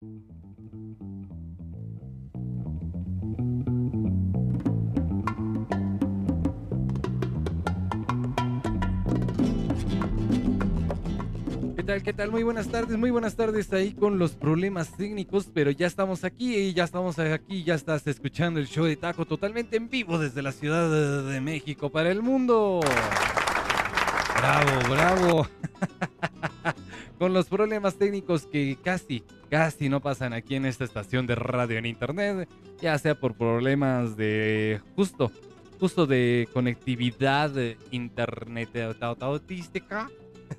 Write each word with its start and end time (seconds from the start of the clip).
¿Qué 0.00 0.08
tal? 11.84 12.02
¿Qué 12.02 12.14
tal? 12.14 12.30
Muy 12.30 12.42
buenas 12.44 12.68
tardes, 12.68 12.96
muy 12.96 13.10
buenas 13.10 13.36
tardes 13.36 13.70
ahí 13.74 13.92
con 13.92 14.18
los 14.18 14.32
problemas 14.32 14.96
técnicos, 14.96 15.50
pero 15.52 15.70
ya 15.70 15.86
estamos 15.86 16.24
aquí 16.24 16.56
y 16.56 16.72
ya 16.72 16.84
estamos 16.84 17.18
aquí, 17.18 17.62
ya 17.62 17.74
estás 17.74 18.06
escuchando 18.06 18.58
el 18.58 18.68
show 18.68 18.86
de 18.86 18.96
Taco 18.96 19.26
totalmente 19.26 19.76
en 19.76 19.90
vivo 19.90 20.18
desde 20.18 20.40
la 20.40 20.52
Ciudad 20.52 21.24
de 21.24 21.40
México 21.42 21.90
para 21.90 22.10
el 22.10 22.22
mundo. 22.22 22.80
Bravo, 24.38 24.88
bravo. 24.88 25.46
con 27.20 27.34
los 27.34 27.48
problemas 27.50 27.96
técnicos 27.96 28.46
que 28.46 28.78
casi, 28.82 29.22
casi 29.50 29.90
no 29.90 30.00
pasan 30.00 30.32
aquí 30.32 30.54
en 30.54 30.64
esta 30.64 30.84
estación 30.84 31.26
de 31.26 31.34
radio 31.34 31.76
en 31.76 31.84
internet, 31.84 32.48
ya 32.80 32.96
sea 32.96 33.14
por 33.14 33.34
problemas 33.34 34.16
de 34.16 34.80
justo, 34.96 35.30
justo 35.78 36.06
de 36.06 36.48
conectividad 36.50 37.52
internet 37.90 38.70
autística. 39.20 40.08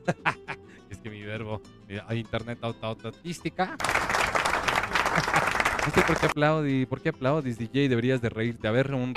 es 0.92 1.00
que 1.00 1.10
mi 1.10 1.24
verbo, 1.24 1.64
eh, 1.90 2.00
internet 2.12 2.60
autística. 2.62 3.76
No 5.84 6.06
por 6.06 6.20
qué 6.20 6.26
aplaudís, 6.28 6.86
por 6.86 7.02
qué 7.02 7.10
aplaudís, 7.10 7.58
DJ, 7.58 7.90
deberías 7.90 8.22
de 8.22 8.30
reírte. 8.30 8.68
A 8.68 8.72
ver, 8.72 8.94
un 8.94 9.16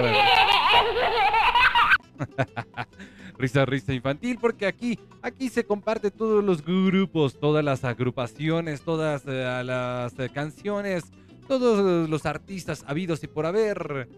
risa, 3.39 3.65
risa 3.65 3.93
infantil, 3.93 4.39
porque 4.41 4.67
aquí, 4.67 4.99
aquí 5.23 5.49
se 5.49 5.65
comparte 5.65 6.11
todos 6.11 6.45
los 6.45 6.65
grupos, 6.65 7.39
todas 7.39 7.65
las 7.65 7.85
agrupaciones, 7.85 8.83
todas 8.83 9.23
eh, 9.27 9.63
las 9.65 10.19
eh, 10.19 10.29
canciones, 10.33 11.05
todos 11.47 12.09
los 12.09 12.27
artistas 12.27 12.85
habidos 12.87 13.23
y 13.23 13.27
por 13.27 13.47
haber. 13.47 14.09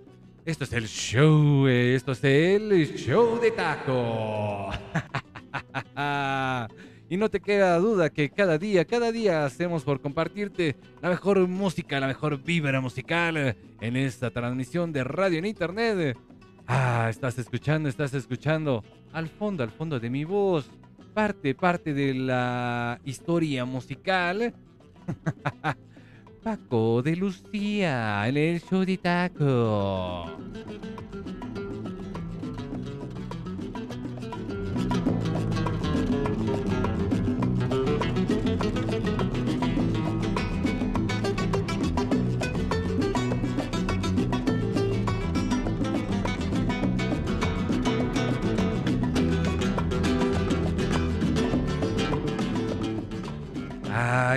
Esto 0.44 0.64
es 0.64 0.72
el 0.72 0.86
show, 0.86 1.66
eh, 1.66 1.97
esto 1.97 2.12
es 2.12 2.22
el 2.22 2.97
show 2.97 3.41
de 3.41 3.50
taco. 3.50 4.70
y 7.08 7.16
no 7.16 7.28
te 7.28 7.41
queda 7.41 7.77
duda 7.78 8.10
que 8.10 8.31
cada 8.31 8.56
día, 8.56 8.84
cada 8.84 9.10
día 9.10 9.44
hacemos 9.44 9.83
por 9.83 10.00
compartirte 10.00 10.77
la 11.03 11.10
mejor 11.10 11.48
música, 11.48 11.98
la 11.98 12.06
mejor 12.06 12.41
vibra 12.41 12.81
musical 12.81 13.56
en 13.81 13.97
esta 13.97 14.31
transmisión 14.31 14.92
de 14.92 15.03
radio 15.03 15.41
en 15.41 15.47
internet. 15.47 16.16
Ah, 16.67 17.06
estás 17.09 17.39
escuchando, 17.39 17.89
estás 17.89 18.12
escuchando 18.14 18.83
al 19.12 19.28
fondo, 19.28 19.62
al 19.62 19.70
fondo 19.70 20.00
de 20.00 20.11
mi 20.11 20.25
voz, 20.25 20.69
parte, 21.14 21.55
parte 21.55 21.95
de 21.95 22.14
la 22.14 23.00
historia 23.05 23.64
musical. 23.64 24.53
Paco 26.42 27.03
de 27.03 27.17
Lucía 27.17 28.27
en 28.28 28.37
el 28.37 28.61
show 28.61 28.84
de 28.84 28.98
taco. 28.98 30.27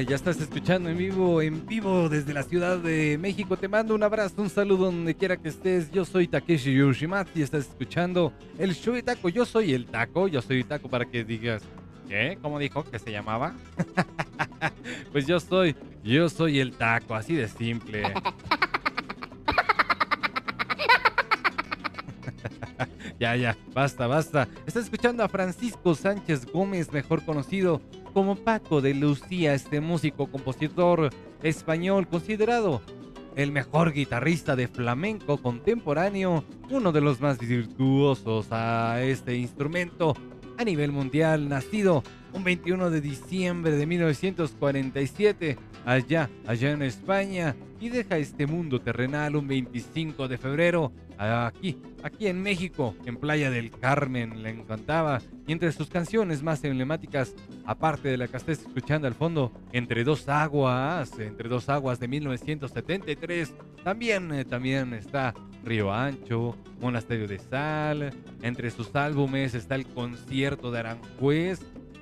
Ya 0.07 0.15
estás 0.15 0.39
escuchando 0.39 0.89
en 0.89 0.97
vivo, 0.97 1.41
en 1.41 1.65
vivo 1.65 2.07
desde 2.07 2.33
la 2.33 2.43
Ciudad 2.43 2.77
de 2.77 3.17
México. 3.17 3.57
Te 3.57 3.67
mando 3.67 3.93
un 3.93 4.03
abrazo, 4.03 4.41
un 4.41 4.49
saludo 4.49 4.85
donde 4.85 5.15
quiera 5.15 5.37
que 5.37 5.49
estés. 5.49 5.91
Yo 5.91 6.05
soy 6.05 6.27
Takeshi 6.27 6.73
Yoshimati, 6.73 7.41
estás 7.41 7.67
escuchando 7.67 8.31
el 8.57 8.73
show 8.73 8.93
de 8.93 9.03
taco. 9.03 9.29
Yo 9.29 9.45
soy 9.45 9.73
el 9.73 9.85
taco, 9.85 10.27
yo 10.27 10.41
soy 10.41 10.63
taco 10.63 10.89
para 10.89 11.05
que 11.05 11.23
digas, 11.23 11.61
¿qué? 12.07 12.37
¿Cómo 12.41 12.59
dijo 12.59 12.83
que 12.83 12.99
se 12.99 13.11
llamaba? 13.11 13.53
pues 15.11 15.27
yo 15.27 15.39
soy, 15.39 15.75
yo 16.03 16.29
soy 16.29 16.59
el 16.59 16.71
taco, 16.71 17.15
así 17.15 17.35
de 17.35 17.47
simple. 17.47 18.03
ya, 23.19 23.35
ya, 23.35 23.57
basta, 23.73 24.07
basta. 24.07 24.47
Estás 24.65 24.85
escuchando 24.85 25.23
a 25.23 25.29
Francisco 25.29 25.93
Sánchez 25.93 26.45
Gómez, 26.45 26.91
mejor 26.93 27.23
conocido 27.25 27.81
como 28.13 28.37
Paco 28.37 28.81
de 28.81 28.93
Lucía, 28.93 29.53
este 29.53 29.81
músico 29.81 30.31
compositor 30.31 31.09
español 31.43 32.07
considerado 32.07 32.81
el 33.35 33.51
mejor 33.51 33.93
guitarrista 33.93 34.55
de 34.55 34.67
flamenco 34.67 35.37
contemporáneo, 35.37 36.43
uno 36.69 36.91
de 36.91 37.01
los 37.01 37.19
más 37.19 37.37
virtuosos 37.39 38.47
a 38.51 39.01
este 39.01 39.35
instrumento 39.35 40.15
a 40.57 40.63
nivel 40.63 40.91
mundial, 40.91 41.47
nacido 41.47 42.03
un 42.33 42.43
21 42.43 42.89
de 42.89 43.01
diciembre 43.01 43.71
de 43.71 43.85
1947 43.85 45.57
allá, 45.85 46.29
allá 46.47 46.71
en 46.71 46.81
España 46.81 47.55
y 47.79 47.89
deja 47.89 48.17
este 48.17 48.45
mundo 48.45 48.81
terrenal 48.81 49.35
un 49.35 49.47
25 49.47 50.27
de 50.27 50.37
febrero 50.37 50.91
aquí, 51.19 51.77
aquí 52.01 52.27
en 52.27 52.41
México, 52.41 52.95
en 53.05 53.17
Playa 53.17 53.51
del 53.51 53.71
Carmen, 53.71 54.41
le 54.41 54.49
encantaba. 54.49 55.21
Y 55.45 55.51
entre 55.51 55.71
sus 55.71 55.89
canciones 55.89 56.43
más 56.43 56.63
emblemáticas, 56.63 57.35
aparte 57.65 58.07
de 58.07 58.17
la 58.17 58.27
que 58.27 58.37
escuchando 58.37 59.07
al 59.07 59.15
fondo, 59.15 59.51
Entre 59.73 60.03
dos 60.03 60.29
aguas, 60.29 61.19
Entre 61.19 61.49
dos 61.49 61.67
aguas 61.67 61.99
de 61.99 62.07
1973, 62.07 63.53
también, 63.83 64.31
eh, 64.33 64.45
también 64.45 64.93
está 64.93 65.33
Río 65.63 65.91
Ancho, 65.91 66.55
Monasterio 66.79 67.27
de 67.27 67.39
Sal, 67.39 68.13
entre 68.41 68.71
sus 68.71 68.95
álbumes 68.95 69.53
está 69.55 69.75
el 69.75 69.85
concierto 69.85 70.71
de 70.71 70.79
Aranjuez, 70.79 71.59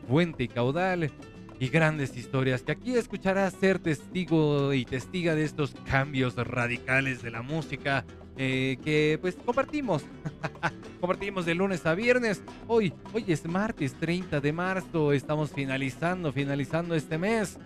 Fuente 0.07 0.44
y 0.44 0.47
Caudal, 0.47 1.11
y 1.59 1.69
grandes 1.69 2.16
historias 2.16 2.61
que 2.61 2.73
aquí 2.73 2.94
escucharás 2.94 3.53
ser 3.53 3.79
testigo 3.79 4.73
y 4.73 4.85
testiga 4.85 5.33
de 5.33 5.44
estos 5.44 5.73
cambios 5.89 6.35
radicales 6.35 7.23
de 7.23 7.31
la 7.31 7.41
música 7.41 8.06
eh, 8.37 8.77
que 8.83 9.17
pues 9.19 9.35
compartimos. 9.35 10.03
compartimos 10.99 11.45
de 11.45 11.55
lunes 11.55 11.85
a 11.85 11.95
viernes. 11.95 12.41
Hoy, 12.67 12.93
hoy 13.13 13.25
es 13.27 13.45
martes 13.45 13.93
30 13.95 14.39
de 14.39 14.53
marzo. 14.53 15.11
Estamos 15.11 15.51
finalizando, 15.51 16.31
finalizando 16.31 16.95
este 16.95 17.17
mes. 17.17 17.57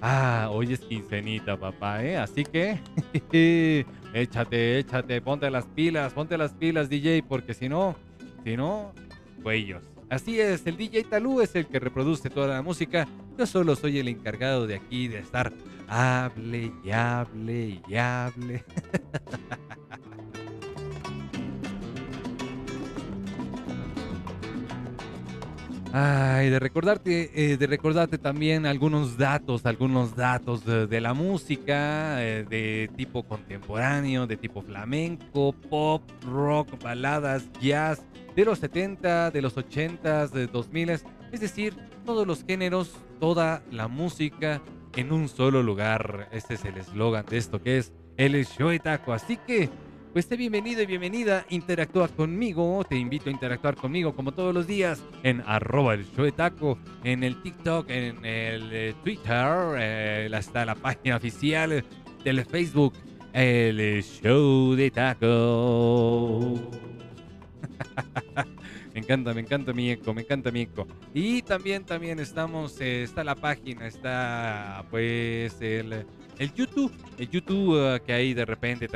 Ah, 0.00 0.48
hoy 0.50 0.72
es 0.72 0.80
quincenita, 0.80 1.58
papá, 1.58 2.02
¿eh? 2.02 2.16
Así 2.16 2.44
que 2.44 2.78
échate, 4.14 4.78
échate, 4.78 5.20
ponte 5.20 5.50
las 5.50 5.66
pilas, 5.66 6.12
ponte 6.14 6.38
las 6.38 6.52
pilas, 6.52 6.88
DJ, 6.88 7.22
porque 7.28 7.52
si 7.52 7.68
no, 7.68 7.96
si 8.42 8.56
no, 8.56 8.94
cuellos. 9.42 9.82
Así 10.08 10.40
es, 10.40 10.66
el 10.66 10.76
DJ 10.76 11.04
Talú 11.04 11.40
es 11.40 11.54
el 11.54 11.66
que 11.66 11.78
reproduce 11.78 12.30
toda 12.30 12.48
la 12.48 12.62
música. 12.62 13.06
Yo 13.38 13.46
solo 13.46 13.76
soy 13.76 13.98
el 13.98 14.08
encargado 14.08 14.66
de 14.66 14.76
aquí 14.76 15.06
de 15.06 15.18
estar 15.18 15.52
hable 15.86 16.72
y 16.82 16.90
hable 16.90 17.80
y 17.86 17.96
hable. 17.96 18.64
Ay, 25.92 26.50
de 26.50 26.60
recordarte, 26.60 27.30
eh, 27.34 27.56
de 27.56 27.66
recordarte 27.66 28.16
también 28.16 28.64
algunos 28.64 29.18
datos, 29.18 29.66
algunos 29.66 30.14
datos 30.14 30.64
de, 30.64 31.00
la 31.00 31.14
música, 31.14 32.22
eh, 32.22 32.44
de 32.48 32.88
tipo 32.96 33.24
contemporáneo, 33.24 34.28
de 34.28 34.36
tipo 34.36 34.62
flamenco, 34.62 35.52
pop, 35.52 36.02
rock, 36.22 36.80
baladas, 36.80 37.50
jazz, 37.60 38.04
de 38.36 38.44
los 38.44 38.60
70, 38.60 39.32
de 39.32 39.42
los 39.42 39.56
80, 39.56 40.28
de 40.28 40.46
2000, 40.46 40.90
es 40.90 41.04
decir, 41.40 41.74
todos 42.06 42.24
los 42.24 42.44
géneros, 42.44 42.94
toda 43.18 43.64
la 43.72 43.88
música 43.88 44.62
en 44.94 45.12
un 45.12 45.28
solo 45.28 45.60
lugar. 45.60 46.28
Este 46.30 46.54
es 46.54 46.64
el 46.64 46.78
eslogan 46.78 47.26
de 47.26 47.36
esto 47.36 47.60
que 47.60 47.78
es 47.78 47.92
el 48.16 48.46
show 48.46 48.70
taco. 48.78 49.12
Así 49.12 49.36
que 49.38 49.68
pues 50.12 50.24
esté 50.24 50.36
bienvenido 50.36 50.82
y 50.82 50.86
bienvenida, 50.86 51.46
interactúa 51.50 52.08
conmigo, 52.08 52.82
te 52.88 52.96
invito 52.96 53.28
a 53.28 53.32
interactuar 53.32 53.76
conmigo 53.76 54.14
como 54.14 54.32
todos 54.32 54.52
los 54.52 54.66
días 54.66 55.04
en 55.22 55.40
arroba 55.46 55.94
el 55.94 56.04
show 56.04 56.24
de 56.24 56.32
taco, 56.32 56.78
en 57.04 57.22
el 57.22 57.40
TikTok, 57.40 57.88
en 57.90 58.24
el 58.24 58.70
eh, 58.72 58.94
Twitter, 59.04 59.76
eh, 59.78 60.28
está 60.32 60.64
la 60.64 60.74
página 60.74 61.16
oficial 61.16 61.84
del 62.24 62.44
Facebook, 62.44 62.94
el 63.32 64.02
show 64.02 64.74
de 64.74 64.90
taco. 64.90 66.58
me 68.94 69.00
encanta, 69.00 69.32
me 69.32 69.42
encanta 69.42 69.72
mi 69.72 69.90
eco, 69.90 70.12
me 70.12 70.22
encanta 70.22 70.50
mi 70.50 70.62
eco. 70.62 70.88
Y 71.14 71.42
también, 71.42 71.84
también 71.84 72.18
estamos, 72.18 72.80
eh, 72.80 73.04
está 73.04 73.22
la 73.22 73.36
página, 73.36 73.86
está 73.86 74.84
pues 74.90 75.60
el 75.60 76.04
el 76.40 76.54
YouTube, 76.54 76.90
el 77.18 77.28
YouTube 77.28 77.76
uh, 77.76 78.04
que 78.04 78.14
ahí 78.14 78.32
de 78.32 78.46
repente 78.46 78.88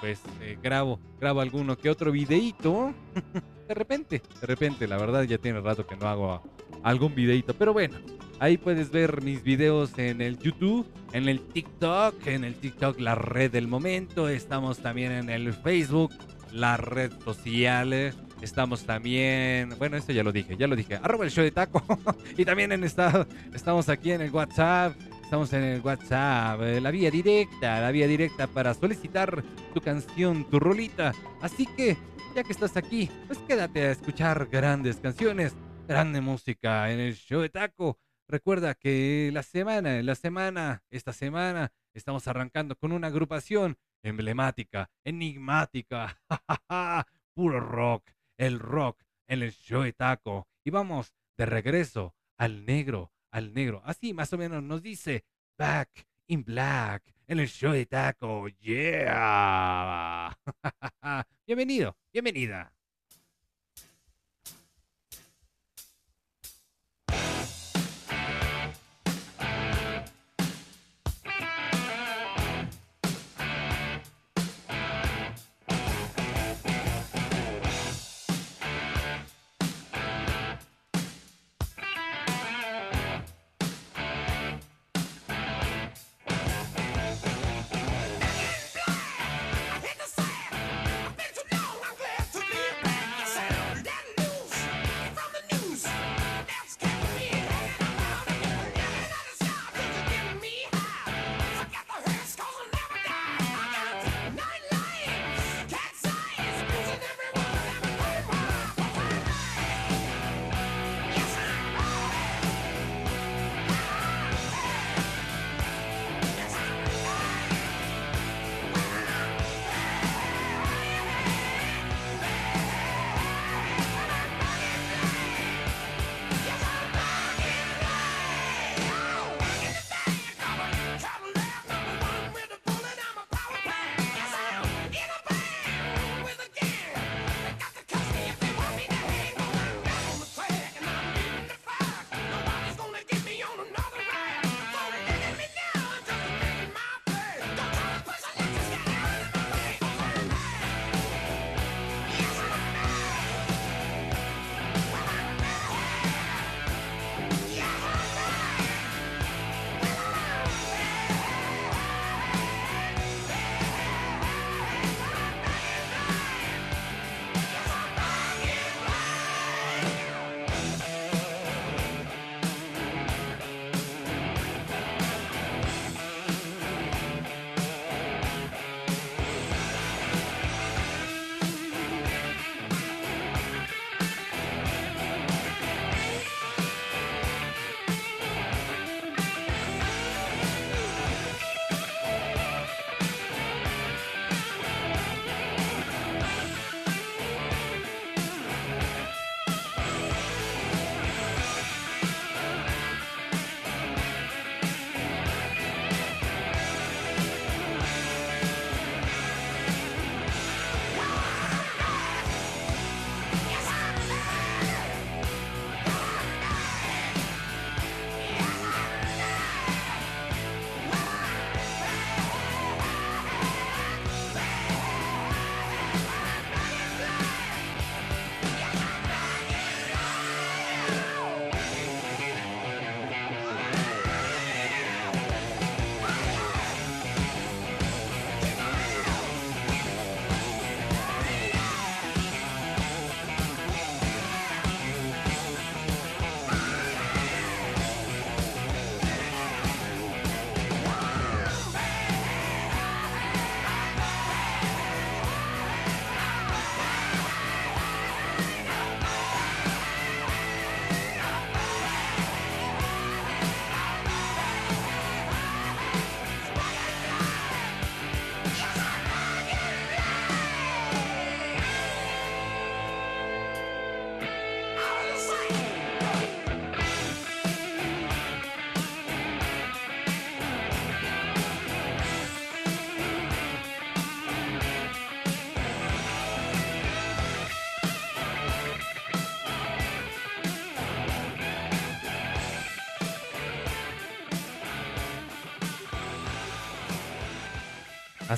pues 0.00 0.20
eh, 0.40 0.56
grabo, 0.62 1.00
grabo 1.20 1.40
alguno 1.40 1.76
que 1.76 1.90
otro 1.90 2.12
videito. 2.12 2.94
de 3.68 3.74
repente, 3.74 4.22
de 4.40 4.46
repente, 4.46 4.86
la 4.86 4.96
verdad 4.96 5.24
ya 5.24 5.36
tiene 5.36 5.60
rato 5.60 5.84
que 5.84 5.96
no 5.96 6.06
hago 6.06 6.42
algún 6.84 7.12
videito. 7.12 7.54
Pero 7.54 7.72
bueno, 7.72 7.98
ahí 8.38 8.56
puedes 8.56 8.92
ver 8.92 9.20
mis 9.20 9.42
videos 9.42 9.98
en 9.98 10.20
el 10.20 10.38
YouTube, 10.38 10.86
en 11.12 11.28
el 11.28 11.40
TikTok, 11.40 12.24
en 12.28 12.44
el 12.44 12.54
TikTok 12.54 13.00
la 13.00 13.16
red 13.16 13.50
del 13.50 13.66
momento. 13.66 14.28
Estamos 14.28 14.78
también 14.78 15.10
en 15.10 15.28
el 15.28 15.52
Facebook, 15.54 16.12
la 16.52 16.76
red 16.76 17.10
social. 17.24 18.14
Estamos 18.42 18.84
también, 18.84 19.74
bueno, 19.78 19.96
esto 19.96 20.12
ya 20.12 20.22
lo 20.22 20.30
dije, 20.30 20.56
ya 20.56 20.68
lo 20.68 20.76
dije, 20.76 21.00
arroba 21.02 21.24
el 21.24 21.32
show 21.32 21.42
de 21.42 21.50
taco. 21.50 21.82
y 22.36 22.44
también 22.44 22.70
en 22.70 22.84
esta, 22.84 23.26
estamos 23.52 23.88
aquí 23.88 24.12
en 24.12 24.20
el 24.20 24.30
WhatsApp, 24.30 24.94
estamos 25.26 25.52
en 25.54 25.64
el 25.64 25.80
WhatsApp, 25.80 26.60
eh, 26.62 26.80
la 26.80 26.92
vía 26.92 27.10
directa, 27.10 27.80
la 27.80 27.90
vía 27.90 28.06
directa 28.06 28.46
para 28.46 28.72
solicitar 28.74 29.42
tu 29.74 29.80
canción, 29.80 30.48
tu 30.48 30.60
rolita. 30.60 31.12
Así 31.42 31.66
que, 31.66 31.96
ya 32.36 32.44
que 32.44 32.52
estás 32.52 32.76
aquí, 32.76 33.10
pues 33.26 33.40
quédate 33.40 33.86
a 33.86 33.90
escuchar 33.90 34.46
grandes 34.46 34.98
canciones, 34.98 35.56
grande 35.88 36.20
música 36.20 36.92
en 36.92 37.00
el 37.00 37.16
show 37.16 37.40
de 37.40 37.48
taco. 37.48 37.98
Recuerda 38.28 38.76
que 38.76 39.30
la 39.32 39.42
semana, 39.42 40.00
la 40.00 40.14
semana, 40.14 40.84
esta 40.90 41.12
semana, 41.12 41.72
estamos 41.92 42.28
arrancando 42.28 42.76
con 42.76 42.92
una 42.92 43.08
agrupación 43.08 43.78
emblemática, 44.04 44.90
enigmática, 45.04 46.20
puro 47.34 47.58
rock 47.58 48.12
el 48.38 48.60
rock 48.60 49.02
en 49.26 49.42
el 49.42 49.50
show 49.50 49.82
de 49.82 49.92
taco. 49.92 50.46
Y 50.64 50.70
vamos 50.70 51.12
de 51.36 51.46
regreso 51.46 52.14
al 52.38 52.64
negro, 52.64 53.10
al 53.36 53.52
negro. 53.52 53.82
Así 53.84 54.14
más 54.14 54.32
o 54.32 54.38
menos 54.38 54.62
nos 54.62 54.82
dice 54.82 55.24
Back 55.58 56.06
in 56.26 56.42
Black 56.42 57.02
en 57.26 57.38
el 57.38 57.48
show 57.48 57.72
de 57.72 57.84
taco. 57.84 58.48
Yeah. 58.48 60.36
Bienvenido, 61.46 61.96
bienvenida. 62.12 62.75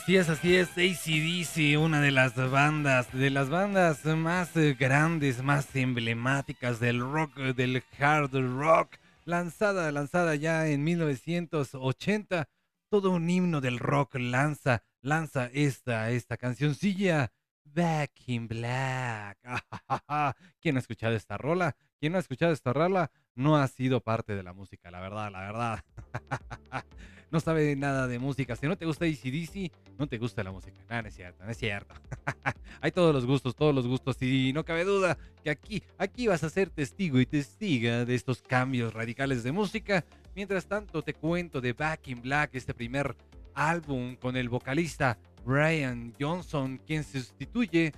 Así 0.09 0.17
es, 0.17 0.31
así 0.31 0.57
es, 0.57 0.71
ACDC, 0.71 1.79
una 1.79 2.01
de 2.01 2.11
las 2.11 2.35
bandas, 2.35 3.13
de 3.13 3.29
las 3.29 3.51
bandas 3.51 4.07
más 4.07 4.57
eh, 4.57 4.75
grandes, 4.81 5.43
más 5.43 5.77
emblemáticas 5.77 6.81
del 6.81 7.01
rock, 7.01 7.37
del 7.37 7.85
hard 7.99 8.33
rock, 8.33 8.97
lanzada, 9.27 9.93
lanzada 9.93 10.35
ya 10.35 10.67
en 10.67 10.83
1980, 10.83 12.49
todo 12.89 13.11
un 13.11 13.29
himno 13.29 13.61
del 13.61 13.79
rock 13.79 14.15
lanza, 14.15 14.83
lanza 15.03 15.51
esta, 15.53 16.11
esta 16.11 16.39
cancioncilla, 16.39 17.31
Back 17.65 18.13
in 18.29 18.49
Black. 18.49 19.37
¿Quién 20.63 20.77
ha 20.77 20.81
escuchado 20.81 21.15
esta 21.17 21.37
rola? 21.37 21.77
¿Quién 22.01 22.17
ha 22.17 22.21
escuchado 22.21 22.53
esta 22.53 22.73
rola? 22.73 23.11
No 23.35 23.59
ha 23.59 23.69
sido 23.69 24.01
parte 24.01 24.35
de 24.37 24.43
la 24.43 24.55
música, 24.55 24.91
la 24.91 25.01
verdad, 25.01 25.31
la 25.31 25.41
verdad. 25.41 25.85
no 27.31 27.41
sabe 27.41 27.77
nada 27.77 28.07
de 28.07 28.19
música. 28.19 28.57
Si 28.57 28.67
no 28.67 28.77
te 28.77 28.87
gusta 28.87 29.05
DC, 29.05 29.71
no 29.99 30.07
te 30.07 30.19
gusta 30.19 30.43
la 30.43 30.51
música. 30.51 30.79
No, 30.89 31.03
no 31.03 31.09
es 31.09 31.15
cierto, 31.15 31.45
no 31.45 31.51
es 31.51 31.59
cierto. 31.59 31.95
Hay 32.81 32.91
todos 32.93 33.15
los 33.15 33.27
gustos, 33.27 33.55
todos 33.55 33.75
los 33.75 33.87
gustos. 33.87 34.17
Y 34.21 34.53
no 34.53 34.65
cabe 34.65 34.85
duda 34.85 35.19
que 35.43 35.51
aquí, 35.51 35.83
aquí 35.99 36.27
vas 36.27 36.45
a 36.45 36.51
ser 36.51 36.71
testigo 36.71 37.21
y 37.21 37.27
testiga 37.27 38.05
de 38.05 38.15
estos 38.15 38.43
cambios 38.43 38.95
radicales 38.95 39.43
de 39.43 39.53
música. 39.53 40.05
Mientras 40.35 40.67
tanto, 40.67 41.03
te 41.03 41.15
cuento 41.15 41.61
de 41.61 41.73
Back 41.73 42.09
in 42.09 42.23
Black, 42.23 42.51
este 42.55 42.75
primer 42.75 43.17
álbum 43.55 44.17
con 44.17 44.37
el 44.37 44.49
vocalista 44.49 45.19
Brian 45.45 46.15
Johnson, 46.19 46.81
quien 46.87 47.05
sustituye 47.05 47.93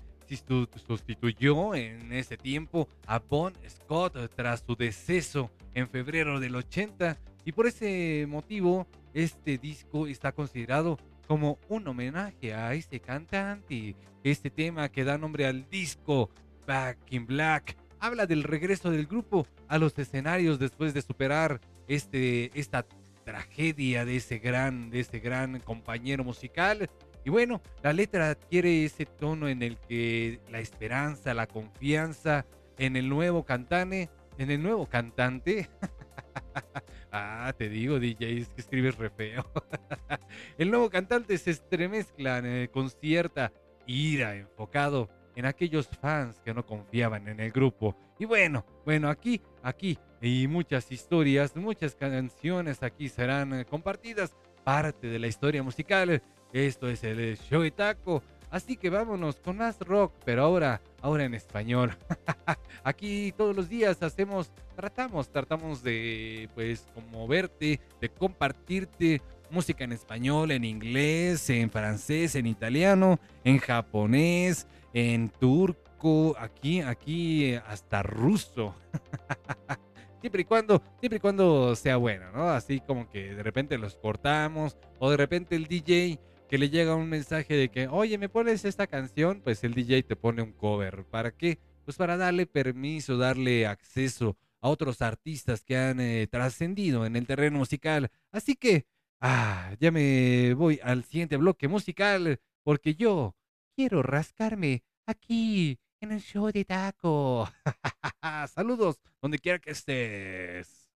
sustituyó 0.86 1.74
en 1.74 2.12
ese 2.12 2.36
tiempo 2.36 2.88
a 3.06 3.18
Bon 3.18 3.52
Scott 3.68 4.16
tras 4.36 4.62
su 4.64 4.76
deceso 4.76 5.50
en 5.74 5.88
febrero 5.88 6.38
del 6.38 6.54
80 6.54 7.18
y 7.44 7.52
por 7.52 7.66
ese 7.66 8.26
motivo 8.28 8.86
este 9.14 9.58
disco 9.58 10.06
está 10.06 10.32
considerado 10.32 10.98
como 11.26 11.58
un 11.68 11.86
homenaje 11.86 12.54
a 12.54 12.74
este 12.74 13.00
cantante. 13.00 13.94
Este 14.24 14.50
tema 14.50 14.88
que 14.88 15.04
da 15.04 15.16
nombre 15.16 15.46
al 15.46 15.68
disco 15.70 16.30
Back 16.66 16.98
in 17.10 17.26
Black 17.26 17.76
habla 18.00 18.26
del 18.26 18.42
regreso 18.42 18.90
del 18.90 19.06
grupo 19.06 19.46
a 19.68 19.78
los 19.78 19.96
escenarios 19.98 20.58
después 20.58 20.94
de 20.94 21.02
superar 21.02 21.60
este, 21.86 22.50
esta 22.58 22.86
tragedia 23.24 24.04
de 24.04 24.16
ese 24.16 24.38
gran, 24.38 24.90
de 24.90 25.00
ese 25.00 25.20
gran 25.20 25.60
compañero 25.60 26.24
musical. 26.24 26.90
Y 27.24 27.30
bueno, 27.30 27.60
la 27.82 27.92
letra 27.92 28.30
adquiere 28.30 28.84
ese 28.84 29.06
tono 29.06 29.48
en 29.48 29.62
el 29.62 29.76
que 29.76 30.40
la 30.50 30.58
esperanza, 30.58 31.34
la 31.34 31.46
confianza 31.46 32.46
en 32.78 32.96
el 32.96 33.08
nuevo 33.08 33.44
cantante, 33.44 34.08
en 34.38 34.50
el 34.50 34.62
nuevo 34.62 34.86
cantante 34.86 35.68
Ah, 37.12 37.52
te 37.56 37.68
digo, 37.68 37.98
DJ, 37.98 38.38
es 38.38 38.48
que 38.48 38.60
escribes 38.60 38.96
re 38.96 39.10
feo. 39.10 39.44
El 40.58 40.70
nuevo 40.70 40.90
cantante 40.90 41.36
se 41.38 41.50
estremezcla 41.50 42.40
eh, 42.44 42.68
con 42.72 42.90
cierta 42.90 43.52
ira 43.86 44.36
enfocado 44.36 45.08
en 45.34 45.46
aquellos 45.46 45.88
fans 45.88 46.40
que 46.44 46.54
no 46.54 46.64
confiaban 46.64 47.26
en 47.28 47.40
el 47.40 47.50
grupo. 47.50 47.96
Y 48.18 48.26
bueno, 48.26 48.64
bueno, 48.84 49.08
aquí, 49.08 49.40
aquí, 49.62 49.98
y 50.20 50.46
muchas 50.46 50.92
historias, 50.92 51.56
muchas 51.56 51.94
canciones 51.96 52.82
aquí 52.82 53.08
serán 53.08 53.54
eh, 53.54 53.64
compartidas, 53.64 54.36
parte 54.62 55.08
de 55.08 55.18
la 55.18 55.26
historia 55.26 55.62
musical. 55.62 56.22
Esto 56.52 56.88
es 56.88 57.02
el 57.04 57.38
show 57.38 57.62
de 57.62 57.70
taco. 57.70 58.22
Así 58.50 58.76
que 58.76 58.90
vámonos 58.90 59.36
con 59.36 59.56
más 59.56 59.78
rock, 59.80 60.12
pero 60.24 60.42
ahora, 60.42 60.80
ahora 61.02 61.24
en 61.24 61.34
español. 61.34 61.96
Aquí 62.84 63.32
todos 63.36 63.54
los 63.54 63.68
días 63.68 64.02
hacemos, 64.02 64.52
tratamos, 64.76 65.30
tratamos 65.30 65.82
de, 65.82 66.48
pues, 66.54 66.86
conmoverte, 66.94 67.80
de 68.00 68.08
compartirte 68.08 69.22
música 69.50 69.84
en 69.84 69.92
español, 69.92 70.50
en 70.52 70.64
inglés, 70.64 71.50
en 71.50 71.70
francés, 71.70 72.34
en 72.34 72.46
italiano, 72.46 73.18
en 73.44 73.58
japonés, 73.58 74.66
en 74.94 75.28
turco, 75.28 76.36
aquí, 76.38 76.80
aquí, 76.80 77.54
hasta 77.54 78.02
ruso. 78.02 78.74
siempre 80.20 80.42
y 80.42 80.44
cuando, 80.44 80.82
siempre 81.00 81.16
y 81.16 81.20
cuando 81.20 81.74
sea 81.74 81.96
bueno, 81.96 82.30
¿no? 82.32 82.48
Así 82.50 82.80
como 82.80 83.08
que 83.08 83.34
de 83.34 83.42
repente 83.42 83.78
los 83.78 83.96
cortamos 83.96 84.76
o 84.98 85.10
de 85.10 85.16
repente 85.16 85.56
el 85.56 85.66
DJ 85.66 86.18
que 86.50 86.58
le 86.58 86.68
llega 86.68 86.96
un 86.96 87.08
mensaje 87.08 87.54
de 87.54 87.70
que, 87.70 87.86
oye, 87.86 88.18
¿me 88.18 88.28
pones 88.28 88.64
esta 88.64 88.88
canción? 88.88 89.40
Pues 89.40 89.62
el 89.62 89.72
DJ 89.72 90.02
te 90.02 90.16
pone 90.16 90.42
un 90.42 90.52
cover. 90.52 91.04
¿Para 91.04 91.30
qué? 91.30 91.60
Pues 91.84 91.96
para 91.96 92.16
darle 92.16 92.44
permiso, 92.44 93.16
darle 93.16 93.68
acceso 93.68 94.36
a 94.60 94.68
otros 94.68 95.00
artistas 95.00 95.62
que 95.62 95.76
han 95.76 96.00
eh, 96.00 96.26
trascendido 96.26 97.06
en 97.06 97.14
el 97.14 97.28
terreno 97.28 97.58
musical. 97.58 98.10
Así 98.32 98.56
que, 98.56 98.84
ah, 99.20 99.76
ya 99.78 99.92
me 99.92 100.54
voy 100.54 100.80
al 100.82 101.04
siguiente 101.04 101.36
bloque 101.36 101.68
musical, 101.68 102.40
porque 102.64 102.96
yo 102.96 103.36
quiero 103.76 104.02
rascarme 104.02 104.82
aquí 105.06 105.78
en 106.00 106.10
el 106.10 106.20
show 106.20 106.50
de 106.50 106.64
taco. 106.64 107.48
Saludos, 108.52 108.98
donde 109.22 109.38
quiera 109.38 109.60
que 109.60 109.70
estés. 109.70 110.90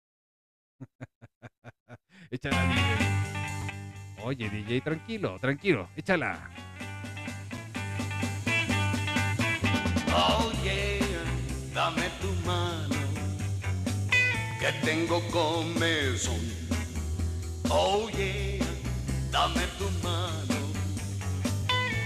Échala, 2.30 3.39
Oye, 4.22 4.50
DJ, 4.50 4.80
tranquilo, 4.82 5.38
tranquilo, 5.40 5.88
échala. 5.96 6.38
Oye, 10.38 11.00
dame 11.72 12.02
tu 12.20 12.28
mano, 12.46 12.96
que 14.60 14.72
tengo 14.84 15.20
comezón. 15.30 16.40
Oye, 17.70 18.58
dame 19.30 19.62
tu 19.78 19.88
mano, 20.02 20.56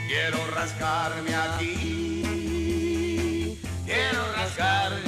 quiero 0.06 0.38
rascarme 0.54 1.34
aquí, 1.34 2.22
quiero 3.86 4.32
rascarme 4.36 5.03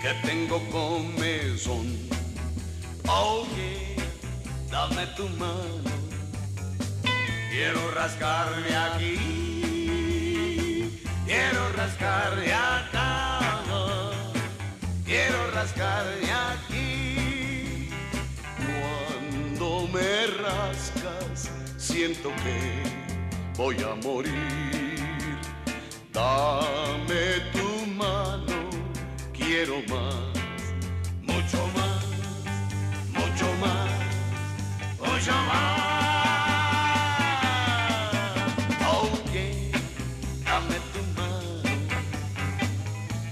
Que 0.00 0.14
tengo 0.26 0.58
comezón. 0.70 1.86
Oye, 3.06 3.96
dame 4.70 5.06
tu 5.16 5.28
mano, 5.30 5.90
quiero 7.50 7.90
rascarme 7.90 8.74
aquí, 8.74 9.18
quiero 11.26 11.72
rascarme 11.72 12.52
acá, 12.52 13.40
quiero 15.04 15.50
rascarme 15.50 16.32
aquí. 16.32 17.90
Cuando 18.56 19.88
me 19.88 20.26
rascas, 20.26 21.50
siento 21.76 22.30
que 22.42 22.82
voy 23.56 23.76
a 23.82 23.94
morir. 24.02 25.01
Dame 26.12 27.40
tu 27.54 27.86
mano, 27.86 28.68
quiero 29.32 29.76
más, 29.88 30.28
mucho 31.22 31.66
más, 31.74 32.04
mucho 33.16 33.46
más, 33.62 33.90
mucho 35.00 35.32
más. 35.48 35.72
Oye, 39.00 39.70
dame 40.44 40.76
tu 40.92 41.02
mano, 41.18 41.62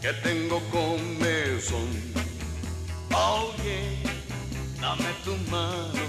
que 0.01 0.13
tengo 0.23 0.59
comezón. 0.71 1.91
Oye, 3.13 3.99
dame 4.81 5.13
tu 5.23 5.37
mano, 5.51 6.05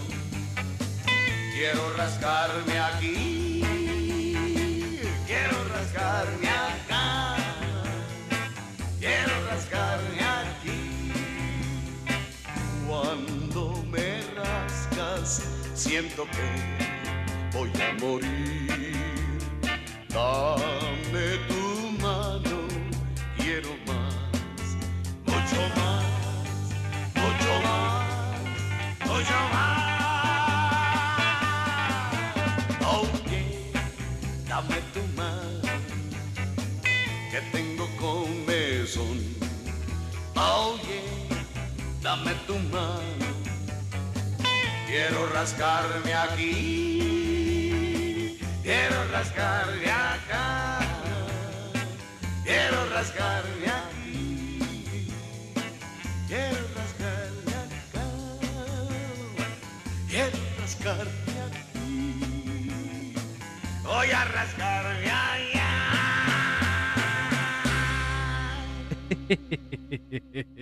quiero 1.53 1.93
rascarme 1.97 2.79
aquí 2.79 3.40
siento 15.91 16.25
que 16.25 17.57
voy 17.57 17.69
a 17.81 17.93
morir. 17.99 19.37
Dame 20.07 21.37
tu 21.47 22.01
mano, 22.01 22.57
quiero 23.37 23.69
más, 23.85 24.15
mucho 25.25 25.61
más, 25.75 26.05
mucho 27.15 27.61
más, 27.63 29.05
mucho 29.05 29.39
más. 29.53 29.80
que 37.31 37.41
tengo 37.53 37.87
comezón. 37.97 39.17
Oh 40.35 40.77
yeah, 40.83 41.45
dame 42.01 42.33
tu 42.45 42.55
mano, 42.75 43.27
quiero 44.85 45.27
rascarme 45.27 46.13
aquí, 46.13 46.49
quiero 48.63 49.07
rascarme 49.11 49.89
acá, 49.89 50.79
quiero 52.43 52.89
rascarme 52.89 53.67
aquí, 53.81 55.07
quiero 56.27 56.67
rascarme 56.75 57.53
acá, 57.65 58.07
quiero 60.09 60.37
rascarme 60.59 61.33
aquí, 61.47 63.13
voy 63.85 64.11
a 64.11 64.25
rascarme 64.25 65.09
allá. 65.09 65.60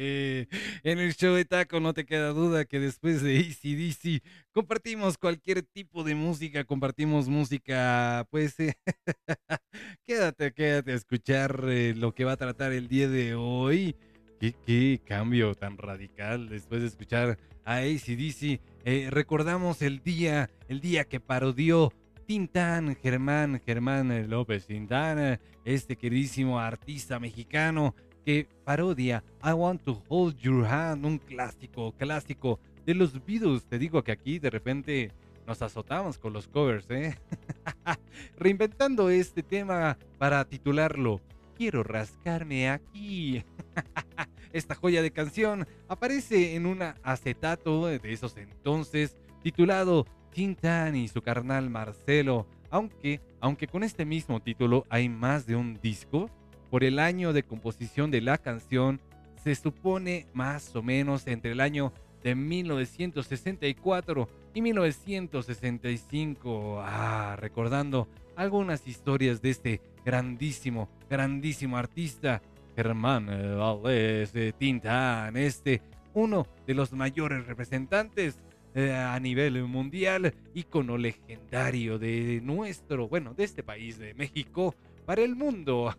en 0.83 0.99
el 0.99 1.15
show 1.15 1.33
de 1.33 1.45
Taco 1.45 1.79
no 1.79 1.93
te 1.93 2.05
queda 2.05 2.29
duda 2.29 2.65
que 2.65 2.79
después 2.79 3.23
de 3.23 3.39
ACDC 3.39 4.21
compartimos 4.51 5.17
cualquier 5.17 5.63
tipo 5.63 6.03
de 6.03 6.13
música, 6.15 6.63
compartimos 6.65 7.27
música, 7.27 8.27
pues 8.29 8.59
eh, 8.59 8.73
quédate, 10.05 10.51
quédate 10.53 10.91
a 10.91 10.95
escuchar 10.95 11.63
eh, 11.67 11.95
lo 11.95 12.13
que 12.13 12.25
va 12.25 12.33
a 12.33 12.37
tratar 12.37 12.71
el 12.71 12.87
día 12.87 13.07
de 13.07 13.35
hoy. 13.35 13.95
¿Qué, 14.39 15.01
cambio 15.05 15.53
tan 15.53 15.77
radical 15.77 16.47
después 16.47 16.81
de 16.81 16.87
escuchar 16.87 17.37
a 17.65 17.77
ACDC. 17.77 18.61
Eh, 18.85 19.09
recordamos 19.09 19.81
el 19.81 20.01
día, 20.01 20.49
el 20.69 20.79
día 20.79 21.03
que 21.03 21.19
parodió 21.19 21.91
Tintán, 22.25 22.95
Germán, 22.95 23.61
Germán 23.65 24.29
López 24.29 24.67
Tintán, 24.67 25.39
este 25.65 25.97
queridísimo 25.97 26.59
artista 26.59 27.19
mexicano 27.19 27.95
que 28.25 28.47
parodia 28.63 29.23
I 29.43 29.51
Want 29.51 29.83
to 29.83 30.01
Hold 30.07 30.37
Your 30.37 30.65
Hand, 30.65 31.05
un 31.05 31.17
clásico, 31.17 31.91
clásico 31.93 32.59
de 32.85 32.95
los 32.95 33.25
Beatles. 33.25 33.65
Te 33.65 33.79
digo 33.79 34.03
que 34.03 34.11
aquí 34.11 34.39
de 34.39 34.49
repente 34.49 35.11
nos 35.47 35.61
azotamos 35.61 36.17
con 36.17 36.33
los 36.33 36.47
covers, 36.47 36.89
¿eh? 36.89 37.17
Reinventando 38.37 39.09
este 39.09 39.43
tema 39.43 39.97
para 40.17 40.45
titularlo 40.45 41.21
Quiero 41.59 41.83
rascarme 41.83 42.69
aquí. 42.69 43.43
Esta 44.53 44.75
joya 44.75 45.01
de 45.01 45.11
canción 45.11 45.67
aparece 45.89 46.55
en 46.55 46.65
un 46.65 46.81
acetato 47.03 47.87
de 47.87 47.99
esos 48.05 48.37
entonces 48.37 49.17
titulado 49.43 50.05
Tintan 50.31 50.95
y 50.95 51.09
su 51.09 51.21
carnal 51.21 51.69
Marcelo, 51.69 52.47
aunque, 52.69 53.19
aunque 53.41 53.67
con 53.67 53.83
este 53.83 54.05
mismo 54.05 54.39
título 54.39 54.85
hay 54.89 55.09
más 55.09 55.45
de 55.45 55.57
un 55.57 55.77
disco, 55.81 56.29
por 56.69 56.83
el 56.83 56.99
año 56.99 57.33
de 57.33 57.41
composición 57.43 58.11
de 58.11 58.21
la 58.21 58.37
canción 58.37 58.99
se 59.43 59.55
supone 59.55 60.27
más 60.33 60.75
o 60.75 60.83
menos 60.83 61.25
entre 61.27 61.53
el 61.53 61.61
año 61.61 61.93
de 62.23 62.35
1964 62.35 64.29
y 64.53 64.61
1965. 64.61 66.81
Ah, 66.83 67.35
recordando 67.39 68.07
algunas 68.35 68.85
historias 68.87 69.41
de 69.41 69.49
este 69.49 69.81
grandísimo, 70.05 70.89
grandísimo 71.09 71.77
artista, 71.77 72.43
Germán 72.75 73.25
Valdés 73.27 74.33
de 74.33 74.51
Tintán, 74.53 75.35
este, 75.37 75.81
uno 76.13 76.45
de 76.65 76.73
los 76.73 76.93
mayores 76.93 77.45
representantes 77.47 78.39
eh, 78.75 78.93
a 78.93 79.19
nivel 79.19 79.63
mundial, 79.63 80.33
ícono 80.53 80.97
legendario 80.97 81.97
de 81.97 82.39
nuestro, 82.43 83.07
bueno, 83.07 83.33
de 83.33 83.43
este 83.43 83.63
país, 83.63 83.97
de 83.97 84.13
México, 84.13 84.75
para 85.09 85.23
el 85.23 85.35
mundo, 85.35 85.97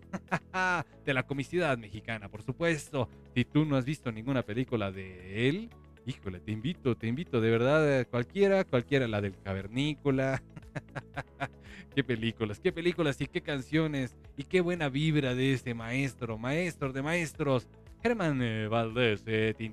de 1.05 1.15
la 1.15 1.25
comicidad 1.25 1.77
mexicana, 1.77 2.29
por 2.29 2.45
supuesto. 2.45 3.09
Si 3.35 3.45
tú 3.45 3.65
no 3.65 3.75
has 3.75 3.85
visto 3.85 4.13
ninguna 4.13 4.45
película 4.45 4.93
de 4.93 5.49
él, 5.49 5.69
híjole, 6.07 6.39
te 6.39 6.53
invito, 6.53 6.97
te 6.97 7.09
invito, 7.09 7.41
de 7.41 7.51
verdad, 7.51 8.07
cualquiera, 8.09 8.63
cualquiera, 8.63 9.09
la 9.09 9.21
del 9.21 9.37
cavernícola. 9.43 10.41
qué 11.97 12.05
películas, 12.05 12.61
qué 12.61 12.71
películas 12.71 13.21
y 13.21 13.27
qué 13.27 13.41
canciones 13.41 14.15
y 14.37 14.45
qué 14.45 14.61
buena 14.61 14.89
vibra 14.89 15.35
de 15.35 15.55
este 15.55 15.75
maestro, 15.75 16.39
maestro 16.39 16.93
de 16.93 17.03
maestros, 17.03 17.67
Germán 18.05 18.41
eh, 18.41 18.69
Valdés 18.69 19.25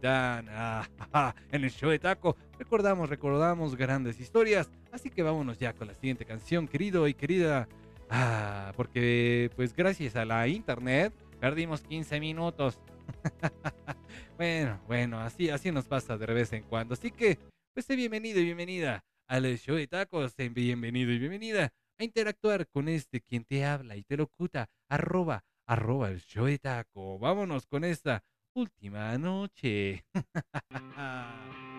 ah, 0.03 0.83
en 1.51 1.63
el 1.63 1.69
show 1.69 1.91
de 1.91 1.99
Taco. 1.99 2.35
Recordamos, 2.57 3.07
recordamos 3.07 3.75
grandes 3.75 4.19
historias, 4.19 4.71
así 4.91 5.11
que 5.11 5.21
vámonos 5.21 5.59
ya 5.59 5.73
con 5.73 5.89
la 5.89 5.93
siguiente 5.93 6.25
canción, 6.25 6.67
querido 6.67 7.07
y 7.07 7.13
querida. 7.13 7.67
Ah, 8.09 8.71
porque 8.75 9.51
pues 9.55 9.75
gracias 9.75 10.15
a 10.15 10.25
la 10.25 10.47
internet 10.47 11.13
perdimos 11.39 11.81
15 11.81 12.19
minutos. 12.19 12.79
bueno, 14.37 14.81
bueno, 14.87 15.19
así, 15.19 15.49
así 15.49 15.71
nos 15.71 15.85
pasa 15.85 16.17
de 16.17 16.25
vez 16.27 16.53
en 16.53 16.63
cuando. 16.63 16.93
Así 16.93 17.11
que, 17.11 17.37
pues 17.73 17.87
bienvenido 17.87 18.39
y 18.39 18.45
bienvenida 18.45 19.03
al 19.27 19.57
show 19.57 19.75
de 19.75 19.87
tacos, 19.87 20.35
bienvenido 20.37 21.11
y 21.11 21.19
bienvenida 21.19 21.73
a 21.97 22.03
interactuar 22.03 22.67
con 22.67 22.87
este 22.87 23.21
quien 23.21 23.43
te 23.43 23.65
habla 23.65 23.95
y 23.97 24.03
te 24.03 24.15
locuta, 24.15 24.69
arroba, 24.89 25.43
arroba 25.65 26.09
el 26.09 26.21
show 26.21 26.45
de 26.45 26.59
taco. 26.59 27.19
Vámonos 27.19 27.65
con 27.65 27.83
esta 27.83 28.23
última 28.53 29.17
noche. 29.17 30.05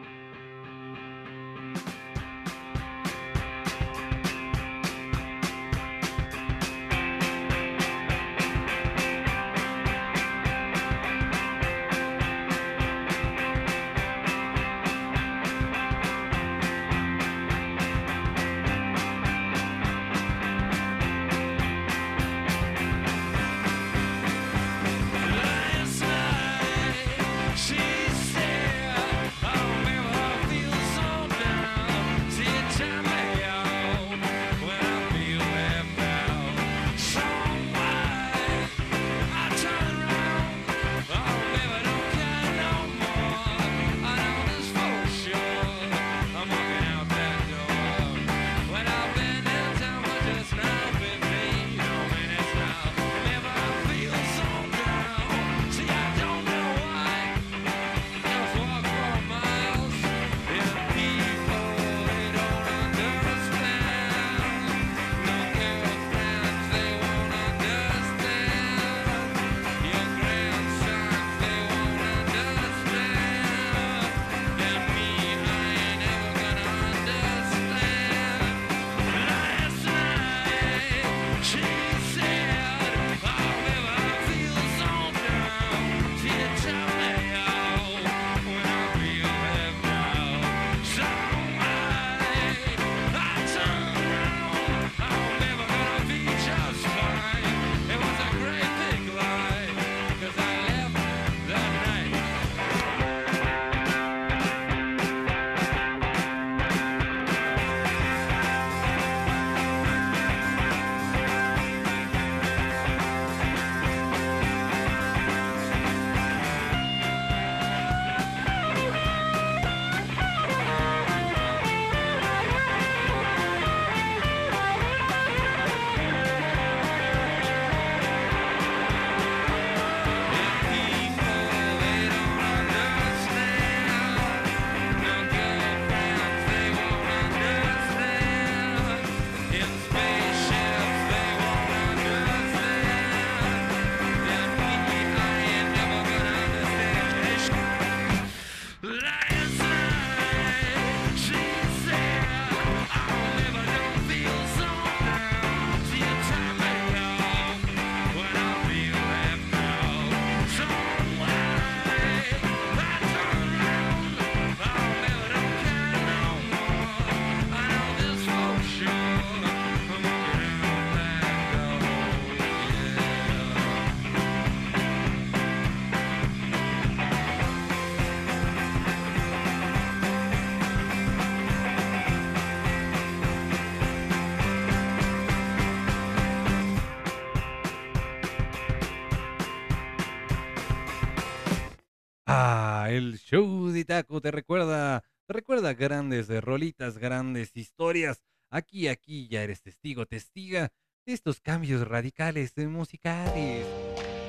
Ah, 192.31 192.89
el 192.91 193.19
show 193.19 193.69
de 193.69 193.87
taco 193.87 194.21
te 194.21 194.31
recuerda, 194.31 195.03
recuerda 195.27 195.73
grandes 195.73 196.29
rolitas, 196.43 196.99
grandes 196.99 197.57
historias. 197.57 198.23
Aquí, 198.51 198.89
aquí 198.89 199.29
ya 199.29 199.43
eres 199.43 199.63
testigo, 199.63 200.05
testiga 200.05 200.71
de 201.07 201.15
estos 201.15 201.41
cambios 201.41 201.89
radicales 201.89 202.55
musicales. 202.59 203.67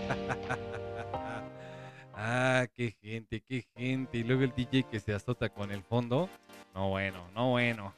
ah, 2.13 2.67
qué 2.73 2.95
gente, 3.01 3.41
qué 3.41 3.67
gente. 3.75 4.19
Y 4.19 4.23
luego 4.23 4.43
el 4.43 4.55
DJ 4.55 4.83
que 4.83 5.01
se 5.01 5.13
azota 5.13 5.49
con 5.49 5.69
el 5.69 5.83
fondo. 5.83 6.29
No 6.73 6.91
bueno, 6.91 7.29
no 7.35 7.49
bueno. 7.49 7.93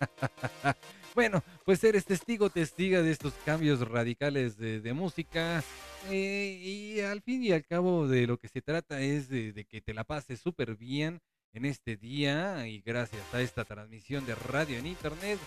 bueno, 1.16 1.42
pues 1.64 1.82
eres 1.82 2.04
testigo, 2.04 2.50
testiga 2.50 3.00
de 3.00 3.10
estos 3.10 3.32
cambios 3.46 3.80
radicales 3.88 4.58
de, 4.58 4.92
música. 4.92 5.64
Eh, 6.10 6.60
y 6.62 7.00
al 7.00 7.22
fin 7.22 7.42
y 7.42 7.52
al 7.52 7.64
cabo 7.64 8.06
de 8.06 8.26
lo 8.26 8.36
que 8.36 8.48
se 8.48 8.60
trata 8.60 9.00
es 9.00 9.30
de, 9.30 9.66
que 9.66 9.80
te 9.80 9.94
la 9.94 10.04
pases 10.04 10.40
súper 10.40 10.76
bien 10.76 11.22
en 11.54 11.64
este 11.64 11.96
día 11.96 12.68
y 12.68 12.82
gracias 12.82 13.22
a 13.32 13.40
esta 13.40 13.64
transmisión 13.64 14.26
de 14.26 14.34
radio 14.34 14.76
en 14.76 14.86
internet 14.86 15.38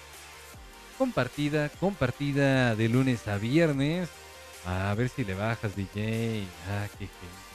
compartida, 0.97 1.69
compartida 1.79 2.75
de 2.75 2.89
lunes 2.89 3.27
a 3.27 3.38
viernes. 3.38 4.10
A 4.65 4.95
ver 4.95 5.10
si 5.10 5.23
le 5.23 5.36
bajas, 5.36 5.75
DJ. 5.75 6.45
Ah, 6.67 6.88
qué 6.97 7.08
gente. 7.08 7.49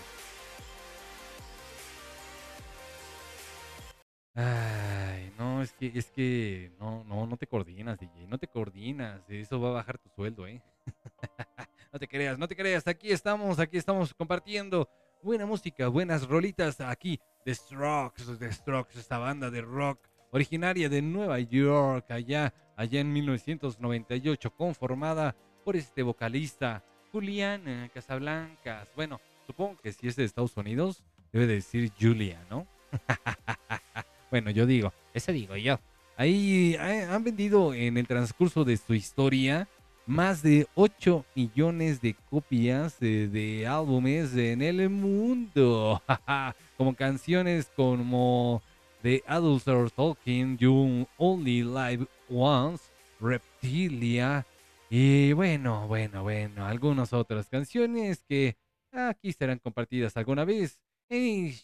Ay, 4.36 5.03
no, 5.38 5.62
es 5.62 5.72
que, 5.72 5.92
es 5.94 6.10
que, 6.10 6.72
no, 6.78 7.04
no, 7.04 7.26
no 7.26 7.36
te 7.36 7.46
coordinas, 7.46 7.98
DJ, 7.98 8.26
no 8.26 8.38
te 8.38 8.48
coordinas, 8.48 9.20
eso 9.28 9.60
va 9.60 9.70
a 9.70 9.72
bajar 9.72 9.98
tu 9.98 10.08
sueldo, 10.10 10.46
¿eh? 10.46 10.62
no 11.92 11.98
te 11.98 12.08
creas, 12.08 12.38
no 12.38 12.48
te 12.48 12.56
creas, 12.56 12.86
aquí 12.86 13.10
estamos, 13.10 13.58
aquí 13.58 13.76
estamos 13.76 14.14
compartiendo 14.14 14.88
buena 15.22 15.46
música, 15.46 15.88
buenas 15.88 16.28
rolitas 16.28 16.80
aquí, 16.80 17.20
The 17.44 17.54
Strokes, 17.54 18.38
The 18.38 18.52
Strokes, 18.52 18.98
esta 18.98 19.18
banda 19.18 19.50
de 19.50 19.62
rock 19.62 20.06
originaria 20.30 20.88
de 20.88 21.00
Nueva 21.00 21.38
York, 21.40 22.10
allá, 22.10 22.52
allá 22.76 23.00
en 23.00 23.12
1998, 23.12 24.50
conformada 24.50 25.36
por 25.64 25.76
este 25.76 26.02
vocalista 26.02 26.84
Julián 27.12 27.88
Casablancas. 27.94 28.88
Bueno, 28.96 29.20
supongo 29.46 29.80
que 29.80 29.92
si 29.92 30.08
es 30.08 30.16
de 30.16 30.24
Estados 30.24 30.56
Unidos, 30.56 31.04
debe 31.32 31.46
decir 31.46 31.92
Julia, 31.98 32.44
¿no? 32.50 32.66
Bueno, 34.34 34.50
yo 34.50 34.66
digo, 34.66 34.92
eso 35.12 35.30
digo 35.30 35.54
yo. 35.54 35.78
Ahí 36.16 36.74
eh, 36.74 37.06
han 37.08 37.22
vendido 37.22 37.72
en 37.72 37.96
el 37.96 38.08
transcurso 38.08 38.64
de 38.64 38.76
su 38.76 38.92
historia 38.92 39.68
más 40.06 40.42
de 40.42 40.66
8 40.74 41.24
millones 41.36 42.00
de 42.00 42.16
copias 42.30 42.98
de, 42.98 43.64
álbumes 43.64 44.34
en 44.34 44.60
el 44.60 44.90
mundo. 44.90 46.02
como 46.76 46.96
canciones 46.96 47.70
como 47.76 48.60
The 49.02 49.22
Adults 49.24 49.68
Are 49.68 49.88
Talking, 49.88 50.58
You 50.58 51.06
Only 51.16 51.62
Live 51.62 52.08
Once, 52.28 52.86
Reptilia. 53.20 54.44
Y 54.90 55.32
bueno, 55.32 55.86
bueno, 55.86 56.24
bueno, 56.24 56.66
algunas 56.66 57.12
otras 57.12 57.48
canciones 57.48 58.24
que 58.28 58.56
aquí 58.90 59.32
serán 59.32 59.60
compartidas 59.60 60.16
alguna 60.16 60.44
vez 60.44 60.80
Hey, 61.10 61.54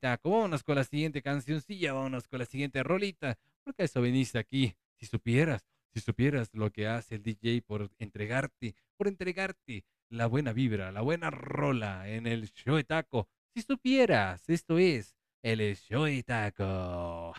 taco, 0.00 0.30
vámonos 0.30 0.62
con 0.62 0.76
la 0.76 0.84
siguiente 0.84 1.20
cancioncilla, 1.20 1.92
vámonos 1.92 2.26
con 2.26 2.38
la 2.38 2.46
siguiente 2.46 2.82
rolita, 2.82 3.38
porque 3.62 3.84
eso 3.84 4.00
viniste 4.00 4.38
aquí. 4.38 4.74
Si 4.96 5.04
supieras, 5.04 5.66
si 5.92 6.00
supieras 6.00 6.54
lo 6.54 6.70
que 6.70 6.86
hace 6.88 7.16
el 7.16 7.22
DJ 7.22 7.62
por 7.62 7.90
entregarte, 7.98 8.74
por 8.96 9.06
entregarte 9.06 9.84
la 10.08 10.26
buena 10.26 10.54
vibra, 10.54 10.90
la 10.90 11.02
buena 11.02 11.30
rola 11.30 12.08
en 12.08 12.26
el 12.26 12.50
show 12.50 12.76
de 12.76 12.84
taco. 12.84 13.28
Si 13.54 13.60
supieras, 13.60 14.48
esto 14.48 14.78
es 14.78 15.14
el 15.42 15.76
show 15.76 16.04
de 16.04 16.22
taco. 16.22 17.34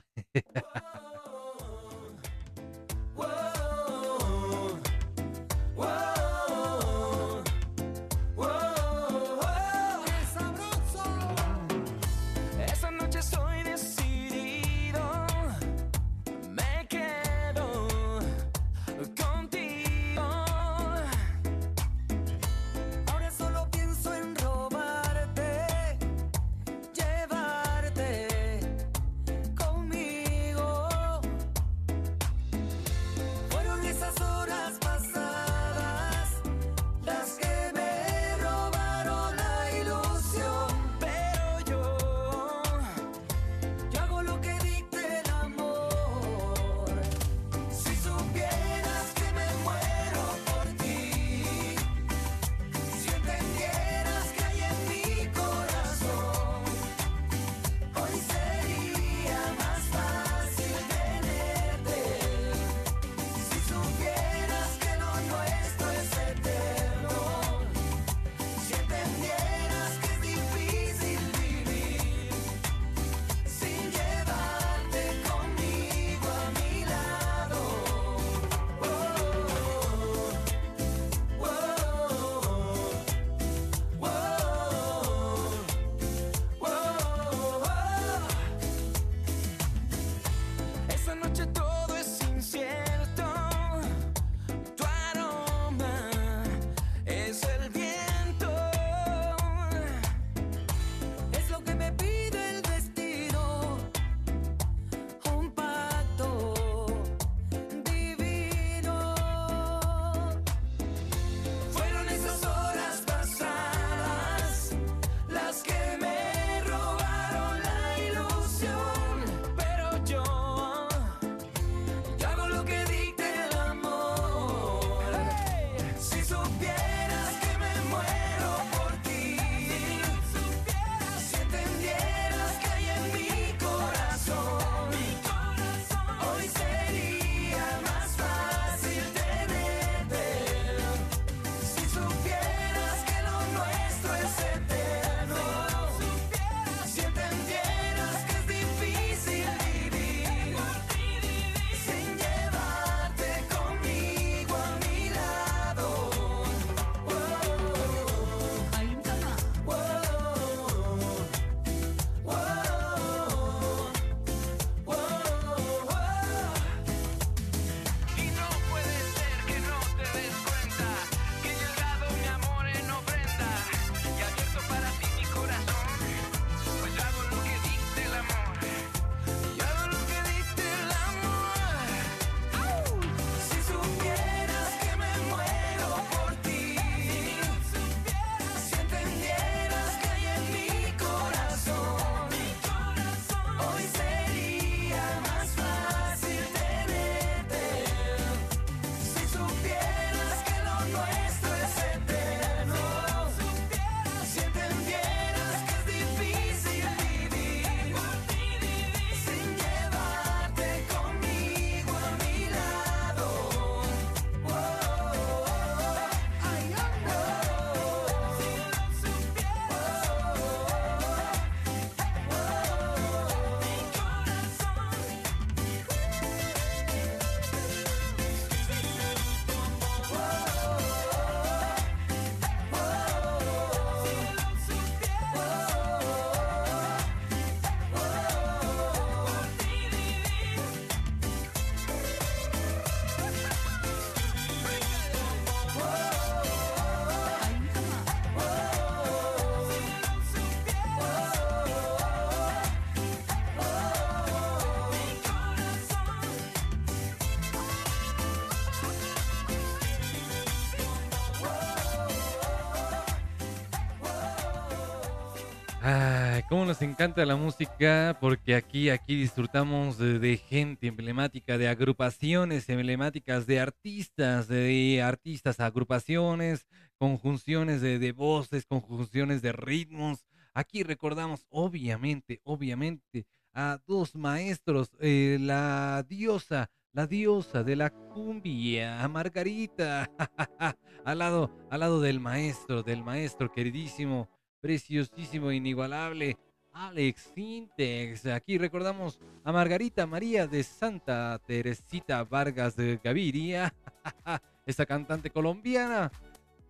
Nos 266.65 266.82
encanta 266.82 267.26
la 267.26 267.36
música, 267.36 268.17
porque 268.19 268.56
aquí, 268.56 268.89
aquí 268.89 269.15
disfrutamos 269.15 269.98
de, 269.98 270.38
gente 270.38 270.88
emblemática, 270.88 271.58
de 271.58 271.67
agrupaciones 271.67 272.67
emblemáticas, 272.69 273.45
de 273.45 273.60
artistas, 273.60 274.48
de 274.48 275.02
artistas, 275.02 275.60
agrupaciones, 275.60 276.65
conjunciones 276.98 277.82
de, 277.82 278.00
de 278.00 278.12
voces, 278.12 278.65
conjunciones 278.65 279.41
de 279.41 279.52
ritmos. 279.52 280.26
Aquí 280.54 280.84
recordamos, 280.84 281.45
obviamente, 281.50 282.41
obviamente, 282.43 283.26
a 283.54 283.80
dos 283.86 284.15
maestros, 284.15 284.91
eh, 285.00 285.38
la 285.39 286.06
diosa, 286.08 286.72
la 286.93 287.08
diosa 287.08 287.63
de 287.63 287.76
la 287.76 287.89
cumbia, 287.89 289.04
a 289.04 289.08
Margarita, 289.08 290.10
al 291.06 291.19
lado, 291.19 291.52
al 291.69 291.80
lado 291.80 292.02
del 292.02 292.19
maestro, 292.19 292.84
del 292.84 293.04
maestro 293.04 293.52
queridísimo 293.52 294.30
preciosísimo, 294.60 295.52
inigualable. 295.52 296.38
Alex 296.73 297.32
Sintex. 297.36 298.25
Aquí 298.27 298.58
recordamos 298.58 299.19
a 299.43 299.51
Margarita 299.51 300.05
María 300.05 300.47
de 300.47 300.63
Santa 300.63 301.39
Teresita 301.45 302.23
Vargas 302.23 302.75
de 302.75 302.99
Gaviria, 303.03 303.73
esta 304.65 304.86
cantante 304.86 305.29
colombiana 305.29 306.12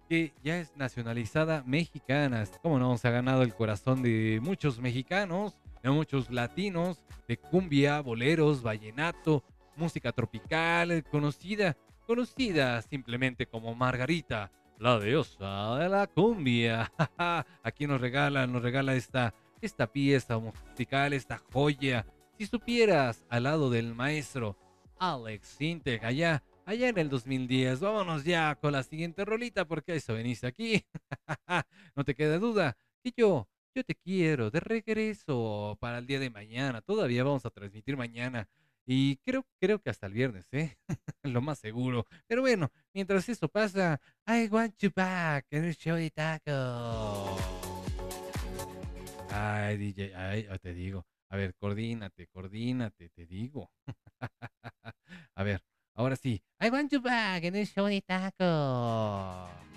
que 0.10 0.34
ya 0.44 0.58
es 0.60 0.76
nacionalizada 0.76 1.64
mexicana. 1.66 2.44
Como 2.64 2.80
no, 2.80 2.98
se 2.98 3.08
ha 3.08 3.12
ganado 3.12 3.44
el 3.44 3.54
corazón 3.54 4.02
de 4.02 4.40
muchos 4.42 4.80
mexicanos, 4.80 5.56
de 5.84 5.92
muchos 5.92 6.32
latinos, 6.32 7.06
de 7.28 7.38
cumbia, 7.38 8.02
boleros, 8.02 8.64
vallenato, 8.64 9.44
música 9.76 10.12
tropical, 10.12 11.04
conocida, 11.12 11.78
conocida 12.08 12.82
simplemente 12.82 13.46
como 13.46 13.76
Margarita 13.76 14.52
la 14.80 15.00
diosa 15.00 15.76
de 15.78 15.90
la 15.90 16.08
cumbia. 16.08 16.92
Aquí 17.64 17.86
nos 17.86 18.02
regala, 18.02 18.48
nos 18.48 18.64
regala 18.64 18.96
esta, 18.96 19.36
esta 19.62 19.92
pieza 19.92 20.38
musical, 20.38 21.14
esta 21.14 21.38
joya. 21.52 22.06
Si 22.38 22.46
supieras, 22.46 23.26
al 23.30 23.44
lado 23.44 23.70
del 23.70 23.94
maestro 23.94 24.58
Alex 25.00 25.48
Sinteg, 25.58 26.06
allá, 26.06 26.44
allá 26.66 26.90
en 26.90 26.98
el 26.98 27.10
2010. 27.10 27.80
Vámonos 27.80 28.24
ya 28.24 28.56
con 28.56 28.74
la 28.74 28.84
siguiente 28.84 29.26
rolita, 29.26 29.66
porque 29.66 29.96
eso 29.96 30.14
veniste 30.14 30.48
aquí. 30.48 30.84
no 31.96 32.04
te 32.04 32.16
queda 32.16 32.38
duda 32.38 32.78
que 33.04 33.14
yo, 33.16 33.48
yo 33.74 33.84
te 33.84 33.96
quiero 33.96 34.52
de 34.52 34.60
regreso 34.60 35.78
para 35.80 35.98
el 35.98 36.08
día 36.08 36.20
de 36.20 36.30
mañana. 36.30 36.82
Todavía 36.82 37.24
vamos 37.24 37.46
a 37.46 37.50
transmitir 37.50 37.98
mañana. 37.98 38.48
Y 38.86 39.18
creo, 39.18 39.46
creo 39.60 39.80
que 39.80 39.92
hasta 39.92 40.08
el 40.08 40.14
viernes, 40.14 40.48
¿eh? 40.52 40.76
Lo 41.24 41.42
más 41.42 41.60
seguro. 41.60 42.06
Pero 42.28 42.42
bueno, 42.42 42.72
mientras 42.94 43.30
eso 43.30 43.48
pasa, 43.48 44.02
I 44.28 44.48
want 44.48 44.76
you 44.80 44.90
back 44.96 45.46
en 45.52 45.66
el 45.66 45.76
show 45.76 45.96
de 45.96 46.10
taco. 46.10 47.69
Ay, 49.32 49.78
DJ, 49.78 50.16
ay, 50.16 50.48
te 50.62 50.74
digo. 50.74 51.06
A 51.30 51.38
ver, 51.38 51.54
coordínate, 51.56 52.28
coordínate, 52.28 53.10
te 53.10 53.26
digo. 53.26 53.72
A 55.36 55.44
ver, 55.44 55.62
ahora 55.94 56.16
sí. 56.16 56.42
I 56.60 56.70
want 56.70 56.92
you 56.92 57.02
back 57.02 57.44
en 57.44 57.56
el 57.56 57.68
show 57.68 57.88
taco. 58.02 59.69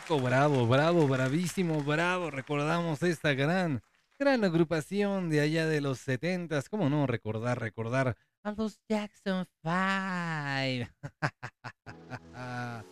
Taco, 0.00 0.18
bravo, 0.18 0.66
bravo, 0.66 1.06
bravísimo, 1.06 1.80
bravo. 1.84 2.28
Recordamos 2.28 3.00
esta 3.04 3.32
gran, 3.32 3.80
gran 4.18 4.42
agrupación 4.42 5.30
de 5.30 5.40
allá 5.40 5.66
de 5.66 5.80
los 5.80 6.00
setentas. 6.00 6.68
¿Cómo 6.68 6.88
no 6.88 7.06
recordar, 7.06 7.60
recordar 7.60 8.16
a 8.42 8.50
los 8.50 8.80
Jackson 8.88 9.46
Five? 9.62 10.90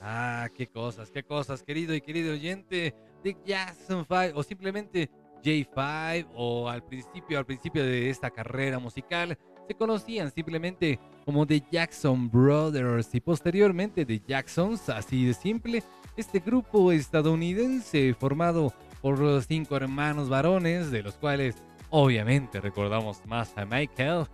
ah, 0.00 0.48
qué 0.52 0.66
cosas, 0.66 1.12
qué 1.12 1.22
cosas, 1.22 1.62
querido 1.62 1.94
y 1.94 2.00
querido 2.00 2.32
oyente 2.32 2.92
de 3.22 3.36
Jackson 3.46 4.04
Five 4.04 4.32
o 4.34 4.42
simplemente 4.42 5.08
J5 5.44 6.26
o 6.34 6.68
al 6.68 6.82
principio, 6.82 7.38
al 7.38 7.46
principio 7.46 7.84
de 7.84 8.10
esta 8.10 8.30
carrera 8.32 8.80
musical 8.80 9.38
se 9.68 9.74
conocían 9.74 10.32
simplemente 10.32 10.98
como 11.24 11.46
The 11.46 11.62
Jackson 11.70 12.28
Brothers 12.28 13.14
y 13.14 13.20
posteriormente 13.20 14.04
The 14.04 14.20
Jacksons, 14.26 14.88
así 14.88 15.26
de 15.26 15.34
simple, 15.34 15.84
este 16.18 16.40
grupo 16.40 16.90
estadounidense 16.90 18.12
formado 18.18 18.74
por 19.00 19.40
cinco 19.44 19.76
hermanos 19.76 20.28
varones, 20.28 20.90
de 20.90 21.04
los 21.04 21.14
cuales 21.14 21.54
obviamente 21.90 22.60
recordamos 22.60 23.24
más 23.24 23.56
a 23.56 23.64
Michael, 23.64 24.26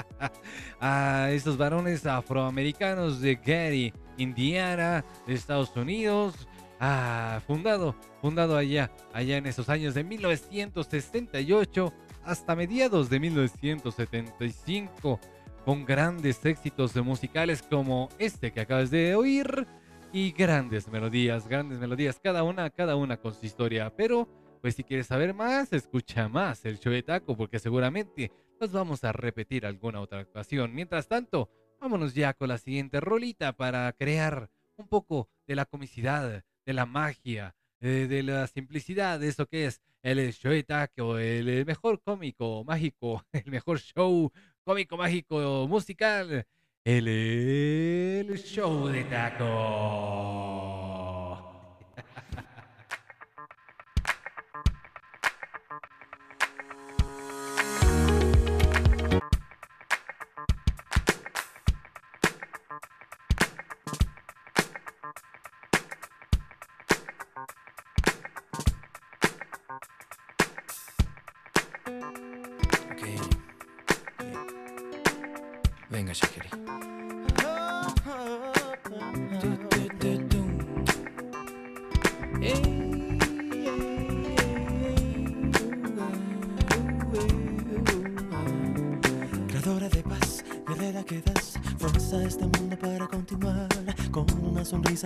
a 0.80 1.28
estos 1.30 1.58
varones 1.58 2.06
afroamericanos 2.06 3.20
de 3.20 3.34
Gary, 3.34 3.92
Indiana, 4.16 5.04
de 5.26 5.34
Estados 5.34 5.76
Unidos, 5.76 6.48
ah, 6.80 7.42
fundado, 7.46 7.94
fundado 8.22 8.56
allá, 8.56 8.90
allá 9.12 9.36
en 9.36 9.46
esos 9.46 9.68
años 9.68 9.92
de 9.92 10.04
1968 10.04 11.92
hasta 12.24 12.56
mediados 12.56 13.10
de 13.10 13.20
1975, 13.20 15.20
con 15.66 15.84
grandes 15.84 16.42
éxitos 16.46 16.96
musicales 16.96 17.62
como 17.62 18.08
este 18.18 18.50
que 18.50 18.62
acabas 18.62 18.90
de 18.90 19.14
oír 19.14 19.66
y 20.12 20.32
grandes 20.32 20.88
melodías, 20.88 21.48
grandes 21.48 21.78
melodías, 21.78 22.20
cada 22.22 22.42
una, 22.42 22.68
cada 22.70 22.96
una 22.96 23.16
con 23.16 23.32
su 23.34 23.46
historia. 23.46 23.94
Pero, 23.96 24.28
pues 24.60 24.74
si 24.74 24.84
quieres 24.84 25.06
saber 25.06 25.32
más, 25.32 25.72
escucha 25.72 26.28
más 26.28 26.64
el 26.66 26.78
show 26.78 26.92
de 26.92 27.02
taco, 27.02 27.34
porque 27.36 27.58
seguramente 27.58 28.30
los 28.60 28.72
vamos 28.72 29.04
a 29.04 29.12
repetir 29.12 29.64
alguna 29.64 30.00
otra 30.00 30.20
ocasión. 30.20 30.74
Mientras 30.74 31.08
tanto, 31.08 31.48
vámonos 31.80 32.14
ya 32.14 32.34
con 32.34 32.48
la 32.48 32.58
siguiente 32.58 33.00
rolita 33.00 33.54
para 33.54 33.90
crear 33.92 34.50
un 34.76 34.86
poco 34.86 35.30
de 35.46 35.56
la 35.56 35.64
comicidad, 35.64 36.44
de 36.66 36.72
la 36.72 36.84
magia, 36.84 37.54
eh, 37.80 38.06
de 38.08 38.22
la 38.22 38.46
simplicidad 38.46 39.18
de 39.18 39.28
eso 39.28 39.46
que 39.46 39.66
es 39.66 39.80
el 40.02 40.32
show 40.34 40.52
de 40.52 40.62
taco, 40.62 41.16
el, 41.16 41.48
el 41.48 41.64
mejor 41.64 42.02
cómico 42.02 42.64
mágico, 42.64 43.24
el 43.32 43.50
mejor 43.50 43.80
show 43.80 44.30
cómico 44.62 44.96
mágico 44.98 45.66
musical, 45.68 46.46
el, 46.84 47.08
el 47.08 48.38
show 48.38 48.88
de 48.88 49.04
taco. 49.04 50.51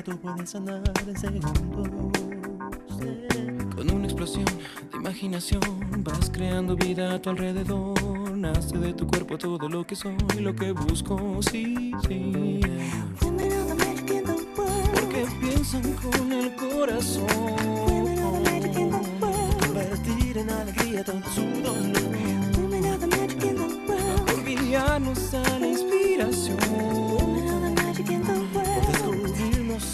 Tú 0.06 0.16
puedes 0.18 0.50
sanar 0.50 0.82
en 1.04 1.18
segundos. 1.18 1.52
Con 3.74 3.90
una 3.90 4.04
explosión 4.04 4.44
de 4.44 4.98
imaginación 4.98 5.60
vas 6.04 6.30
creando 6.30 6.76
vida 6.76 7.14
a 7.14 7.20
tu 7.20 7.30
alrededor. 7.30 7.98
Nace 8.36 8.78
de 8.78 8.92
tu 8.94 9.04
cuerpo 9.08 9.36
todo 9.36 9.68
lo 9.68 9.84
que 9.84 9.96
soy, 9.96 10.16
lo 10.38 10.54
que 10.54 10.70
busco, 10.70 11.40
sí, 11.50 11.90
sí. 12.06 12.60
Women 13.20 13.52
are 13.52 13.64
the 13.66 13.74
magic 13.74 14.10
in 14.10 14.24
the 14.24 14.32
world. 14.56 14.90
Porque 14.94 15.26
piensan 15.40 15.82
con 15.94 16.32
el 16.32 16.54
corazón. 16.54 17.26
Convertir 19.60 20.38
en 20.38 20.50
alegría 20.50 21.02
todo 21.02 21.20
su 21.34 21.42
dolor. 21.62 22.06
Women 22.58 22.84
are 22.84 22.98
the 22.98 23.06
magic 23.08 23.26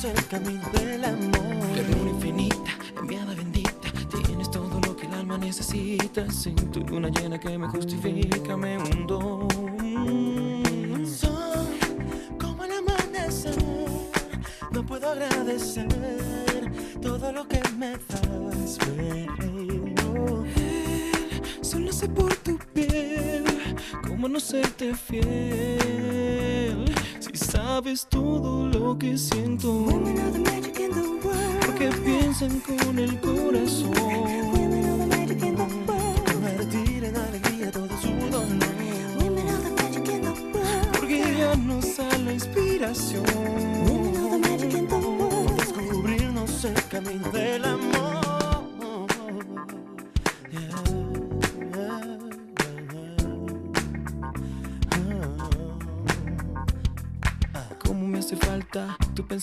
El 0.04 0.26
camino 0.26 0.68
del 0.72 1.04
amor. 1.04 1.64
Ternura 1.76 2.10
infinita, 2.10 2.72
enviada 2.98 3.34
bendita. 3.34 3.88
Tienes 4.26 4.50
todo 4.50 4.80
lo 4.84 4.96
que 4.96 5.06
el 5.06 5.14
alma 5.14 5.38
necesita. 5.38 6.28
Sin 6.28 6.56
tu 6.72 6.80
luna 6.80 7.08
llena 7.08 7.38
que 7.38 7.56
me 7.56 7.68
justifica, 7.68 8.56
me 8.56 8.78
hundo. 8.78 9.46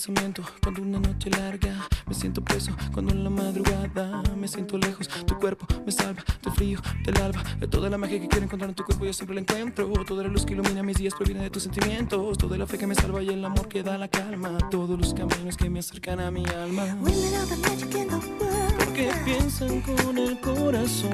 Pensamiento 0.00 0.42
cuando 0.62 0.80
una 0.80 0.98
noche 0.98 1.28
larga 1.28 1.86
me 2.06 2.14
siento 2.14 2.42
preso 2.42 2.74
cuando 2.90 3.12
en 3.12 3.22
la 3.22 3.28
madrugada 3.28 4.22
me 4.34 4.48
siento 4.48 4.78
lejos 4.78 5.06
tu 5.26 5.38
cuerpo 5.38 5.66
me 5.84 5.92
salva 5.92 6.24
del 6.42 6.52
frío 6.54 6.80
del 7.04 7.18
alba 7.18 7.42
de 7.58 7.68
toda 7.68 7.90
la 7.90 7.98
magia 7.98 8.18
que 8.18 8.26
quiero 8.26 8.46
encontrar 8.46 8.70
en 8.70 8.76
tu 8.76 8.82
cuerpo 8.82 9.04
yo 9.04 9.12
siempre 9.12 9.34
la 9.34 9.42
encuentro 9.42 9.92
toda 10.06 10.22
la 10.22 10.30
luz 10.30 10.46
que 10.46 10.54
ilumina 10.54 10.82
mis 10.82 10.96
días 10.96 11.12
proviene 11.14 11.42
de 11.42 11.50
tus 11.50 11.64
sentimientos 11.64 12.38
toda 12.38 12.56
la 12.56 12.66
fe 12.66 12.78
que 12.78 12.86
me 12.86 12.94
salva 12.94 13.22
y 13.22 13.28
el 13.28 13.44
amor 13.44 13.68
que 13.68 13.82
da 13.82 13.98
la 13.98 14.08
calma 14.08 14.56
todos 14.70 14.98
los 14.98 15.12
caminos 15.12 15.58
que 15.58 15.68
me 15.68 15.80
acercan 15.80 16.18
a 16.20 16.30
mi 16.30 16.46
alma. 16.46 16.84
Women 17.02 17.34
are 17.34 17.46
the 17.46 17.56
magic 17.56 17.94
in 17.94 18.08
the 18.08 18.14
world. 18.14 18.70
porque 18.78 19.10
piensan 19.26 19.82
con 19.82 20.16
el 20.16 20.40
corazón 20.40 21.10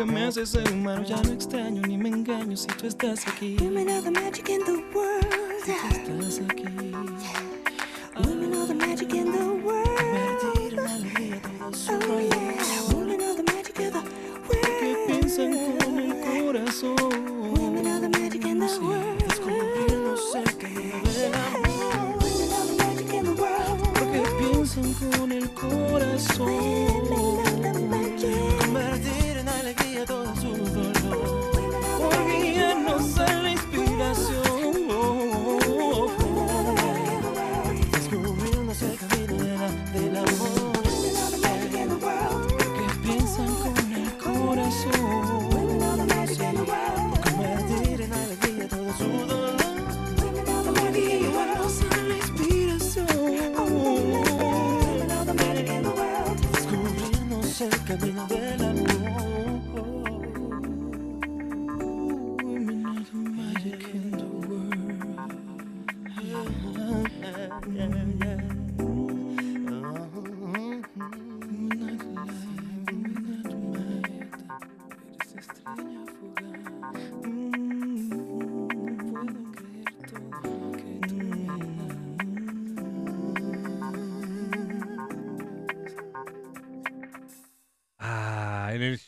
que 0.00 0.12
me 0.12 0.24
hace 0.24 0.46
ser 0.46 0.72
humano. 0.72 1.04
Ya 1.06 1.20
no 1.22 1.32
extraño 1.32 1.82
ni 1.82 1.98
me 1.98 2.08
engaño 2.08 2.56
si 2.56 2.68
tú 2.68 2.86
estás 2.86 3.26
aquí. 3.28 3.56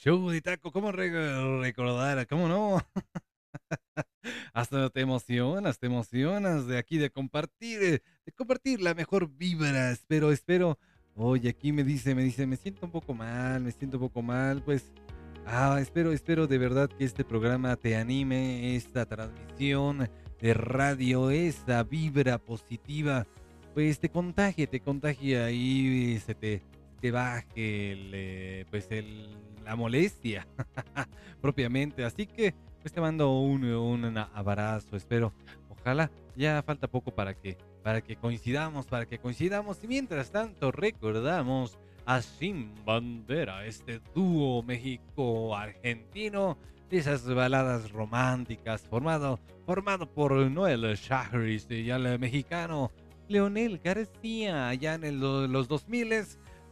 Show 0.02 0.30
de 0.30 0.40
Taco, 0.40 0.72
¿cómo 0.72 0.90
re- 0.90 1.60
recordar? 1.60 2.26
¿Cómo 2.26 2.48
no? 2.48 2.78
Hasta 4.52 4.90
te 4.90 5.00
emocionas, 5.00 5.78
te 5.78 5.86
emocionas 5.86 6.66
de 6.66 6.76
aquí 6.76 6.98
de 6.98 7.10
compartir, 7.10 7.82
eh, 7.82 8.02
de 8.26 8.32
compartir 8.32 8.80
la 8.80 8.94
mejor 8.94 9.28
vibra. 9.28 9.92
Espero, 9.92 10.32
espero. 10.32 10.76
Oye, 11.14 11.50
aquí 11.50 11.72
me 11.72 11.84
dice, 11.84 12.16
me 12.16 12.24
dice, 12.24 12.46
me 12.46 12.56
siento 12.56 12.84
un 12.84 12.90
poco 12.90 13.14
mal, 13.14 13.62
me 13.62 13.70
siento 13.70 13.98
un 13.98 14.04
poco 14.08 14.22
mal, 14.22 14.62
pues. 14.62 14.90
Ah, 15.46 15.78
espero, 15.80 16.12
espero 16.12 16.46
de 16.46 16.58
verdad 16.58 16.88
que 16.88 17.04
este 17.04 17.24
programa 17.24 17.76
te 17.76 17.96
anime, 17.96 18.74
esta 18.74 19.06
transmisión 19.06 20.08
de 20.40 20.54
radio, 20.54 21.30
esta 21.30 21.82
vibra 21.84 22.38
positiva, 22.38 23.26
pues 23.74 24.00
te 24.00 24.08
contagie, 24.08 24.66
te 24.66 24.80
contagie 24.80 25.42
ahí, 25.42 26.20
se 26.24 26.34
te, 26.34 26.62
te 27.02 27.10
baje 27.10 27.92
el, 27.92 28.10
eh, 28.14 28.64
pues 28.70 28.86
el, 28.90 29.36
la 29.64 29.74
molestia 29.76 30.46
propiamente. 31.42 32.04
Así 32.04 32.26
que 32.26 32.54
pues 32.80 32.92
te 32.94 33.00
mando 33.00 33.38
un, 33.40 33.64
un 33.64 34.16
abrazo, 34.16 34.96
espero. 34.96 35.32
Ojalá 35.68 36.10
ya 36.36 36.62
falta 36.62 36.86
poco 36.86 37.12
para 37.12 37.34
que, 37.34 37.58
para 37.82 38.00
que 38.00 38.16
coincidamos, 38.16 38.86
para 38.86 39.04
que 39.06 39.18
coincidamos. 39.18 39.82
Y 39.82 39.88
mientras 39.88 40.30
tanto 40.30 40.70
recordamos 40.70 41.76
a 42.06 42.22
Sin 42.22 42.72
Bandera, 42.84 43.66
este 43.66 44.00
dúo 44.14 44.62
México-argentino 44.62 46.56
de 46.88 46.98
esas 46.98 47.26
baladas 47.32 47.90
románticas 47.90 48.82
formado, 48.82 49.40
formado 49.66 50.06
por 50.06 50.32
Noel 50.50 50.82
Shahris 50.96 51.66
y 51.70 51.90
el 51.90 52.18
mexicano 52.18 52.90
Leonel 53.28 53.78
García 53.78 54.68
allá 54.68 54.94
en 54.94 55.04
el- 55.04 55.20
los 55.20 55.68
2000 55.68 56.12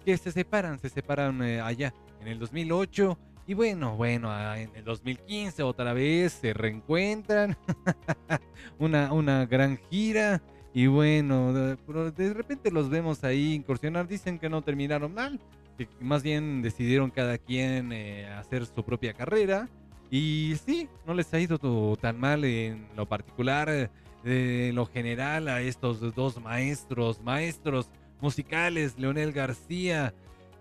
que 0.04 0.16
se 0.16 0.32
separan, 0.32 0.78
se 0.78 0.88
separan 0.88 1.42
eh, 1.42 1.60
allá 1.60 1.92
en 2.20 2.28
el 2.28 2.38
2008 2.38 3.18
y 3.46 3.54
bueno, 3.54 3.96
bueno, 3.96 4.30
en 4.54 4.70
el 4.76 4.84
2015 4.84 5.62
otra 5.62 5.92
vez 5.92 6.32
se 6.32 6.52
reencuentran, 6.52 7.56
una, 8.78 9.12
una 9.12 9.46
gran 9.46 9.78
gira 9.90 10.40
y 10.72 10.86
bueno, 10.86 11.52
de, 11.52 12.34
repente 12.34 12.70
los 12.70 12.88
vemos 12.88 13.24
ahí 13.24 13.54
incursionar, 13.54 14.06
dicen 14.06 14.38
que 14.38 14.48
no 14.48 14.62
terminaron 14.62 15.12
mal, 15.14 15.40
que 15.76 15.88
más 16.00 16.22
bien 16.22 16.62
decidieron 16.62 17.10
cada 17.10 17.38
quien 17.38 17.92
eh, 17.92 18.28
hacer 18.28 18.66
su 18.66 18.84
propia 18.84 19.14
carrera 19.14 19.68
y 20.10 20.54
sí, 20.64 20.88
no 21.06 21.14
les 21.14 21.32
ha 21.34 21.40
ido 21.40 21.58
tan 21.96 22.20
mal 22.20 22.44
en 22.44 22.86
lo 22.94 23.06
particular, 23.06 23.68
eh, 23.68 24.68
en 24.68 24.74
lo 24.74 24.86
general 24.86 25.48
a 25.48 25.60
estos 25.60 26.14
dos 26.14 26.40
maestros, 26.40 27.20
maestros 27.20 27.90
musicales, 28.20 28.98
Leonel 28.98 29.32
García 29.32 30.14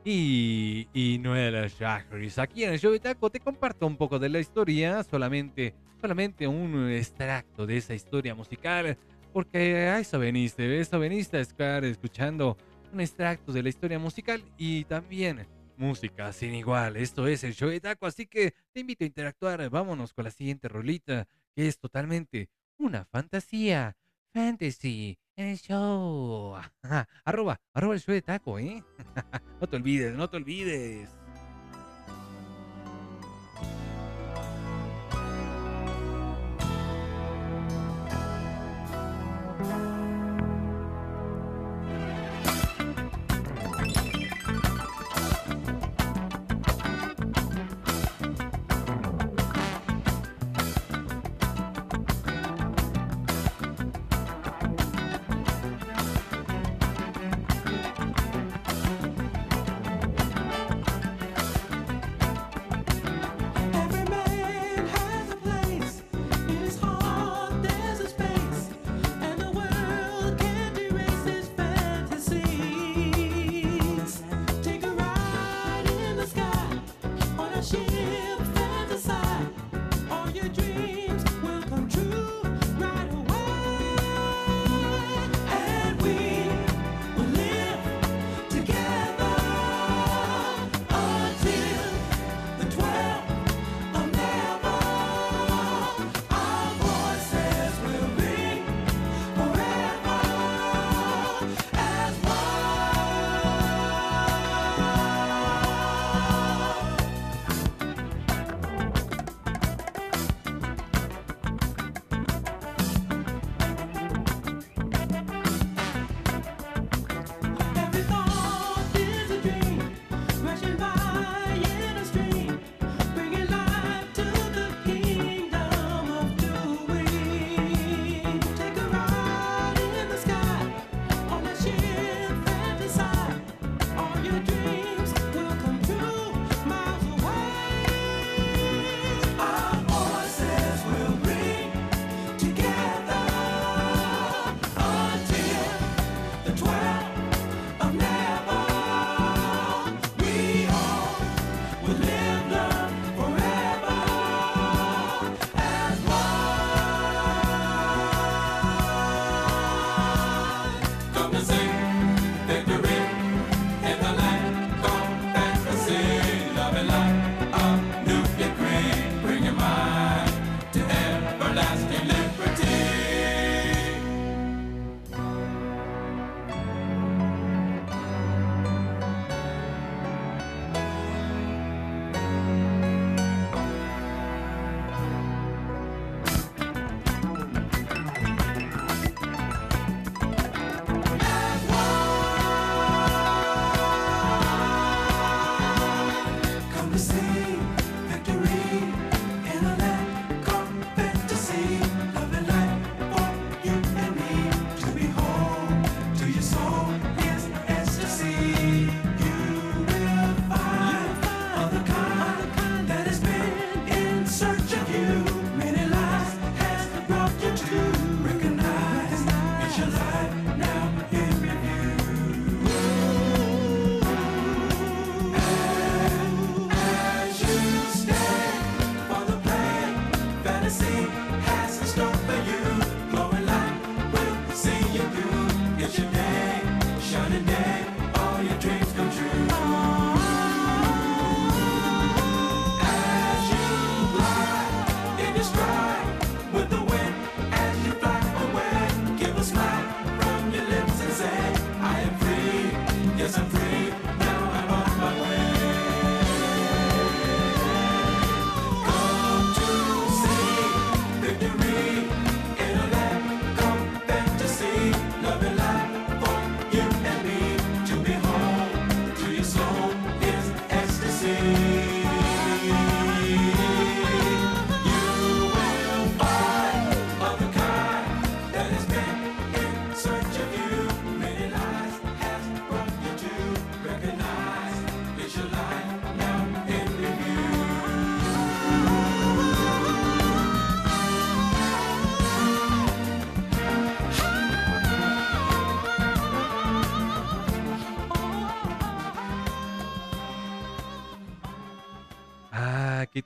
y, 0.03 0.87
y 0.93 1.17
Noel 1.19 1.69
Shahris. 1.69 2.39
Aquí 2.39 2.63
en 2.63 2.73
el 2.73 2.79
show 2.79 2.97
te 2.97 3.39
comparto 3.39 3.87
un 3.87 3.97
poco 3.97 4.19
de 4.19 4.29
la 4.29 4.39
historia, 4.39 5.03
solamente, 5.03 5.73
solamente 6.01 6.47
un 6.47 6.89
extracto 6.89 7.65
de 7.65 7.77
esa 7.77 7.93
historia 7.93 8.35
musical, 8.35 8.97
porque 9.33 9.75
a 9.87 9.99
eso 9.99 10.19
veniste, 10.19 10.63
a 10.63 10.81
eso 10.81 10.99
veniste 10.99 11.37
a 11.37 11.41
estar 11.41 11.83
escuchando 11.85 12.57
un 12.91 13.01
extracto 13.01 13.51
de 13.51 13.63
la 13.63 13.69
historia 13.69 13.99
musical 13.99 14.43
y 14.57 14.85
también 14.85 15.45
música 15.77 16.31
sin 16.33 16.53
igual. 16.53 16.97
Esto 16.97 17.27
es 17.27 17.43
el 17.43 17.53
show 17.53 17.71
así 18.01 18.25
que 18.25 18.53
te 18.73 18.81
invito 18.81 19.03
a 19.03 19.07
interactuar. 19.07 19.69
Vámonos 19.69 20.13
con 20.13 20.25
la 20.25 20.31
siguiente 20.31 20.67
rolita, 20.67 21.27
que 21.55 21.67
es 21.67 21.79
totalmente 21.79 22.49
una 22.77 23.05
fantasía. 23.05 23.95
Fantasy 24.31 25.17
en 25.39 25.49
el 25.49 25.57
show. 25.57 26.55
Arroba, 27.23 27.59
arroba 27.73 27.93
el 27.93 28.01
show 28.01 28.13
de 28.13 28.21
Taco, 28.21 28.59
¿eh? 28.59 28.83
No 29.61 29.67
te 29.67 29.75
olvides, 29.75 30.15
no 30.15 30.29
te 30.29 30.37
olvides. 30.37 31.18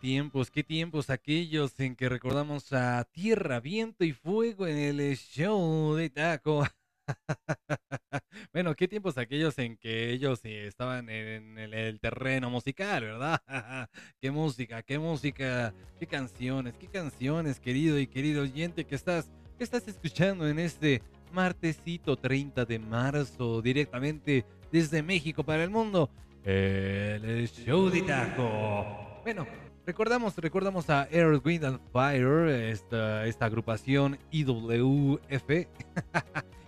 Tiempos, 0.03 0.51
qué 0.51 0.65
tiempos 0.65 1.09
aquellos 1.09 1.79
en 1.79 1.95
que 1.95 2.09
recordamos 2.09 2.73
a 2.73 3.05
Tierra, 3.05 3.61
Viento 3.61 4.03
y 4.03 4.11
Fuego 4.11 4.67
en 4.67 4.77
el 4.77 5.15
show 5.15 5.95
de 5.95 6.09
Taco. 6.09 6.67
Bueno, 8.51 8.75
qué 8.75 8.87
tiempos 8.87 9.17
aquellos 9.17 9.57
en 9.59 9.77
que 9.77 10.11
ellos 10.11 10.41
estaban 10.43 11.09
en 11.09 11.57
el, 11.57 11.73
el 11.73 11.99
terreno 11.99 12.49
musical, 12.49 13.03
¿verdad? 13.03 13.41
Qué 14.21 14.31
música, 14.31 14.83
qué 14.83 14.99
música, 14.99 15.73
qué 15.99 16.07
canciones, 16.07 16.73
qué 16.77 16.87
canciones, 16.87 17.59
querido 17.59 17.99
y 17.99 18.07
querido 18.07 18.41
oyente 18.41 18.85
que 18.85 18.95
estás, 18.95 19.31
que 19.57 19.63
estás 19.63 19.87
escuchando 19.87 20.47
en 20.47 20.59
este 20.59 21.01
martesito 21.31 22.17
30 22.17 22.65
de 22.65 22.79
marzo, 22.79 23.61
directamente 23.61 24.45
desde 24.71 25.01
México 25.01 25.43
para 25.43 25.63
el 25.63 25.69
mundo. 25.69 26.09
El 26.43 27.47
show 27.47 27.89
de 27.89 28.01
Taco. 28.01 29.21
Bueno, 29.23 29.47
recordamos, 29.85 30.35
recordamos 30.37 30.89
a 30.89 31.07
Air, 31.11 31.41
Wind 31.43 31.65
and 31.65 31.79
Fire, 31.91 32.49
esta, 32.49 33.25
esta 33.25 33.45
agrupación 33.45 34.17
IWF. 34.31 35.67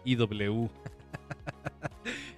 IW. 0.06 0.70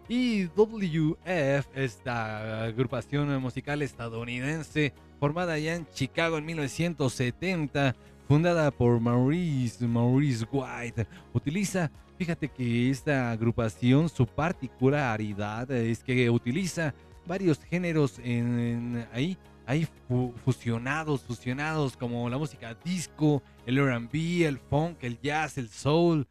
IWF, 0.10 1.68
esta 1.76 2.64
agrupación 2.64 3.42
musical 3.42 3.82
estadounidense 3.82 4.94
formada 5.20 5.54
allá 5.54 5.76
en 5.76 5.86
Chicago 5.88 6.38
en 6.38 6.46
1970, 6.46 7.96
fundada 8.28 8.72
por 8.72 9.00
Maurice, 9.00 9.86
Maurice 9.86 10.46
White, 10.50 11.08
utiliza, 11.34 11.92
fíjate 12.18 12.48
que 12.48 12.90
esta 12.90 13.32
agrupación, 13.32 14.08
su 14.08 14.26
particularidad 14.26 15.70
es 15.72 16.04
que 16.04 16.30
utiliza 16.30 16.94
varios 17.26 17.60
géneros 17.66 18.20
en, 18.20 18.60
en 18.60 19.08
ahí, 19.12 19.38
ahí 19.68 19.86
fu- 20.08 20.34
fusionados, 20.44 21.22
fusionados 21.24 21.96
como 21.96 22.30
la 22.30 22.38
música 22.38 22.74
disco, 22.74 23.44
el 23.66 23.78
R&B, 23.78 24.46
el 24.46 24.58
funk, 24.58 25.04
el 25.04 25.20
jazz, 25.20 25.58
el 25.58 25.70
soul, 25.70 26.28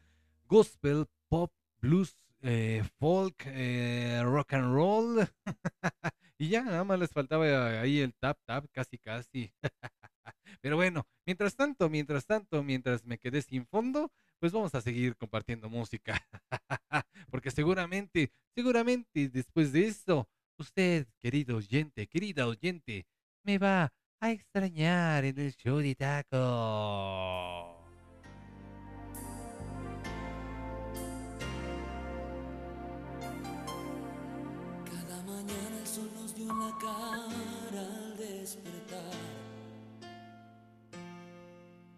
gospel, 0.48 1.06
pop, 1.28 1.52
blues, 1.80 2.16
eh, 2.42 2.82
folk, 2.98 3.36
eh, 3.46 4.20
rock 4.24 4.54
and 4.54 4.72
roll. 4.74 5.28
y 6.38 6.48
ya 6.48 6.62
nada 6.62 6.82
más 6.84 6.98
les 6.98 7.10
faltaba 7.10 7.80
ahí 7.80 8.00
el 8.00 8.14
tap 8.14 8.38
tap, 8.46 8.64
casi 8.72 8.98
casi. 8.98 9.52
Pero 10.60 10.76
bueno, 10.76 11.06
mientras 11.26 11.54
tanto, 11.54 11.88
mientras 11.90 12.26
tanto, 12.26 12.62
mientras 12.62 13.04
me 13.04 13.18
quedé 13.18 13.42
sin 13.42 13.66
fondo, 13.66 14.10
pues 14.38 14.52
vamos 14.52 14.74
a 14.74 14.80
seguir 14.80 15.14
compartiendo 15.16 15.68
música. 15.68 16.26
Porque 17.30 17.50
seguramente, 17.50 18.30
seguramente 18.54 19.28
después 19.28 19.72
de 19.72 19.86
esto, 19.86 20.28
usted, 20.58 21.06
querido 21.20 21.56
oyente, 21.58 22.06
querida 22.06 22.46
oyente, 22.46 23.06
me 23.46 23.58
va 23.58 23.92
a 24.20 24.30
extrañar 24.32 25.24
en 25.24 25.38
el 25.38 25.54
show 25.54 25.78
de 25.78 25.94
taco. 25.94 26.36
Cada 34.90 35.22
mañana 35.22 35.78
el 35.80 35.86
sol 35.86 36.10
nos 36.14 36.34
dio 36.34 36.52
la 36.52 36.72
cara 36.80 37.82
al 37.82 38.16
despertar. 38.16 39.14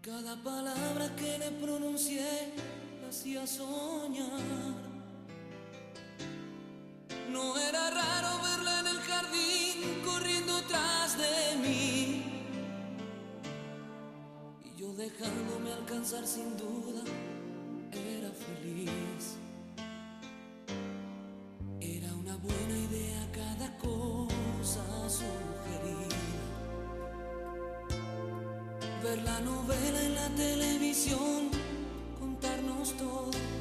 Cada 0.02 0.36
palabra 0.42 1.16
que 1.16 1.38
le 1.38 1.50
pronuncié 1.52 2.52
la 3.00 3.08
hacía 3.08 3.46
soñar. 3.46 4.76
No 7.30 7.56
era 7.56 7.90
raro 7.90 8.42
verla 8.42 8.57
dejándome 14.98 15.72
alcanzar 15.72 16.26
sin 16.26 16.56
duda, 16.56 17.04
era 17.92 18.30
feliz. 18.32 19.36
Era 21.80 22.12
una 22.16 22.36
buena 22.36 22.76
idea 22.76 23.30
cada 23.30 23.76
cosa 23.78 25.08
sugerida. 25.08 26.16
Ver 29.04 29.22
la 29.22 29.40
novela 29.40 30.02
en 30.02 30.14
la 30.16 30.28
televisión, 30.30 31.50
contarnos 32.18 32.96
todo. 32.96 33.57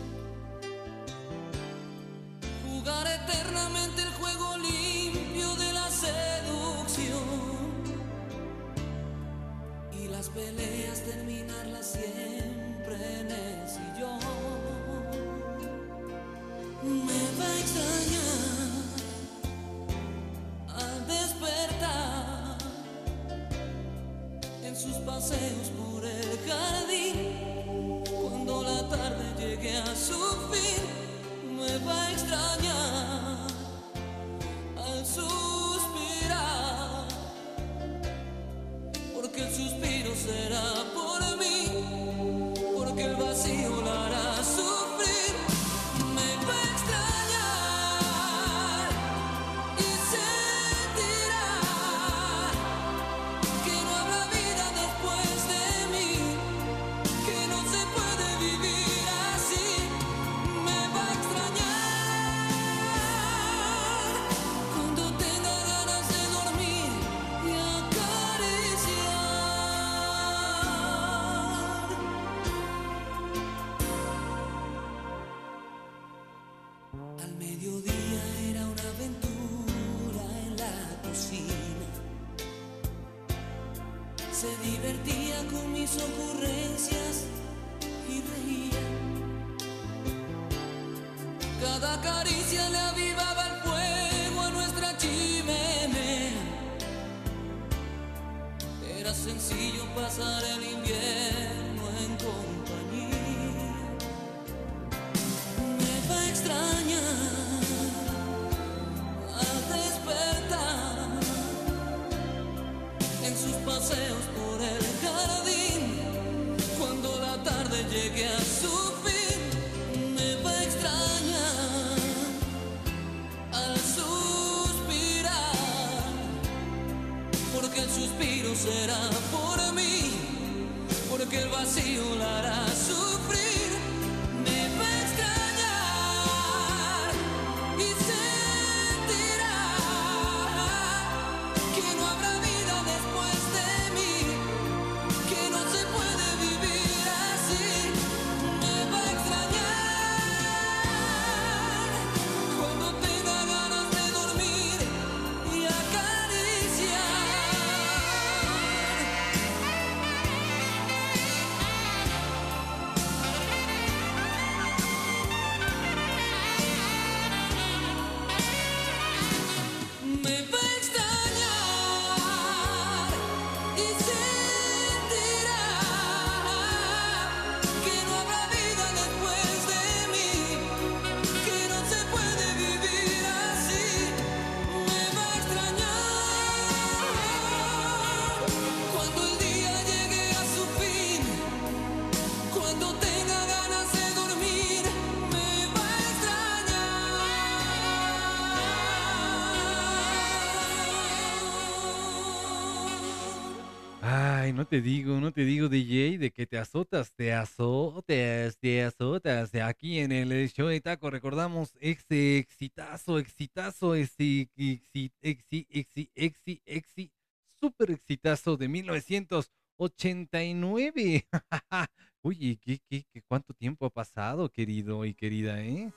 Te 204.77 204.83
digo, 204.83 205.19
no 205.19 205.31
te 205.31 205.43
digo, 205.43 205.69
DJ, 205.69 206.19
de 206.19 206.31
que 206.31 206.45
te 206.45 206.59
azotas, 206.59 207.11
te 207.15 207.33
azotas, 207.33 208.59
te 208.59 208.83
azotas. 208.83 209.55
Aquí 209.55 209.97
en 209.97 210.11
el 210.11 210.51
show 210.51 210.67
de 210.67 210.79
Taco 210.81 211.09
recordamos 211.09 211.73
ese 211.79 212.37
exitazo, 212.37 213.17
exitazo, 213.17 213.95
ese 213.95 214.51
exi, 214.55 215.11
exi, 215.19 215.65
exi, 215.71 216.11
exi, 216.13 216.61
exi, 216.63 217.11
super 217.59 217.89
exitazo 217.89 218.55
de 218.55 218.67
1989. 218.67 221.25
Oye, 222.21 222.59
¿qué, 222.61 222.79
qué, 222.87 223.03
qué, 223.11 223.23
cuánto 223.23 223.55
tiempo 223.55 223.87
ha 223.87 223.89
pasado, 223.89 224.51
querido 224.51 225.05
y 225.05 225.15
querida, 225.15 225.59
eh? 225.63 225.91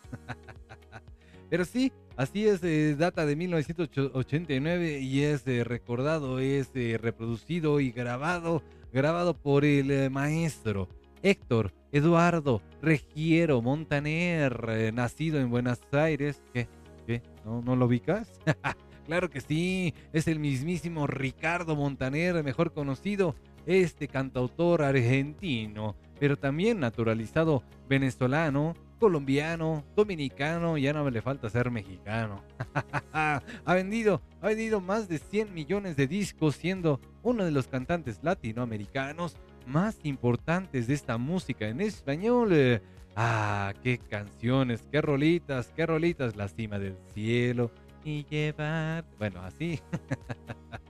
Pero 1.51 1.65
sí, 1.65 1.93
así 2.17 2.47
es, 2.47 2.63
eh, 2.63 2.95
data 2.97 3.27
de 3.27 3.35
1989 3.35 5.01
y 5.01 5.23
es 5.23 5.45
eh, 5.49 5.65
recordado, 5.65 6.39
es 6.39 6.71
eh, 6.75 6.97
reproducido 6.97 7.81
y 7.81 7.91
grabado, 7.91 8.63
grabado 8.93 9.35
por 9.35 9.65
el 9.65 10.11
maestro 10.11 10.89
Héctor 11.23 11.73
Eduardo 11.91 12.63
Regiero 12.81 13.61
Montaner, 13.61 14.95
nacido 14.95 15.41
en 15.41 15.51
Buenos 15.51 15.81
Aires. 15.91 16.41
¿Qué? 16.55 16.69
¿Qué? 17.05 17.21
¿No, 17.45 17.61
no 17.63 17.75
lo 17.75 17.87
ubicas? 17.87 18.31
claro 19.07 19.29
que 19.29 19.41
sí, 19.41 19.93
es 20.13 20.29
el 20.29 20.39
mismísimo 20.39 21.09
Ricardo 21.09 21.75
Montaner, 21.75 22.45
mejor 22.45 22.73
conocido, 22.73 23.35
este 23.67 24.07
cantautor 24.07 24.83
argentino, 24.83 25.97
pero 26.21 26.37
también 26.37 26.79
naturalizado 26.79 27.65
venezolano, 27.89 28.75
colombiano, 29.01 29.85
dominicano, 29.97 30.79
ya 30.79 30.93
no 30.93 31.11
le 31.11 31.23
falta 31.23 31.51
ser 31.51 31.71
mexicano. 31.73 32.45
ha 33.13 33.75
vendido, 33.75 34.23
ha 34.41 34.49
vendido 34.49 34.81
más 34.81 35.09
de 35.09 35.19
100 35.19 35.53
millones 35.53 35.97
de 35.97 36.07
discos, 36.07 36.55
siendo 36.55 37.01
uno 37.23 37.45
de 37.45 37.51
los 37.51 37.67
cantantes 37.67 38.21
latinoamericanos 38.23 39.37
más 39.67 39.99
importantes 40.05 40.87
de 40.87 40.95
esta 40.95 41.19
música 41.19 41.67
en 41.67 41.81
español. 41.81 42.81
Ah, 43.17 43.73
qué 43.83 43.99
canciones, 43.99 44.87
qué 44.93 45.01
rolitas, 45.01 45.73
qué 45.75 45.87
rolitas, 45.87 46.37
la 46.37 46.49
cima 46.49 46.79
del 46.79 46.97
cielo 47.13 47.73
y 48.05 48.25
llevar, 48.25 49.05
bueno, 49.19 49.41
así. 49.43 49.81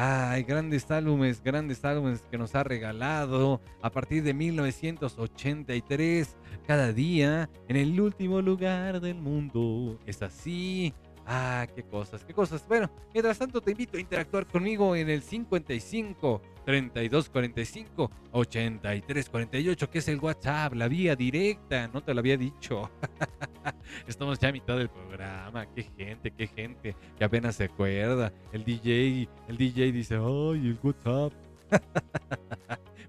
Ay, 0.00 0.44
grandes 0.44 0.88
álbumes, 0.92 1.42
grandes 1.42 1.84
álbumes 1.84 2.22
que 2.30 2.38
nos 2.38 2.54
ha 2.54 2.62
regalado 2.62 3.60
a 3.82 3.90
partir 3.90 4.22
de 4.22 4.32
1983, 4.32 6.36
cada 6.68 6.92
día 6.92 7.50
en 7.66 7.74
el 7.74 8.00
último 8.00 8.40
lugar 8.40 9.00
del 9.00 9.16
mundo. 9.16 9.98
Es 10.06 10.22
así. 10.22 10.94
Ah, 11.30 11.66
qué 11.74 11.82
cosas, 11.82 12.24
qué 12.24 12.32
cosas. 12.32 12.66
Bueno, 12.66 12.90
mientras 13.12 13.38
tanto 13.38 13.60
te 13.60 13.72
invito 13.72 13.98
a 13.98 14.00
interactuar 14.00 14.46
conmigo 14.46 14.96
en 14.96 15.10
el 15.10 15.20
55 15.20 16.40
32 16.64 17.28
45 17.28 18.10
83 18.32 19.28
48, 19.28 19.90
que 19.90 19.98
es 19.98 20.08
el 20.08 20.20
WhatsApp, 20.20 20.72
la 20.72 20.88
vía 20.88 21.14
directa. 21.14 21.86
No 21.88 22.02
te 22.02 22.14
lo 22.14 22.20
había 22.20 22.38
dicho. 22.38 22.90
Estamos 24.06 24.38
ya 24.38 24.48
a 24.48 24.52
mitad 24.52 24.78
del 24.78 24.88
programa. 24.88 25.66
Qué 25.74 25.82
gente, 25.82 26.30
qué 26.30 26.46
gente 26.46 26.96
que 27.18 27.24
apenas 27.24 27.56
se 27.56 27.64
acuerda. 27.64 28.32
El 28.50 28.64
DJ, 28.64 29.28
el 29.48 29.58
DJ 29.58 29.92
dice, 29.92 30.14
ay, 30.14 30.68
el 30.68 30.78
WhatsApp. 30.82 31.34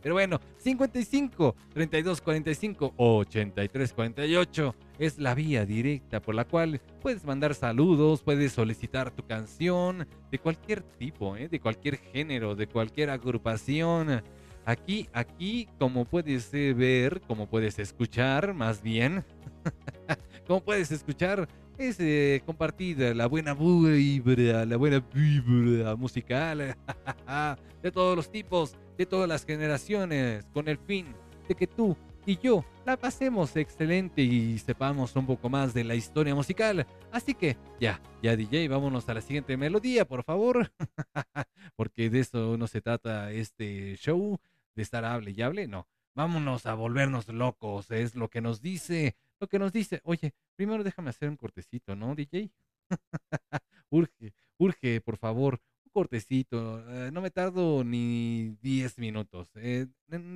Pero 0.02 0.16
bueno, 0.16 0.40
55 0.58 1.56
32 1.74 2.22
45 2.22 2.94
83 2.96 3.94
48 3.94 4.76
es 4.98 5.18
la 5.18 5.36
vía 5.36 5.66
directa 5.66 6.22
por 6.22 6.36
la 6.36 6.46
cual 6.46 6.82
puedes 7.02 7.26
mandar 7.26 7.54
saludos, 7.54 8.22
puedes 8.22 8.54
solicitar 8.54 9.12
tu 9.12 9.26
canción 9.26 10.08
de 10.32 10.40
cualquier 10.40 10.84
tipo, 10.84 11.36
¿eh? 11.36 11.50
de 11.50 11.60
cualquier 11.60 11.98
género, 11.98 12.56
de 12.56 12.68
cualquier 12.68 13.10
agrupación. 13.10 14.24
Aquí, 14.66 15.10
aquí, 15.14 15.68
como 15.80 16.06
puedes 16.06 16.54
eh, 16.54 16.74
ver, 16.74 17.22
como 17.22 17.48
puedes 17.48 17.80
escuchar, 17.80 18.54
más 18.54 18.82
bien, 18.82 19.26
como 20.48 20.62
puedes 20.62 20.92
escuchar, 20.92 21.48
es 21.78 21.98
eh, 22.00 22.42
compartir 22.46 23.00
la 23.16 23.26
buena 23.26 23.54
vibra, 23.54 24.66
la 24.66 24.78
buena 24.78 25.04
vibra 25.14 25.96
musical 25.96 26.76
de 27.82 27.92
todos 27.92 28.18
los 28.18 28.30
tipos, 28.30 28.76
de 29.00 29.06
todas 29.06 29.30
las 29.30 29.46
generaciones, 29.46 30.46
con 30.54 30.68
el 30.68 30.78
fin 30.78 31.16
de 31.48 31.56
que 31.56 31.68
tú 31.68 31.96
y 32.26 32.38
yo 32.38 32.66
la 32.86 32.98
pasemos 32.98 33.56
excelente 33.56 34.22
y 34.22 34.60
sepamos 34.60 35.16
un 35.16 35.26
poco 35.26 35.48
más 35.48 35.74
de 35.74 35.86
la 35.86 35.96
historia 35.96 36.36
musical. 36.36 36.86
Así 37.10 37.34
que 37.34 37.56
ya, 37.80 38.02
ya 38.22 38.36
DJ, 38.36 38.68
vámonos 38.68 39.08
a 39.08 39.14
la 39.14 39.22
siguiente 39.22 39.56
melodía, 39.56 40.04
por 40.04 40.26
favor. 40.26 40.74
Porque 41.78 42.10
de 42.10 42.20
eso 42.20 42.58
no 42.58 42.68
se 42.68 42.82
trata 42.82 43.32
este 43.32 43.96
show, 43.96 44.38
de 44.76 44.84
estar 44.84 45.06
hable 45.06 45.32
y 45.32 45.42
hable, 45.44 45.70
no. 45.70 45.88
Vámonos 46.14 46.66
a 46.66 46.74
volvernos 46.74 47.30
locos, 47.30 47.92
es 47.92 48.16
lo 48.16 48.28
que 48.28 48.42
nos 48.42 48.62
dice, 48.62 49.16
lo 49.40 49.48
que 49.48 49.60
nos 49.60 49.72
dice. 49.72 50.02
Oye, 50.04 50.34
primero 50.58 50.84
déjame 50.84 51.12
hacer 51.12 51.30
un 51.30 51.38
cortecito, 51.38 51.96
¿no, 51.96 52.16
DJ? 52.16 52.52
urge, 53.92 54.34
urge, 54.58 55.00
por 55.00 55.16
favor, 55.16 55.62
cortecito. 55.92 56.84
eh, 56.90 57.12
no 57.12 57.22
me 57.22 57.32
tardo 57.32 57.84
ni 57.84 58.56
10 58.62 58.98
minutos. 59.00 59.48
eh, 59.56 59.88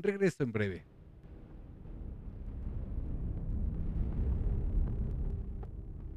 regreso 0.01 0.43
en 0.43 0.51
breve. 0.51 0.85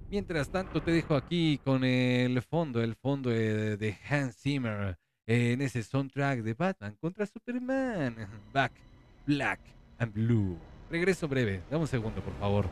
Mientras 0.09 0.49
tanto, 0.51 0.83
te 0.83 0.93
dejo 0.93 1.17
aquí 1.17 1.59
con 1.65 1.83
el 1.85 2.41
fondo, 2.43 2.83
el 2.83 2.95
fondo 2.95 3.31
de, 3.31 3.77
de 3.77 3.99
Hans 4.09 4.37
Zimmer 4.37 4.97
eh, 5.27 5.53
en 5.53 5.61
ese 5.63 5.83
soundtrack 5.83 6.43
de 6.43 6.55
Batman 6.55 6.97
contra 7.01 7.27
Superman. 7.27 8.17
Back, 8.53 8.73
Black 9.27 9.61
and 9.99 10.13
Blue. 10.13 10.57
Regreso 10.91 11.27
breve. 11.27 11.63
Dame 11.69 11.83
un 11.83 11.89
segundo, 11.89 12.23
por 12.23 12.35
favor. 12.39 12.67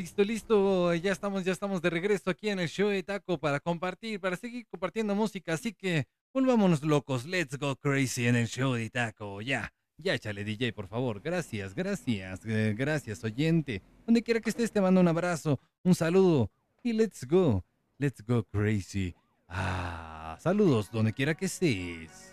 Listo, 0.00 0.24
listo. 0.24 0.94
Ya 0.94 1.12
estamos, 1.12 1.44
ya 1.44 1.52
estamos 1.52 1.82
de 1.82 1.90
regreso 1.90 2.30
aquí 2.30 2.48
en 2.48 2.58
el 2.58 2.68
show 2.68 2.88
de 2.88 3.02
Taco 3.02 3.38
para 3.38 3.60
compartir, 3.60 4.18
para 4.18 4.36
seguir 4.36 4.66
compartiendo 4.66 5.14
música. 5.14 5.52
Así 5.52 5.74
que 5.74 6.06
volvámonos 6.32 6.82
locos. 6.82 7.26
Let's 7.26 7.58
go 7.58 7.76
crazy 7.76 8.26
en 8.26 8.36
el 8.36 8.48
show 8.48 8.72
de 8.72 8.88
Taco. 8.88 9.42
Ya, 9.42 9.72
ya 9.98 10.14
échale 10.14 10.42
DJ, 10.42 10.72
por 10.72 10.88
favor. 10.88 11.20
Gracias, 11.20 11.74
gracias, 11.74 12.40
eh, 12.46 12.74
gracias, 12.76 13.22
oyente. 13.24 13.82
Donde 14.06 14.22
quiera 14.22 14.40
que 14.40 14.48
estés, 14.48 14.72
te 14.72 14.80
mando 14.80 15.02
un 15.02 15.08
abrazo, 15.08 15.60
un 15.82 15.94
saludo. 15.94 16.50
Y 16.82 16.94
let's 16.94 17.26
go, 17.26 17.62
let's 17.98 18.24
go 18.26 18.42
crazy. 18.44 19.14
Ah, 19.48 20.38
saludos 20.40 20.90
donde 20.90 21.12
quiera 21.12 21.34
que 21.34 21.44
estés. 21.44 22.30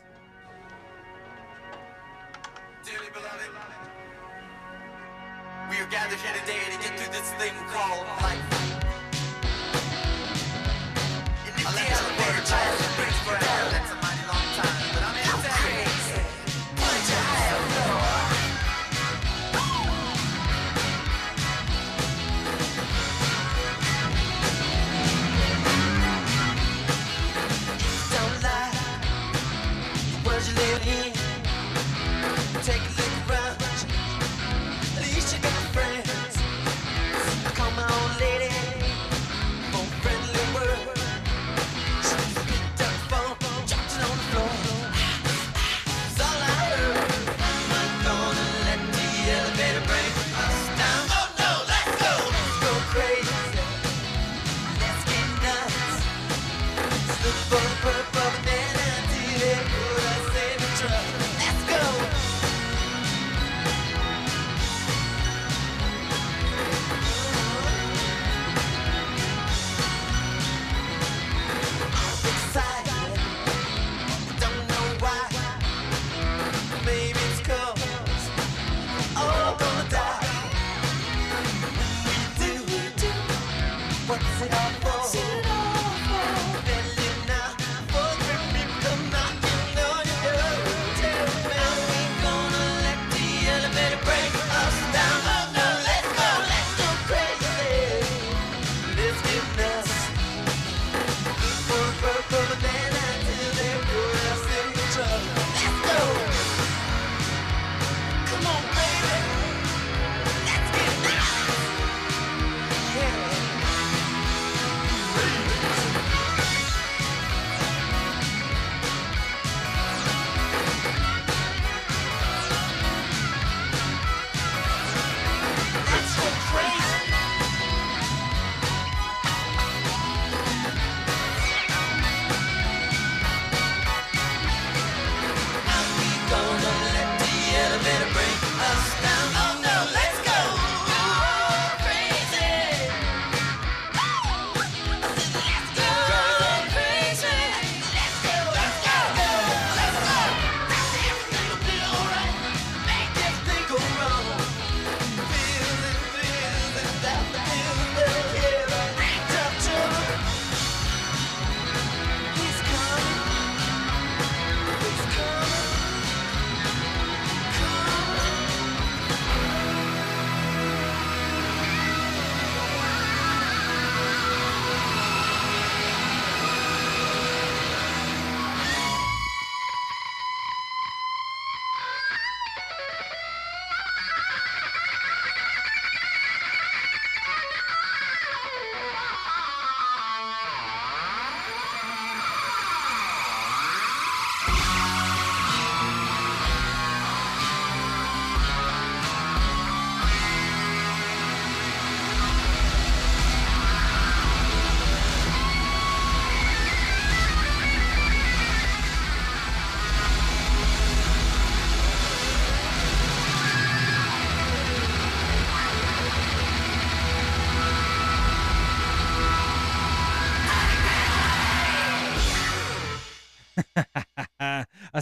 We 5.69 5.75
are 5.79 5.87
gathered 5.87 6.17
here 6.19 6.33
today 6.33 6.66
this 7.17 7.31
thing 7.33 7.53
called 7.67 8.05
life. 8.21 8.46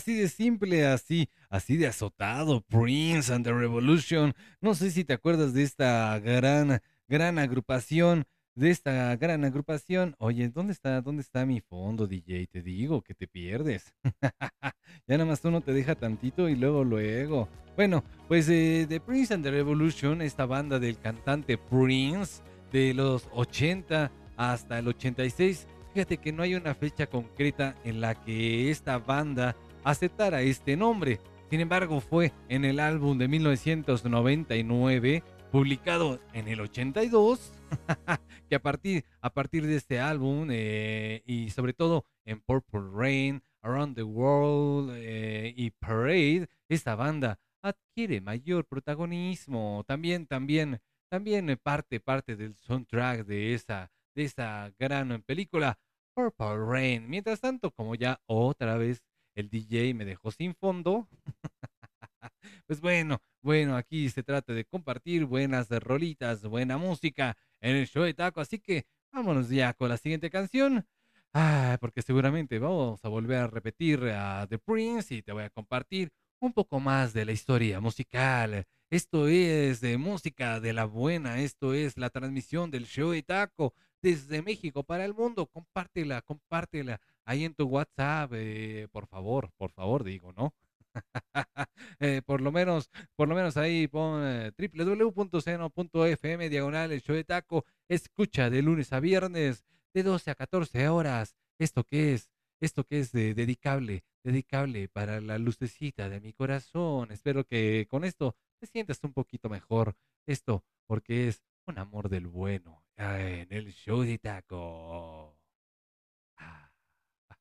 Así 0.06 0.14
de 0.14 0.30
simple, 0.30 0.86
así, 0.86 1.30
así 1.50 1.78
de 1.78 1.88
azotado. 1.88 2.62
Prince 2.62 3.34
and 3.34 3.44
the 3.44 3.52
Revolution. 3.52 4.36
No 4.62 4.76
sé 4.76 4.92
si 4.92 5.04
te 5.04 5.14
acuerdas 5.14 5.56
de 5.56 5.64
esta 5.64 6.20
gran, 6.20 6.80
gran 7.08 7.40
agrupación, 7.40 8.26
de 8.54 8.70
esta 8.70 9.16
gran 9.16 9.44
agrupación. 9.46 10.16
Oye, 10.20 10.48
¿dónde 10.50 10.74
está, 10.74 11.02
dónde 11.02 11.24
está 11.24 11.48
mi 11.48 11.60
fondo, 11.60 12.06
DJ? 12.06 12.46
Te 12.46 12.62
digo 12.62 13.02
que 13.02 13.16
te 13.16 13.28
pierdes. 13.28 13.96
ya 15.08 15.18
nada 15.18 15.26
más 15.26 15.44
uno 15.44 15.62
te 15.62 15.74
deja 15.74 15.96
tantito 15.96 16.50
y 16.50 16.56
luego, 16.56 16.84
luego. 16.84 17.50
Bueno, 17.76 18.04
pues 18.28 18.48
eh, 18.48 18.86
de 18.88 19.00
Prince 19.00 19.34
and 19.34 19.44
the 19.44 19.50
Revolution, 19.50 20.22
esta 20.22 20.46
banda 20.46 20.78
del 20.78 21.00
cantante 21.00 21.58
Prince 21.58 22.44
de 22.72 22.94
los 22.94 23.28
80 23.34 24.12
hasta 24.38 24.78
el 24.78 24.88
86. 24.88 25.66
Fíjate 25.96 26.18
que 26.18 26.32
no 26.32 26.44
hay 26.44 26.54
una 26.54 26.76
fecha 26.76 27.08
concreta 27.08 27.74
en 27.84 28.02
la 28.02 28.14
que 28.14 28.70
esta 28.70 29.00
banda 29.00 29.56
aceptara 29.86 30.42
este 30.42 30.76
nombre. 30.76 31.22
Sin 31.50 31.62
embargo, 31.62 32.02
fue 32.02 32.34
en 32.50 32.66
el 32.66 32.82
álbum 32.82 33.18
de 33.18 33.30
1999, 33.30 35.24
publicado 35.52 36.20
en 36.34 36.50
el 36.50 36.60
82, 36.60 37.54
que 38.50 38.56
a 38.56 38.62
partir, 38.62 39.06
a 39.22 39.30
partir 39.30 39.66
de 39.66 39.78
este 39.78 40.02
álbum 40.02 40.50
eh, 40.52 41.22
y 41.26 41.52
sobre 41.52 41.72
todo 41.72 42.04
en 42.26 42.42
Purple 42.42 42.82
Rain, 42.94 43.42
Around 43.62 43.96
the 43.96 44.04
World 44.04 44.94
eh, 44.98 45.54
y 45.56 45.72
Parade, 45.72 46.48
esta 46.68 46.96
banda 46.96 47.40
adquiere 47.62 48.20
mayor 48.20 48.66
protagonismo. 48.66 49.86
También, 49.88 50.28
también 50.28 50.82
también 51.10 51.58
parte, 51.62 52.00
parte 52.00 52.36
del 52.36 52.56
soundtrack 52.56 53.26
de 53.26 53.54
esa, 53.54 53.92
de 54.16 54.24
esa 54.24 54.74
gran 54.78 55.22
película 55.22 55.80
Purple 56.14 56.58
Rain. 56.58 57.10
Mientras 57.10 57.40
tanto, 57.40 57.72
como 57.72 57.96
ya 57.96 58.22
otra 58.26 58.78
vez 58.78 59.04
el 59.36 59.50
DJ 59.50 59.94
me 59.94 60.06
dejó 60.06 60.32
sin 60.32 60.56
fondo, 60.56 61.08
pues 62.68 62.82
bueno, 62.82 63.22
bueno, 63.42 63.76
aquí 63.76 64.10
se 64.10 64.24
trata 64.24 64.54
de 64.54 64.66
compartir 64.66 65.26
buenas 65.26 65.70
rolitas, 65.70 66.42
buena 66.44 66.78
música 66.78 67.38
en 67.62 67.76
el 67.76 67.88
show 67.88 68.04
de 68.04 68.14
taco, 68.14 68.42
así 68.42 68.60
que 68.60 68.86
vámonos 69.12 69.50
ya 69.50 69.74
con 69.74 69.90
la 69.90 69.98
siguiente 69.98 70.30
canción. 70.30 70.88
Ah, 71.34 71.78
porque 71.82 72.02
seguramente 72.02 72.60
vamos 72.60 73.04
a 73.04 73.10
volver 73.10 73.40
a 73.40 73.48
repetir 73.48 74.02
a 74.06 74.48
The 74.48 74.58
Prince 74.58 75.14
y 75.14 75.22
te 75.22 75.34
voy 75.34 75.44
a 75.44 75.50
compartir 75.50 76.12
un 76.40 76.54
poco 76.54 76.80
más 76.80 77.14
de 77.14 77.26
la 77.26 77.34
historia 77.34 77.82
musical. 77.82 78.66
Esto 78.90 79.28
es 79.28 79.82
de 79.82 79.98
música 79.98 80.62
de 80.62 80.72
la 80.72 80.86
buena, 80.86 81.40
esto 81.42 81.74
es 81.74 81.98
la 81.98 82.10
transmisión 82.10 82.72
del 82.72 82.86
show 82.86 83.12
de 83.12 83.24
taco 83.24 83.74
desde 84.02 84.42
México 84.42 84.84
para 84.84 85.04
el 85.04 85.14
mundo. 85.14 85.48
Compártela, 85.48 86.22
compártela 86.22 87.02
ahí 87.26 87.46
en 87.46 87.54
tu 87.56 87.66
WhatsApp, 87.68 88.32
eh, 88.36 88.88
por 88.92 89.08
favor, 89.08 89.52
por 89.58 89.72
favor, 89.72 90.04
digo, 90.04 90.34
¿no? 90.34 90.54
Eh, 92.00 92.22
por 92.26 92.42
lo 92.42 92.52
menos, 92.52 92.90
por 93.16 93.28
lo 93.28 93.36
menos 93.36 93.58
ahí 93.58 93.88
pon 93.88 94.22
eh, 94.26 94.52
www.seno.fm 94.58 96.50
diagonal 96.50 96.92
el 96.92 97.02
show 97.02 97.16
de 97.16 97.24
taco. 97.24 97.66
Escucha 97.90 98.50
de 98.50 98.62
lunes 98.62 98.92
a 98.94 99.00
viernes 99.00 99.66
de 99.94 100.04
12 100.04 100.32
a 100.32 100.36
14 100.36 100.88
horas. 100.90 101.36
¿Esto 101.60 101.84
qué 101.84 102.14
es? 102.14 102.30
Esto 102.62 102.84
que 102.86 103.00
es 103.00 103.12
de- 103.12 103.34
dedicable, 103.34 104.04
dedicable 104.24 104.88
para 104.90 105.22
la 105.22 105.38
lucecita 105.38 106.10
de 106.10 106.20
mi 106.22 106.34
corazón. 106.34 107.12
Espero 107.12 107.46
que 107.46 107.88
con 107.90 108.04
esto 108.04 108.36
te 108.60 108.68
sientas 108.68 109.00
un 109.04 109.14
poquito 109.14 109.50
mejor. 109.50 109.96
Esto 110.28 110.64
porque 110.88 111.28
es 111.28 111.44
un 111.68 111.78
amor 111.80 112.10
del 112.10 112.28
bueno 112.28 112.84
ah, 112.98 113.20
en 113.22 113.52
el 113.54 113.72
show 113.74 114.02
de 114.04 114.18
taco. 114.18 115.35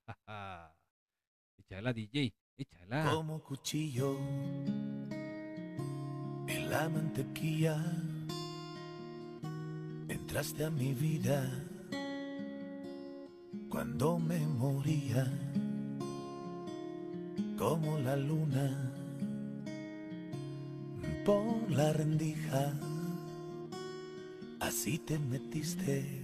Échala, 1.59 1.93
DJ, 1.93 2.35
échala. 2.59 3.11
Como 3.11 3.43
cuchillo 3.43 4.19
en 6.47 6.71
la 6.71 6.89
mantequilla 6.89 7.77
entraste 10.09 10.65
a 10.65 10.71
mi 10.71 10.93
vida 10.93 11.51
cuando 13.71 14.19
me 14.19 14.39
moría 14.41 15.27
como 17.57 17.99
la 17.99 18.17
luna 18.17 18.93
por 21.25 21.71
la 21.71 21.93
rendija 21.93 22.75
así 24.61 24.99
te 24.99 25.19
metiste 25.19 26.24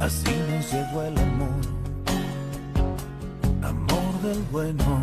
Así 0.00 0.30
nos 0.50 0.72
llegó 0.72 1.02
el 1.02 1.18
amor, 1.18 1.48
amor 3.62 4.22
del 4.22 4.42
bueno. 4.50 5.01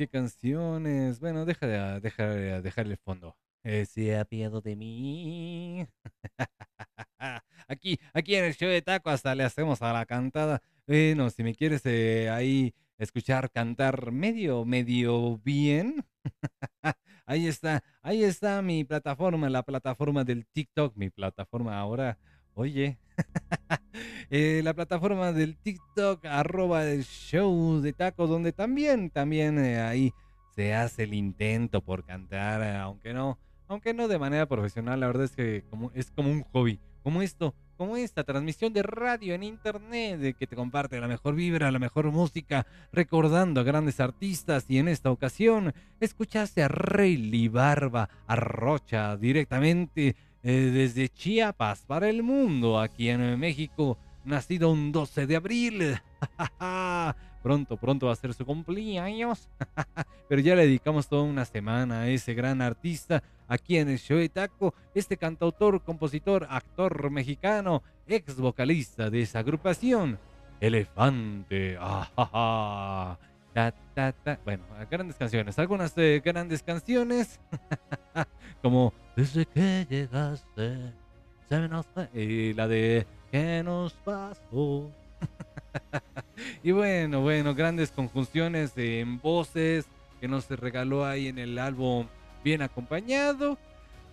Qué 0.00 0.08
canciones. 0.08 1.20
Bueno, 1.20 1.44
deja 1.44 1.66
de 1.66 2.00
dejar, 2.00 2.62
dejarle 2.62 2.92
el 2.94 2.98
fondo. 2.98 3.36
Eh, 3.62 3.84
se 3.84 4.16
apiado 4.16 4.62
de 4.62 4.74
mí. 4.74 5.86
aquí, 7.68 8.00
aquí 8.14 8.34
en 8.34 8.46
el 8.46 8.54
show 8.54 8.70
de 8.70 8.80
taco 8.80 9.10
hasta 9.10 9.34
le 9.34 9.44
hacemos 9.44 9.82
a 9.82 9.92
la 9.92 10.06
cantada. 10.06 10.62
Bueno, 10.86 11.28
si 11.28 11.42
me 11.42 11.54
quieres 11.54 11.82
eh, 11.84 12.30
ahí 12.30 12.74
escuchar 12.96 13.50
cantar 13.50 14.10
medio, 14.10 14.64
medio 14.64 15.36
bien. 15.36 16.02
ahí 17.26 17.46
está, 17.46 17.84
ahí 18.00 18.24
está 18.24 18.62
mi 18.62 18.84
plataforma, 18.84 19.50
la 19.50 19.64
plataforma 19.64 20.24
del 20.24 20.46
TikTok, 20.46 20.96
mi 20.96 21.10
plataforma 21.10 21.78
ahora. 21.78 22.16
Oye, 22.60 22.98
eh, 24.30 24.60
la 24.62 24.74
plataforma 24.74 25.32
del 25.32 25.56
TikTok, 25.56 26.26
arroba 26.26 26.84
el 26.84 27.04
show 27.04 27.80
de 27.80 27.94
taco, 27.94 28.26
donde 28.26 28.52
también, 28.52 29.08
también 29.08 29.58
eh, 29.58 29.80
ahí 29.80 30.12
se 30.54 30.74
hace 30.74 31.04
el 31.04 31.14
intento 31.14 31.80
por 31.80 32.04
cantar, 32.04 32.60
eh, 32.60 32.76
aunque 32.76 33.14
no, 33.14 33.38
aunque 33.66 33.94
no 33.94 34.08
de 34.08 34.18
manera 34.18 34.44
profesional, 34.44 35.00
la 35.00 35.06
verdad 35.06 35.24
es 35.24 35.30
que 35.30 35.64
como, 35.70 35.90
es 35.94 36.10
como 36.10 36.30
un 36.30 36.42
hobby, 36.52 36.78
como 37.02 37.22
esto, 37.22 37.54
como 37.78 37.96
esta 37.96 38.24
transmisión 38.24 38.74
de 38.74 38.82
radio 38.82 39.32
en 39.32 39.42
internet 39.42 40.36
que 40.38 40.46
te 40.46 40.54
comparte 40.54 41.00
la 41.00 41.08
mejor 41.08 41.34
vibra, 41.34 41.70
la 41.70 41.78
mejor 41.78 42.12
música, 42.12 42.66
recordando 42.92 43.62
a 43.62 43.64
grandes 43.64 44.00
artistas 44.00 44.66
y 44.68 44.76
en 44.76 44.88
esta 44.88 45.10
ocasión 45.10 45.72
escuchaste 45.98 46.62
a 46.62 46.68
Rayleigh 46.68 47.48
Barba, 47.48 48.10
a 48.26 48.36
Rocha 48.36 49.16
directamente 49.16 50.14
desde 50.42 51.08
Chiapas 51.08 51.84
para 51.86 52.08
el 52.08 52.22
mundo 52.22 52.80
aquí 52.80 53.08
en 53.08 53.38
México, 53.38 53.98
nacido 54.24 54.70
un 54.70 54.92
12 54.92 55.26
de 55.26 55.36
abril. 55.36 56.00
pronto, 57.42 57.76
pronto 57.76 58.06
va 58.06 58.12
a 58.12 58.16
ser 58.16 58.34
su 58.34 58.44
cumpleaños. 58.44 59.48
Pero 60.28 60.40
ya 60.40 60.54
le 60.54 60.62
dedicamos 60.62 61.08
toda 61.08 61.22
una 61.22 61.44
semana 61.44 62.02
a 62.02 62.08
ese 62.08 62.34
gran 62.34 62.62
artista 62.62 63.22
aquí 63.48 63.78
en 63.78 63.88
el 63.88 63.98
show 63.98 64.18
de 64.18 64.28
Taco. 64.28 64.74
Este 64.94 65.16
cantautor, 65.16 65.82
compositor, 65.82 66.46
actor 66.48 67.10
mexicano, 67.10 67.82
ex 68.06 68.36
vocalista 68.36 69.10
de 69.10 69.22
esa 69.22 69.40
agrupación. 69.40 70.18
Elefante. 70.60 71.78
Bueno, 74.44 74.64
grandes 74.90 75.16
canciones. 75.16 75.58
Algunas 75.58 75.92
eh, 75.96 76.22
grandes 76.24 76.62
canciones. 76.62 77.40
como 78.62 78.92
Desde 79.16 79.46
que 79.46 79.86
llegaste. 79.88 80.92
Se 81.48 81.58
me 81.58 81.68
nos 81.68 81.86
fue", 81.86 82.08
Y 82.14 82.54
la 82.54 82.68
de 82.68 83.06
¿Qué 83.30 83.62
nos 83.62 83.92
pasó? 83.92 84.90
y 86.62 86.72
bueno, 86.72 87.20
bueno, 87.20 87.54
grandes 87.54 87.92
conjunciones 87.92 88.72
en 88.76 89.20
voces 89.20 89.86
que 90.20 90.26
nos 90.28 90.48
regaló 90.48 91.04
ahí 91.04 91.28
en 91.28 91.38
el 91.38 91.58
álbum 91.58 92.06
Bien 92.42 92.62
acompañado. 92.62 93.58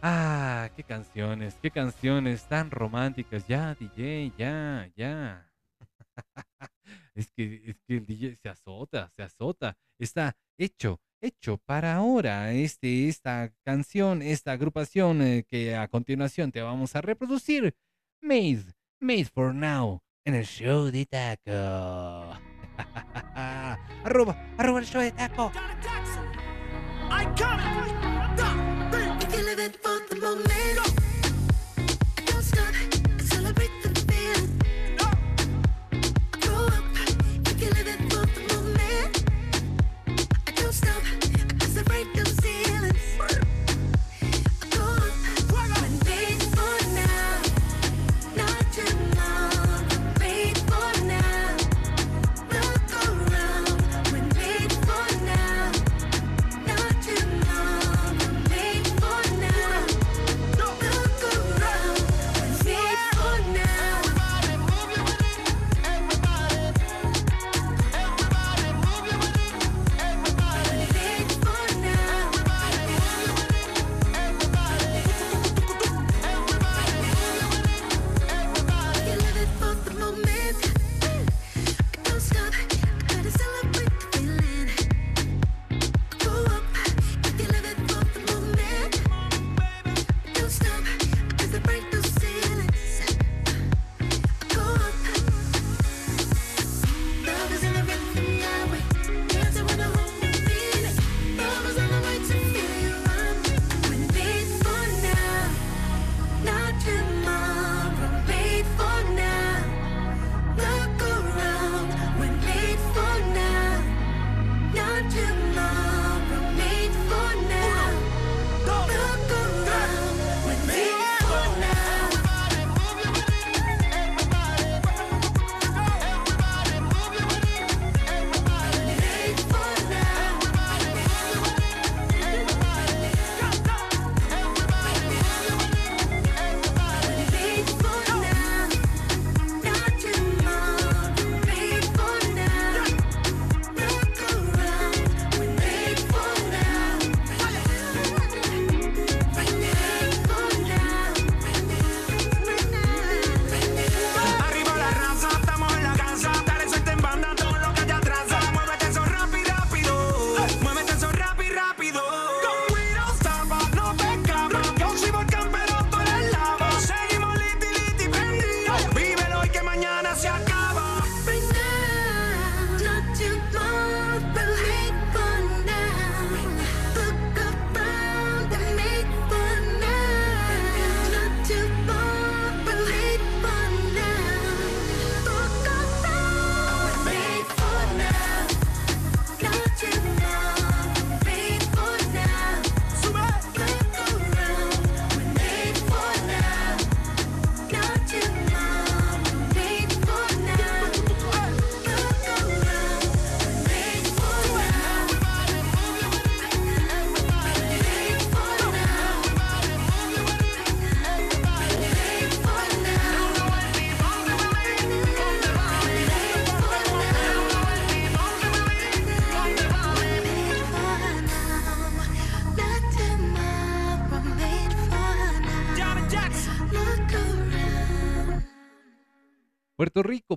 Ah, 0.01 0.69
qué 0.76 0.84
canciones, 0.84 1.57
qué 1.61 1.72
canciones 1.72 2.43
tan 2.47 2.69
románticas. 2.72 3.47
Ya, 3.47 3.73
DJ, 3.73 4.34
ya, 4.38 4.89
ya. 4.97 5.49
es 7.18 7.31
que, 7.31 7.64
es 7.65 7.81
que 7.81 7.98
el 7.98 8.06
DJ 8.06 8.35
se 8.35 8.49
azota, 8.49 9.10
se 9.10 9.23
azota. 9.23 9.76
Está 9.99 10.38
hecho, 10.57 11.02
hecho 11.19 11.57
para 11.57 11.95
ahora. 11.95 12.53
Este, 12.53 13.07
esta 13.07 13.52
canción, 13.65 14.22
esta 14.22 14.52
agrupación 14.52 15.22
eh, 15.22 15.44
que 15.48 15.76
a 15.76 15.88
continuación 15.88 16.52
te 16.52 16.61
vamos 16.61 16.95
a 16.95 17.02
reproducir. 17.02 17.76
Made, 18.22 18.73
made 19.02 19.26
for 19.26 19.53
now. 19.53 20.02
En 20.26 20.35
el 20.35 20.45
show 20.45 20.91
de 20.91 21.06
taco. 21.06 21.52
arroba, 24.03 24.38
arroba 24.57 24.80
el 24.80 24.85
show 24.85 25.02
de 25.02 25.11
taco. 25.11 25.52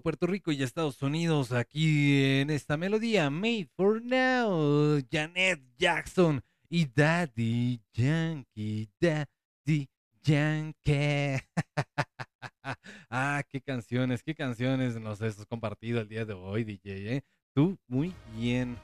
Puerto 0.01 0.27
Rico, 0.27 0.53
y 0.53 0.63
Estados 0.63 1.01
Unidos 1.03 1.53
aquí 1.53 2.41
en 2.41 2.51
esta 2.51 2.77
melodía 2.77 3.31
Made 3.31 3.69
for 3.77 4.03
Now, 4.03 5.01
Janet 5.11 5.61
Jackson 5.79 6.43
y 6.69 6.87
Daddy 6.87 7.81
Yankee, 7.93 8.89
Daddy 9.01 9.89
Yankee. 10.23 11.41
ah, 13.11 13.43
qué 13.49 13.61
canciones, 13.61 14.23
qué 14.23 14.35
canciones 14.35 15.01
nos 15.01 15.21
has 15.23 15.45
compartido 15.47 16.01
el 16.01 16.09
día 16.09 16.25
de 16.25 16.35
hoy, 16.35 16.65
DJ, 16.65 17.17
¿eh? 17.17 17.23
Tú 17.55 17.79
muy 17.89 18.15
bien. 18.37 18.77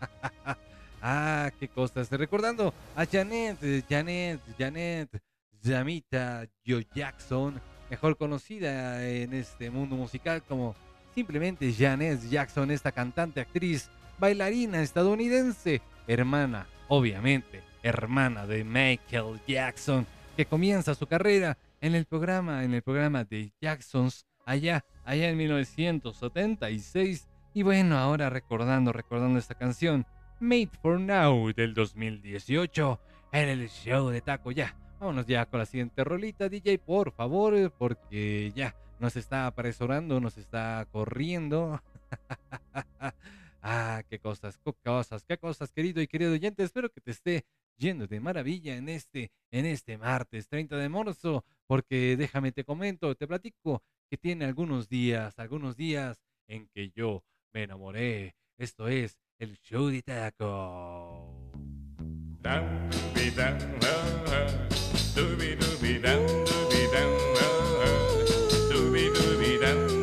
ah, 1.02 1.50
qué 1.58 1.68
cosas. 1.68 2.10
Recordando 2.10 2.74
a 2.96 3.06
Janet, 3.06 3.58
Janet, 3.88 4.40
Janet, 4.58 5.22
Yamita 5.62 6.46
Yo 6.64 6.80
Jackson, 6.94 7.60
mejor 7.90 8.16
conocida 8.16 9.06
en 9.06 9.32
este 9.34 9.70
mundo 9.70 9.96
musical 9.96 10.42
como 10.42 10.74
simplemente 11.14 11.72
Janet 11.72 12.20
Jackson, 12.28 12.70
esta 12.70 12.92
cantante, 12.92 13.40
actriz, 13.40 13.90
bailarina 14.18 14.82
estadounidense, 14.82 15.80
hermana, 16.06 16.66
obviamente, 16.88 17.62
hermana 17.82 18.46
de 18.46 18.64
Michael 18.64 19.40
Jackson, 19.46 20.06
que 20.36 20.46
comienza 20.46 20.94
su 20.94 21.06
carrera 21.06 21.58
en 21.80 21.94
el 21.94 22.04
programa, 22.04 22.64
en 22.64 22.74
el 22.74 22.82
programa 22.82 23.24
de 23.24 23.52
Jacksons, 23.60 24.26
allá, 24.44 24.84
allá 25.04 25.28
en 25.28 25.36
1976. 25.36 27.28
Y 27.54 27.62
bueno, 27.62 27.98
ahora 27.98 28.30
recordando, 28.30 28.92
recordando 28.92 29.38
esta 29.38 29.54
canción, 29.54 30.06
Made 30.40 30.70
for 30.80 31.00
Now 31.00 31.52
del 31.52 31.74
2018, 31.74 33.00
en 33.32 33.48
el 33.48 33.68
show 33.68 34.10
de 34.10 34.20
Taco 34.20 34.52
ya. 34.52 34.74
Vámonos 35.00 35.26
ya 35.26 35.46
con 35.46 35.60
la 35.60 35.66
siguiente 35.66 36.02
rolita, 36.02 36.48
DJ, 36.48 36.78
por 36.78 37.12
favor, 37.12 37.72
porque 37.78 38.52
ya 38.56 38.74
nos 38.98 39.14
está 39.14 39.46
apresurando, 39.46 40.18
nos 40.18 40.36
está 40.38 40.88
corriendo. 40.90 41.80
ah, 43.62 44.02
qué 44.10 44.18
cosas, 44.18 44.58
qué 44.58 44.72
cosas, 44.84 45.24
qué 45.24 45.38
cosas, 45.38 45.70
querido 45.70 46.02
y 46.02 46.08
querido 46.08 46.32
oyente. 46.32 46.64
Espero 46.64 46.90
que 46.90 47.00
te 47.00 47.12
esté 47.12 47.44
yendo 47.76 48.08
de 48.08 48.18
maravilla 48.18 48.76
en 48.76 48.88
este, 48.88 49.30
en 49.52 49.66
este 49.66 49.98
martes 49.98 50.48
30 50.48 50.76
de 50.76 50.88
marzo, 50.88 51.44
porque 51.68 52.16
déjame 52.16 52.50
te 52.50 52.64
comento, 52.64 53.14
te 53.14 53.28
platico 53.28 53.84
que 54.10 54.16
tiene 54.16 54.46
algunos 54.46 54.88
días, 54.88 55.38
algunos 55.38 55.76
días 55.76 56.18
en 56.48 56.66
que 56.74 56.90
yo 56.90 57.22
me 57.52 57.62
enamoré. 57.62 58.34
Esto 58.56 58.88
es 58.88 59.16
el 59.38 59.56
show 59.58 59.86
de 59.86 60.02
taco. 60.02 61.52
Dooby 65.18 65.56
dooby 65.58 66.00
down, 66.00 66.28
dooby 66.46 66.92
down, 66.92 67.12
uh, 67.42 67.82
uh. 67.82 68.70
dooby 68.70 69.10
dooby 69.10 69.60
down. 69.60 69.97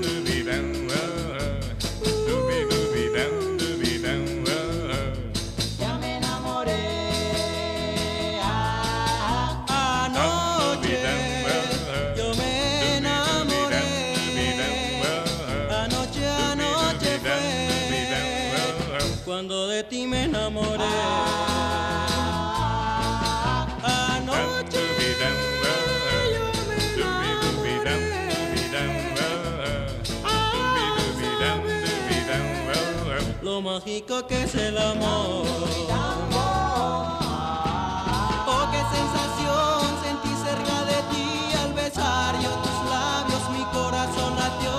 Mágico 33.76 34.26
que 34.26 34.44
es 34.44 34.56
el 34.56 34.78
amor. 34.78 35.46
Oh, 38.48 38.66
qué 38.72 38.82
sensación 38.98 39.82
sentí 40.06 40.32
cerca 40.48 40.78
de 40.92 40.98
ti 41.12 41.28
al 41.62 41.74
besar 41.74 42.36
yo 42.42 42.52
tus 42.66 42.80
labios, 42.90 43.44
mi 43.52 43.64
corazón 43.78 44.32
latió. 44.38 44.76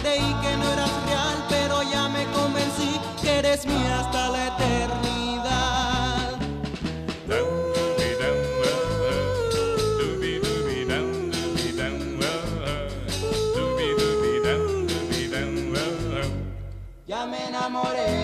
Creí 0.00 0.32
que 0.42 0.56
no 0.58 0.64
eras 0.74 0.94
real, 1.06 1.38
pero 1.48 1.82
ya 1.90 2.08
me 2.08 2.24
convencí 2.26 3.00
que 3.20 3.38
eres 3.40 3.66
mía 3.66 4.00
hasta 4.00 4.28
la 4.28 4.46
eternidad. 4.46 5.06
Ya 17.08 17.24
me 17.24 17.38
enamoré. 17.46 18.15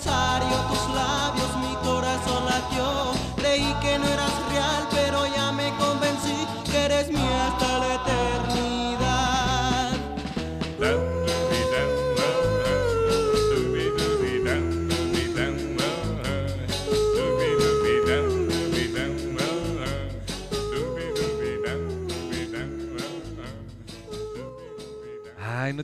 Ti 0.00 0.08
al 0.08 0.14
besar 0.14 0.42
yo 0.50 0.58
tus 0.68 0.87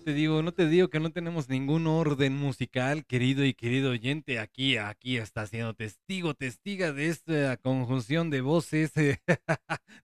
te 0.04 0.12
digo, 0.12 0.42
no 0.42 0.52
te 0.52 0.68
digo 0.68 0.88
que 0.88 1.00
no 1.00 1.10
tenemos 1.10 1.48
ningún 1.48 1.86
orden 1.86 2.36
musical, 2.36 3.06
querido 3.06 3.44
y 3.44 3.54
querido 3.54 3.90
oyente. 3.90 4.38
Aquí, 4.38 4.76
aquí 4.76 5.16
está 5.16 5.46
siendo 5.46 5.72
testigo, 5.72 6.34
testiga 6.34 6.92
de 6.92 7.08
esta 7.08 7.56
conjunción 7.56 8.28
de 8.28 8.42
voces, 8.42 8.92
de 8.94 9.18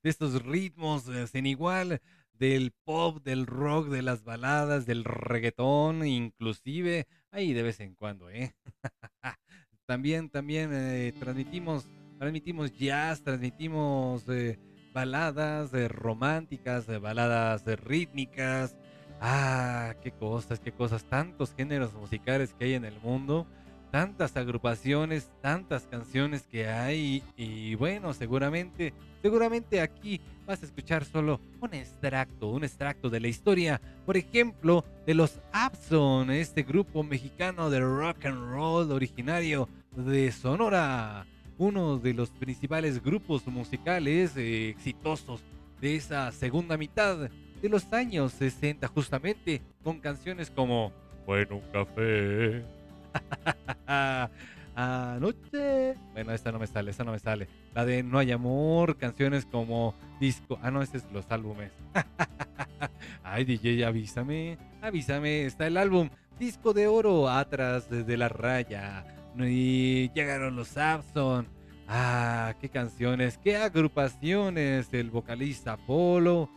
estos 0.02 0.42
ritmos 0.42 1.06
eh, 1.08 1.26
sin 1.26 1.44
igual, 1.44 2.00
del 2.32 2.72
pop, 2.84 3.22
del 3.22 3.46
rock, 3.46 3.88
de 3.88 4.00
las 4.00 4.24
baladas, 4.24 4.86
del 4.86 5.04
reggaetón, 5.04 6.06
inclusive, 6.06 7.06
ahí 7.30 7.52
de 7.52 7.62
vez 7.62 7.78
en 7.80 7.94
cuando, 7.94 8.30
¿eh? 8.30 8.54
también, 9.86 10.30
también 10.30 10.70
eh, 10.72 11.12
transmitimos, 11.20 11.86
transmitimos 12.18 12.72
jazz, 12.72 13.22
transmitimos 13.22 14.26
eh, 14.30 14.58
baladas 14.94 15.72
románticas, 15.90 16.86
baladas 17.00 17.66
rítmicas. 17.66 18.74
Ah, 19.20 19.94
qué 20.02 20.10
cosas, 20.12 20.60
qué 20.60 20.72
cosas, 20.72 21.04
tantos 21.04 21.52
géneros 21.54 21.92
musicales 21.92 22.54
que 22.54 22.64
hay 22.64 22.74
en 22.74 22.86
el 22.86 22.98
mundo, 23.00 23.46
tantas 23.90 24.34
agrupaciones, 24.34 25.30
tantas 25.42 25.82
canciones 25.82 26.46
que 26.50 26.66
hay 26.66 27.22
y 27.36 27.74
bueno, 27.74 28.14
seguramente, 28.14 28.94
seguramente 29.20 29.82
aquí 29.82 30.22
vas 30.46 30.62
a 30.62 30.66
escuchar 30.66 31.04
solo 31.04 31.38
un 31.60 31.74
extracto, 31.74 32.48
un 32.48 32.64
extracto 32.64 33.10
de 33.10 33.20
la 33.20 33.28
historia, 33.28 33.78
por 34.06 34.16
ejemplo, 34.16 34.86
de 35.06 35.12
los 35.12 35.38
Abson, 35.52 36.30
este 36.30 36.62
grupo 36.62 37.02
mexicano 37.02 37.68
de 37.68 37.80
rock 37.80 38.24
and 38.24 38.50
roll 38.50 38.90
originario 38.90 39.68
de 39.96 40.32
Sonora, 40.32 41.26
uno 41.58 41.98
de 41.98 42.14
los 42.14 42.30
principales 42.30 43.02
grupos 43.02 43.46
musicales 43.48 44.34
eh, 44.38 44.70
exitosos 44.70 45.42
de 45.78 45.96
esa 45.96 46.32
segunda 46.32 46.78
mitad 46.78 47.30
de 47.60 47.68
los 47.68 47.92
años 47.92 48.32
60, 48.32 48.88
justamente 48.88 49.62
con 49.82 50.00
canciones 50.00 50.50
como 50.50 50.92
Bueno, 51.26 51.56
un 51.56 51.72
café. 51.72 52.64
Anoche. 54.74 55.94
Bueno, 56.12 56.32
esta 56.32 56.52
no 56.52 56.58
me 56.58 56.66
sale, 56.66 56.90
esta 56.90 57.04
no 57.04 57.12
me 57.12 57.18
sale. 57.18 57.48
La 57.74 57.84
de 57.84 58.02
No 58.02 58.18
hay 58.18 58.32
amor, 58.32 58.96
canciones 58.96 59.44
como 59.44 59.94
Disco. 60.18 60.58
Ah, 60.62 60.70
no, 60.70 60.82
este 60.82 60.98
es 60.98 61.04
los 61.12 61.30
álbumes. 61.30 61.70
Ay, 63.22 63.44
DJ, 63.44 63.84
avísame, 63.84 64.58
avísame. 64.80 65.44
Está 65.44 65.66
el 65.66 65.76
álbum 65.76 66.08
Disco 66.38 66.72
de 66.72 66.86
Oro 66.86 67.28
atrás 67.28 67.90
de 67.90 68.16
la 68.16 68.28
raya. 68.28 69.04
Y 69.38 70.10
llegaron 70.12 70.56
los 70.56 70.76
Abson. 70.76 71.48
Ah, 71.88 72.54
qué 72.60 72.68
canciones, 72.68 73.38
qué 73.38 73.56
agrupaciones, 73.56 74.88
el 74.92 75.10
vocalista 75.10 75.76
Polo. 75.76 76.48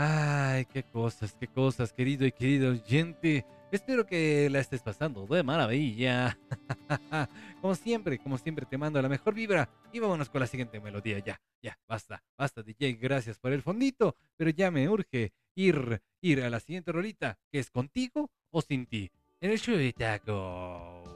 Ay, 0.00 0.64
qué 0.66 0.84
cosas, 0.84 1.34
qué 1.40 1.48
cosas, 1.48 1.92
querido 1.92 2.24
y 2.24 2.30
querido 2.30 2.70
oyente. 2.70 3.44
Espero 3.72 4.06
que 4.06 4.48
la 4.48 4.60
estés 4.60 4.80
pasando 4.80 5.26
de 5.26 5.42
maravilla. 5.42 6.38
como 7.60 7.74
siempre, 7.74 8.16
como 8.20 8.38
siempre, 8.38 8.64
te 8.64 8.78
mando 8.78 9.02
la 9.02 9.08
mejor 9.08 9.34
vibra. 9.34 9.68
Y 9.92 9.98
vámonos 9.98 10.30
con 10.30 10.40
la 10.40 10.46
siguiente 10.46 10.78
melodía. 10.78 11.18
Ya, 11.18 11.40
ya, 11.60 11.76
basta, 11.88 12.22
basta, 12.36 12.62
DJ. 12.62 12.92
Gracias 12.92 13.40
por 13.40 13.52
el 13.52 13.60
fondito. 13.60 14.14
Pero 14.36 14.50
ya 14.50 14.70
me 14.70 14.88
urge 14.88 15.32
ir, 15.56 16.00
ir 16.20 16.42
a 16.44 16.50
la 16.50 16.60
siguiente 16.60 16.92
rolita, 16.92 17.36
que 17.50 17.58
es 17.58 17.68
contigo 17.68 18.30
o 18.50 18.62
sin 18.62 18.86
ti. 18.86 19.10
En 19.40 19.50
el 19.50 19.58
show 19.58 19.74
de 19.74 19.92
Taco. 19.92 21.07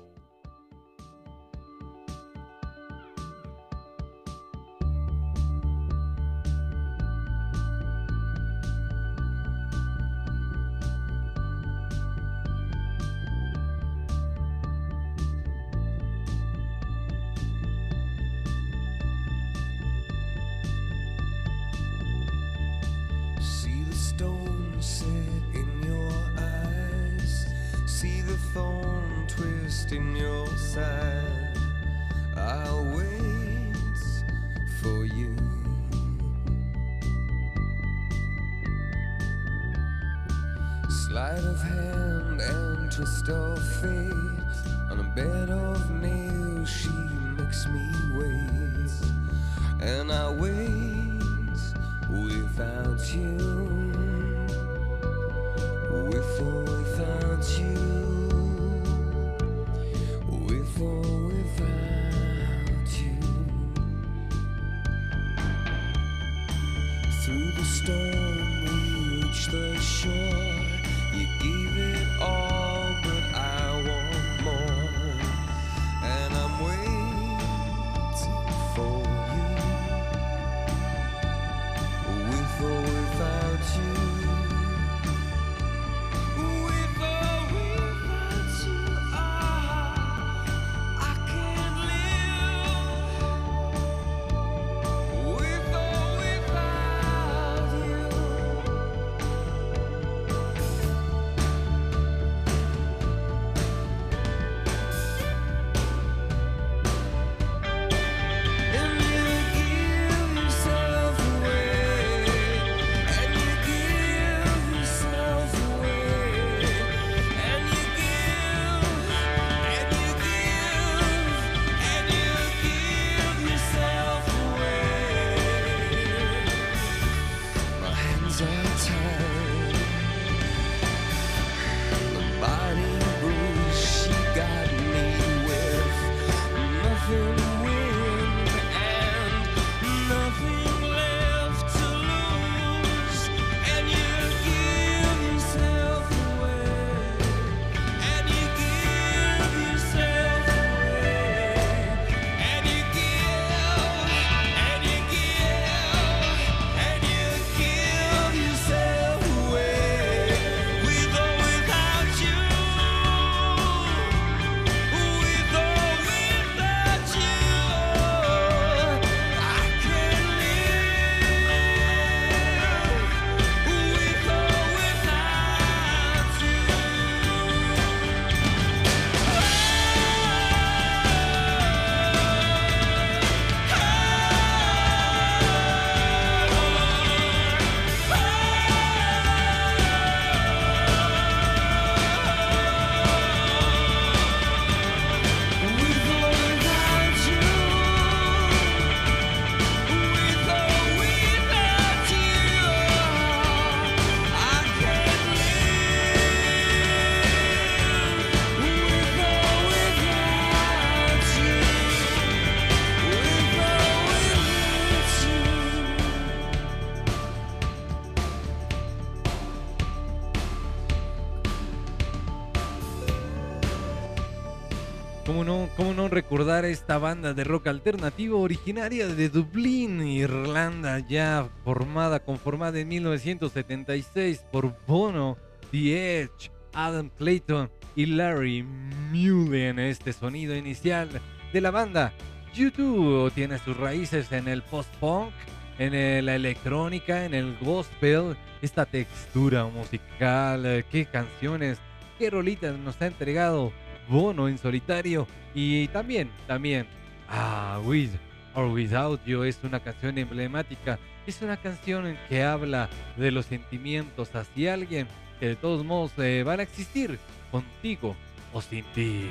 Esta 226.61 226.99
banda 226.99 227.33
de 227.33 227.45
rock 227.45 227.67
alternativo 227.69 228.39
originaria 228.39 229.07
de 229.07 229.31
Dublín, 229.31 230.07
Irlanda, 230.07 230.99
ya 230.99 231.49
formada, 231.65 232.21
conformada 232.21 232.79
en 232.79 232.89
1976 232.89 234.45
por 234.53 234.77
Bono, 234.87 235.39
The 235.71 236.21
Edge, 236.21 236.51
Adam 236.75 237.09
Clayton 237.17 237.71
y 237.97 238.07
Larry 238.07 238.63
Mullen? 238.63 239.79
Este 239.79 240.13
sonido 240.13 240.55
inicial 240.55 241.09
de 241.55 241.61
la 241.61 241.71
banda 241.71 242.13
YouTube 242.55 243.33
tiene 243.33 243.59
sus 243.59 243.77
raíces 243.77 244.31
en 244.31 244.47
el 244.47 244.61
post-punk, 244.63 245.33
en 245.79 246.27
la 246.27 246.35
electrónica, 246.35 247.25
en 247.25 247.33
el 247.33 247.57
gospel, 247.59 248.37
esta 248.61 248.85
textura 248.85 249.65
musical, 249.65 250.67
eh, 250.67 250.85
qué 250.91 251.07
canciones, 251.07 251.79
qué 252.19 252.29
rolitas 252.29 252.77
nos 252.79 253.01
ha 253.01 253.07
entregado 253.07 253.73
Bono 254.13 254.47
en 254.47 254.59
solitario 254.59 255.27
y 255.55 255.89
también, 255.89 256.31
también, 256.47 256.87
ah, 257.31 257.81
With 257.83 258.11
or 258.55 258.67
Without 258.67 259.25
You 259.25 259.43
es 259.45 259.59
una 259.63 259.81
canción 259.81 260.19
emblemática, 260.19 260.99
es 261.27 261.41
una 261.41 261.57
canción 261.57 262.19
que 262.29 262.43
habla 262.43 262.91
de 263.17 263.31
los 263.31 263.47
sentimientos 263.47 264.35
hacia 264.35 264.75
alguien 264.75 265.09
que 265.41 265.49
de 265.49 265.57
todos 265.57 265.83
modos 265.83 266.13
eh, 266.19 266.43
van 266.45 266.61
a 266.61 266.63
existir 266.63 267.19
contigo 267.51 268.15
o 268.53 268.61
sin 268.61 268.85
ti. 268.95 269.31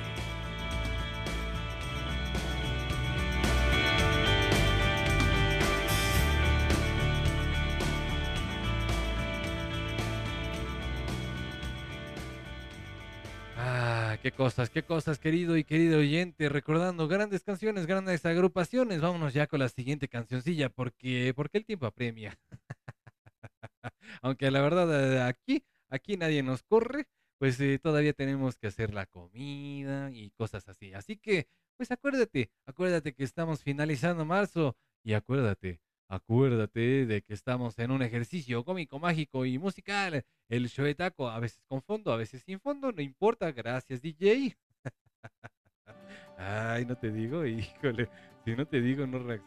Qué 14.21 14.31
cosas, 14.31 14.69
qué 14.69 14.83
cosas, 14.83 15.19
querido 15.19 15.57
y 15.57 15.63
querido 15.63 15.99
oyente, 15.99 16.49
recordando 16.49 17.07
grandes 17.07 17.43
canciones, 17.43 17.85
grandes 17.85 18.25
agrupaciones. 18.25 19.01
Vámonos 19.01 19.33
ya 19.33 19.47
con 19.47 19.59
la 19.59 19.69
siguiente 19.69 20.07
cancioncilla, 20.07 20.69
porque, 20.69 21.33
porque 21.35 21.57
el 21.59 21.65
tiempo 21.65 21.85
apremia. 21.85 22.37
Aunque 24.21 24.51
la 24.51 24.61
verdad, 24.61 25.15
eh, 25.15 25.21
aquí, 25.21 25.63
aquí 25.89 26.17
nadie 26.17 26.43
nos 26.43 26.63
corre, 26.63 27.07
pues 27.37 27.59
eh, 27.59 27.79
todavía 27.79 28.13
tenemos 28.13 28.57
que 28.57 28.67
hacer 28.67 28.93
la 28.93 29.05
comida 29.05 30.11
y 30.11 30.31
cosas 30.31 30.67
así. 30.69 30.93
Así 30.93 31.17
que, 31.17 31.47
pues 31.77 31.91
acuérdate, 31.91 32.51
acuérdate 32.65 33.13
que 33.13 33.23
estamos 33.23 33.63
finalizando 33.63 34.25
marzo 34.25 34.75
y 35.03 35.13
acuérdate, 35.13 35.79
acuérdate 36.11 37.05
de 37.05 37.21
que 37.21 37.33
estamos 37.33 37.79
en 37.79 37.91
un 37.91 38.01
ejercicio 38.01 38.63
cómico, 38.65 38.99
mágico 38.99 39.45
y 39.45 39.57
musical. 39.57 40.23
El 40.49 40.67
show 40.69 40.85
de 40.85 40.93
taco, 40.95 41.29
a 41.29 41.39
veces 41.39 41.63
con 41.67 41.81
fondo, 41.81 42.11
a 42.11 42.17
veces 42.17 42.43
sin 42.43 42.59
fondo, 42.59 42.91
no 42.91 43.01
importa. 43.01 43.51
Gracias, 43.51 44.01
DJ. 44.01 44.57
Ay, 46.37 46.85
no 46.85 46.95
te 46.97 47.11
digo, 47.11 47.45
híjole. 47.45 48.09
Si 48.45 48.55
no 48.55 48.65
te 48.65 48.81
digo, 48.81 49.07
no, 49.07 49.19
reacc- 49.19 49.41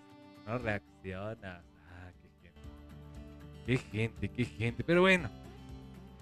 no 0.47 0.59
reaccionas. 0.59 1.63
Ah, 1.91 2.13
qué 3.67 3.77
gente. 3.77 4.29
Qué 4.29 4.45
gente. 4.45 4.85
Pero 4.85 5.03
bueno. 5.03 5.31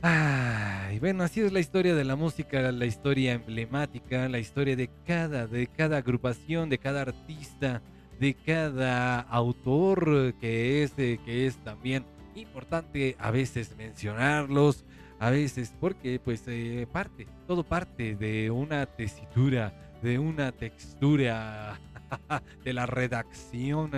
Ay, 0.05 0.99
bueno, 0.99 1.23
así 1.23 1.41
es 1.41 1.53
la 1.53 1.61
historia 1.61 1.95
de 1.95 2.03
la 2.03 2.17
música, 2.17 2.73
la 2.73 2.87
historia 2.87 3.35
emblemática, 3.35 4.29
la 4.29 4.41
historia 4.41 4.75
de 4.75 4.91
cada, 5.07 5.47
de 5.47 5.69
cada 5.69 5.99
agrupación, 5.99 6.69
de 6.69 6.79
cada 6.79 7.03
artista, 7.03 7.81
de 8.23 8.35
cada 8.35 9.19
autor 9.19 10.35
que 10.35 10.85
es, 10.85 10.97
eh, 10.97 11.19
que 11.25 11.45
es 11.49 11.57
también 11.57 12.05
importante 12.37 13.17
a 13.19 13.33
veces 13.33 13.75
mencionarlos, 13.77 14.85
a 15.19 15.31
veces 15.31 15.75
porque 15.81 16.21
pues 16.21 16.45
eh, 16.47 16.87
parte, 16.93 17.27
todo 17.49 17.65
parte 17.65 18.15
de 18.15 18.49
una 18.53 18.87
tesitura, 18.87 19.75
de 20.05 20.21
una 20.21 20.53
textura, 20.53 21.81
de 22.65 22.73
la 22.73 22.87
redacción 22.87 23.91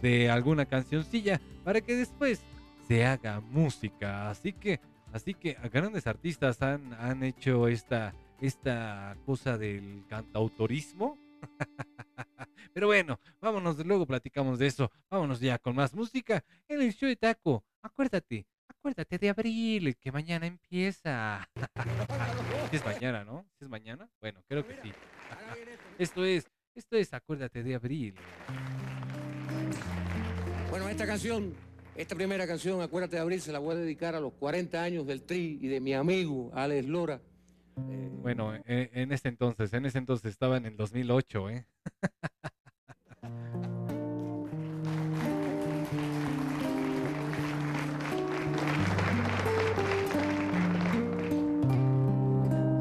de 0.00 0.30
alguna 0.30 0.64
cancioncilla 0.64 1.40
para 1.64 1.80
que 1.80 1.96
después 1.96 2.40
se 2.86 3.04
haga 3.04 3.40
música. 3.40 4.30
Así 4.30 4.52
que, 4.52 4.78
así 5.12 5.34
que 5.34 5.56
grandes 5.72 6.06
artistas 6.06 6.62
han, 6.62 6.94
han 7.00 7.24
hecho 7.24 7.66
esta, 7.66 8.14
esta 8.40 9.16
cosa 9.26 9.58
del 9.58 10.04
cantautorismo. 10.08 11.18
Pero 12.74 12.86
bueno, 12.86 13.20
vámonos, 13.40 13.84
luego 13.84 14.06
platicamos 14.06 14.58
de 14.58 14.66
eso. 14.66 14.90
Vámonos 15.10 15.40
ya 15.40 15.58
con 15.58 15.74
más 15.74 15.94
música 15.94 16.44
en 16.68 16.80
el 16.80 16.92
show 16.94 17.08
de 17.08 17.16
Taco. 17.16 17.64
Acuérdate, 17.82 18.46
acuérdate 18.66 19.18
de 19.18 19.28
abril, 19.28 19.96
que 19.96 20.12
mañana 20.12 20.46
empieza. 20.46 21.48
Si 22.70 22.76
es 22.76 22.84
mañana, 22.86 23.22
¿no? 23.22 23.44
Si 23.58 23.64
es 23.64 23.70
mañana? 23.70 24.08
Bueno, 24.18 24.42
creo 24.48 24.66
que 24.66 24.74
sí. 24.82 24.92
Esto 25.98 26.24
es, 26.24 26.48
esto 26.74 26.96
es 26.96 27.12
Acuérdate 27.12 27.62
de 27.62 27.74
abril. 27.74 28.14
Bueno, 30.70 30.88
esta 30.88 31.06
canción, 31.06 31.54
esta 31.94 32.14
primera 32.14 32.46
canción, 32.46 32.80
Acuérdate 32.80 33.16
de 33.16 33.22
Abril, 33.22 33.42
se 33.42 33.52
la 33.52 33.58
voy 33.58 33.76
a 33.76 33.78
dedicar 33.78 34.14
a 34.14 34.20
los 34.20 34.32
40 34.32 34.82
años 34.82 35.06
del 35.06 35.22
Tri 35.22 35.58
y 35.60 35.68
de 35.68 35.80
mi 35.80 35.92
amigo 35.92 36.50
Alex 36.54 36.86
Lora. 36.86 37.20
Eh, 37.76 38.10
Bueno, 38.22 38.54
en, 38.54 38.64
en 38.92 39.12
ese 39.12 39.28
entonces, 39.28 39.72
en 39.72 39.86
ese 39.86 39.98
entonces 39.98 40.30
estaba 40.32 40.56
en 40.56 40.66
el 40.66 40.76
2008, 40.76 41.50
¿eh? 41.50 41.66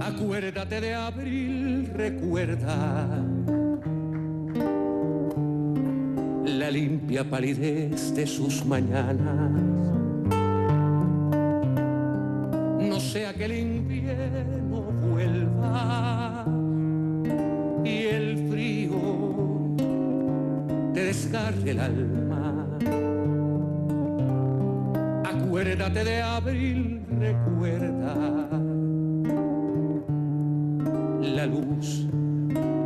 Acuérdate 0.01 0.81
de 0.81 0.93
abril, 0.93 1.87
recuerda 1.93 3.07
la 6.45 6.71
limpia 6.71 7.23
palidez 7.29 8.13
de 8.15 8.27
sus 8.27 8.65
mañanas. 8.65 9.70
Sea 13.11 13.33
que 13.33 13.43
el 13.43 13.57
invierno 13.57 14.83
vuelva 15.03 16.45
y 17.83 18.03
el 18.05 18.47
frío 18.49 19.75
te 20.93 21.03
desgarre 21.03 21.71
el 21.71 21.79
alma. 21.81 22.67
Acuérdate 25.25 26.05
de 26.05 26.21
abril, 26.21 27.01
recuerda 27.19 28.15
la 31.21 31.45
luz, 31.47 32.07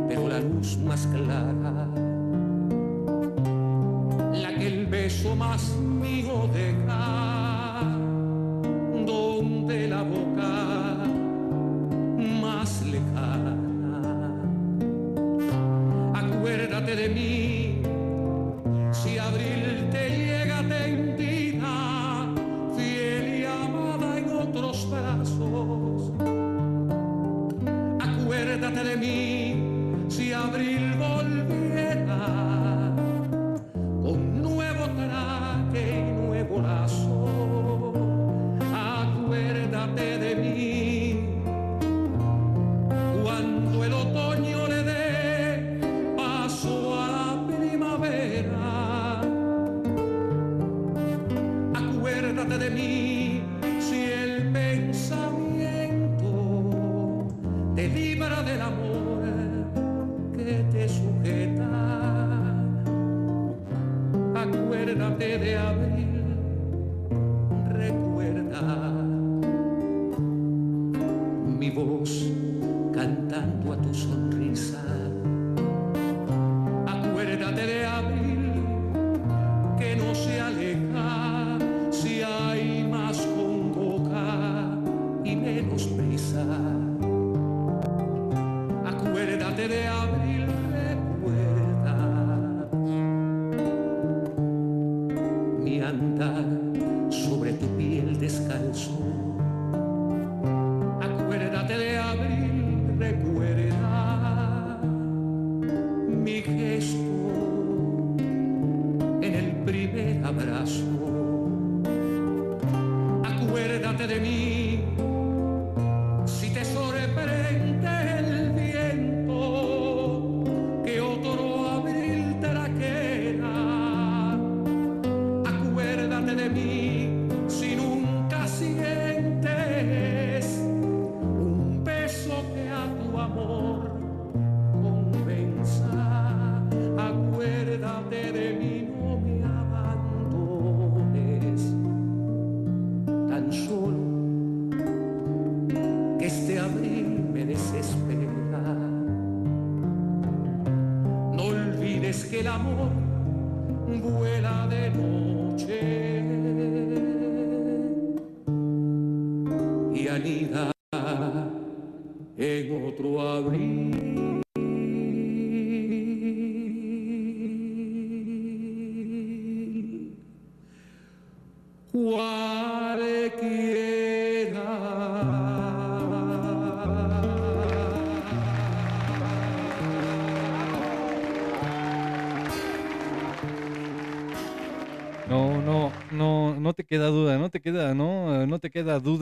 pero 0.08 0.28
la 0.28 0.40
luz 0.40 0.76
más 0.78 1.06
clara, 1.06 1.88
la 4.32 4.54
que 4.58 4.66
el 4.66 4.86
beso 4.86 5.36
más 5.36 5.76
mío 5.76 6.45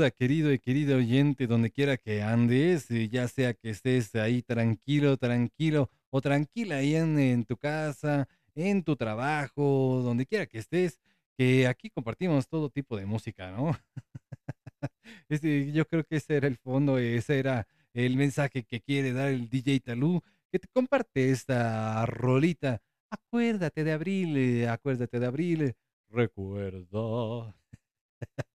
duda, 0.04 0.10
querido 0.10 0.52
y 0.52 0.58
querido 0.58 0.96
oyente, 0.98 1.46
donde 1.46 1.70
quiera 1.70 1.96
que 1.96 2.22
andes, 2.22 2.90
eh, 2.90 3.08
ya 3.08 3.28
sea 3.28 3.54
que 3.54 3.70
estés 3.70 4.14
ahí 4.14 4.42
tranquilo, 4.42 5.16
tranquilo 5.16 5.90
o 6.10 6.20
tranquila 6.20 6.76
ahí 6.76 6.94
en, 6.96 7.18
en 7.18 7.44
tu 7.44 7.56
casa, 7.56 8.28
en 8.54 8.82
tu 8.84 8.96
trabajo, 8.96 10.00
donde 10.04 10.26
quiera 10.26 10.46
que 10.46 10.58
estés, 10.58 11.00
que 11.38 11.66
aquí 11.66 11.90
compartimos 11.90 12.48
todo 12.48 12.70
tipo 12.70 12.96
de 12.96 13.06
música, 13.06 13.50
¿no? 13.50 13.72
Ese- 15.28 15.72
yo 15.72 15.86
creo 15.86 16.04
que 16.04 16.16
ese 16.16 16.36
era 16.36 16.46
el 16.48 16.56
fondo, 16.56 16.98
ese 16.98 17.38
era 17.38 17.66
el 17.92 18.16
mensaje 18.16 18.64
que 18.64 18.80
quiere 18.80 19.12
dar 19.12 19.28
el 19.28 19.48
DJ 19.48 19.80
Talú, 19.80 20.20
que 20.50 20.58
te 20.58 20.68
comparte 20.68 21.30
esta 21.30 22.04
rolita. 22.06 22.80
Acuérdate 23.10 23.84
de 23.84 23.92
abril, 23.92 24.36
eh, 24.36 24.68
acuérdate 24.68 25.20
de 25.20 25.26
abril, 25.26 25.74
recuerda. 26.08 27.54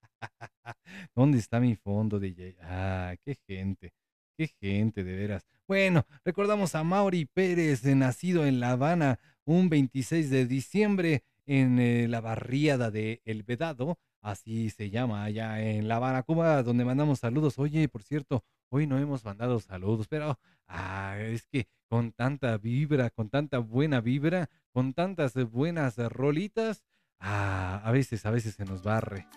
¿Dónde 1.15 1.37
está 1.37 1.59
mi 1.59 1.75
fondo, 1.75 2.19
DJ? 2.19 2.57
Ah, 2.61 3.15
qué 3.23 3.35
gente, 3.47 3.93
qué 4.37 4.47
gente, 4.59 5.03
de 5.03 5.15
veras. 5.15 5.45
Bueno, 5.67 6.05
recordamos 6.25 6.75
a 6.75 6.83
Mauri 6.83 7.25
Pérez, 7.25 7.83
nacido 7.85 8.45
en 8.45 8.59
La 8.59 8.71
Habana 8.71 9.19
un 9.45 9.69
26 9.69 10.29
de 10.29 10.45
diciembre 10.45 11.23
en 11.45 11.79
eh, 11.79 12.07
la 12.07 12.21
barriada 12.21 12.91
de 12.91 13.21
El 13.25 13.43
Vedado, 13.43 13.97
así 14.21 14.69
se 14.69 14.91
llama 14.91 15.23
allá 15.23 15.61
en 15.61 15.87
La 15.87 15.95
Habana, 15.95 16.23
Cuba, 16.23 16.61
donde 16.63 16.85
mandamos 16.85 17.19
saludos. 17.19 17.57
Oye, 17.57 17.87
por 17.89 18.03
cierto, 18.03 18.43
hoy 18.69 18.85
no 18.85 18.99
hemos 18.99 19.25
mandado 19.25 19.59
saludos, 19.59 20.07
pero 20.07 20.39
ah, 20.67 21.17
es 21.19 21.47
que 21.47 21.67
con 21.87 22.11
tanta 22.11 22.57
vibra, 22.57 23.09
con 23.09 23.29
tanta 23.29 23.57
buena 23.57 23.99
vibra, 23.99 24.49
con 24.71 24.93
tantas 24.93 25.33
buenas 25.49 25.97
rolitas, 25.97 26.83
ah, 27.19 27.81
a 27.83 27.91
veces, 27.91 28.25
a 28.25 28.31
veces 28.31 28.53
se 28.55 28.65
nos 28.65 28.83
barre. 28.83 29.27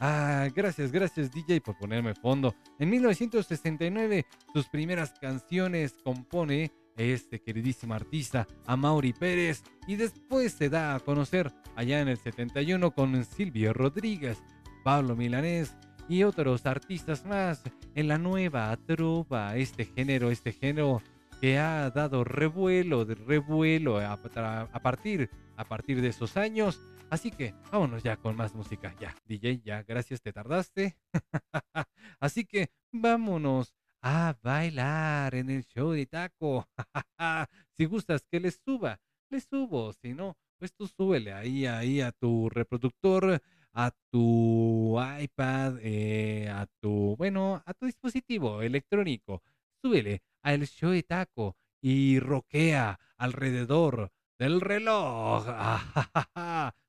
Ah, 0.00 0.48
gracias, 0.54 0.92
gracias 0.92 1.32
DJ 1.32 1.60
por 1.60 1.76
ponerme 1.76 2.14
fondo. 2.14 2.54
En 2.78 2.88
1969, 2.88 4.26
sus 4.52 4.68
primeras 4.68 5.12
canciones 5.20 5.96
compone 6.04 6.70
este 6.96 7.40
queridísimo 7.40 7.94
artista, 7.94 8.46
Amaury 8.66 9.12
Pérez, 9.12 9.64
y 9.88 9.96
después 9.96 10.52
se 10.52 10.68
da 10.68 10.94
a 10.94 11.00
conocer 11.00 11.52
allá 11.74 12.00
en 12.00 12.08
el 12.08 12.18
71 12.18 12.92
con 12.92 13.24
Silvio 13.24 13.72
Rodríguez, 13.72 14.38
Pablo 14.84 15.16
Milanés 15.16 15.74
y 16.08 16.22
otros 16.22 16.66
artistas 16.66 17.24
más 17.26 17.62
en 17.94 18.08
la 18.08 18.18
nueva 18.18 18.76
trova, 18.86 19.56
este 19.56 19.84
género, 19.84 20.30
este 20.30 20.52
género 20.52 21.02
que 21.40 21.58
ha 21.58 21.90
dado 21.90 22.24
revuelo, 22.24 23.04
de 23.04 23.14
revuelo 23.14 23.98
a, 23.98 24.16
partir, 24.82 25.30
a 25.56 25.64
partir 25.64 26.00
de 26.00 26.08
esos 26.08 26.36
años. 26.36 26.80
Así 27.10 27.30
que 27.30 27.54
vámonos 27.72 28.02
ya 28.02 28.18
con 28.18 28.36
más 28.36 28.54
música. 28.54 28.94
Ya, 29.00 29.14
DJ, 29.24 29.62
ya, 29.64 29.82
gracias, 29.82 30.20
te 30.20 30.32
tardaste. 30.32 30.98
Así 32.20 32.44
que 32.44 32.70
vámonos 32.92 33.74
a 34.02 34.36
bailar 34.42 35.34
en 35.34 35.48
el 35.48 35.64
show 35.64 35.92
de 35.92 36.04
taco. 36.04 36.68
si 37.76 37.86
gustas 37.86 38.26
que 38.30 38.40
les 38.40 38.60
suba, 38.62 39.00
les 39.30 39.44
subo. 39.44 39.94
Si 39.94 40.12
no, 40.12 40.36
pues 40.58 40.74
tú 40.74 40.86
súbele 40.86 41.32
ahí, 41.32 41.64
ahí 41.64 42.02
a 42.02 42.12
tu 42.12 42.50
reproductor, 42.50 43.40
a 43.72 43.90
tu 44.10 44.98
iPad, 45.00 45.78
eh, 45.80 46.50
a 46.50 46.66
tu, 46.80 47.16
bueno, 47.16 47.62
a 47.64 47.72
tu 47.72 47.86
dispositivo 47.86 48.60
electrónico. 48.60 49.42
Súbele 49.82 50.22
al 50.42 50.66
show 50.66 50.90
de 50.90 51.04
taco 51.04 51.56
y 51.80 52.20
roquea 52.20 53.00
alrededor 53.16 54.12
del 54.38 54.60
reloj. 54.60 55.46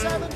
seven, 0.00 0.29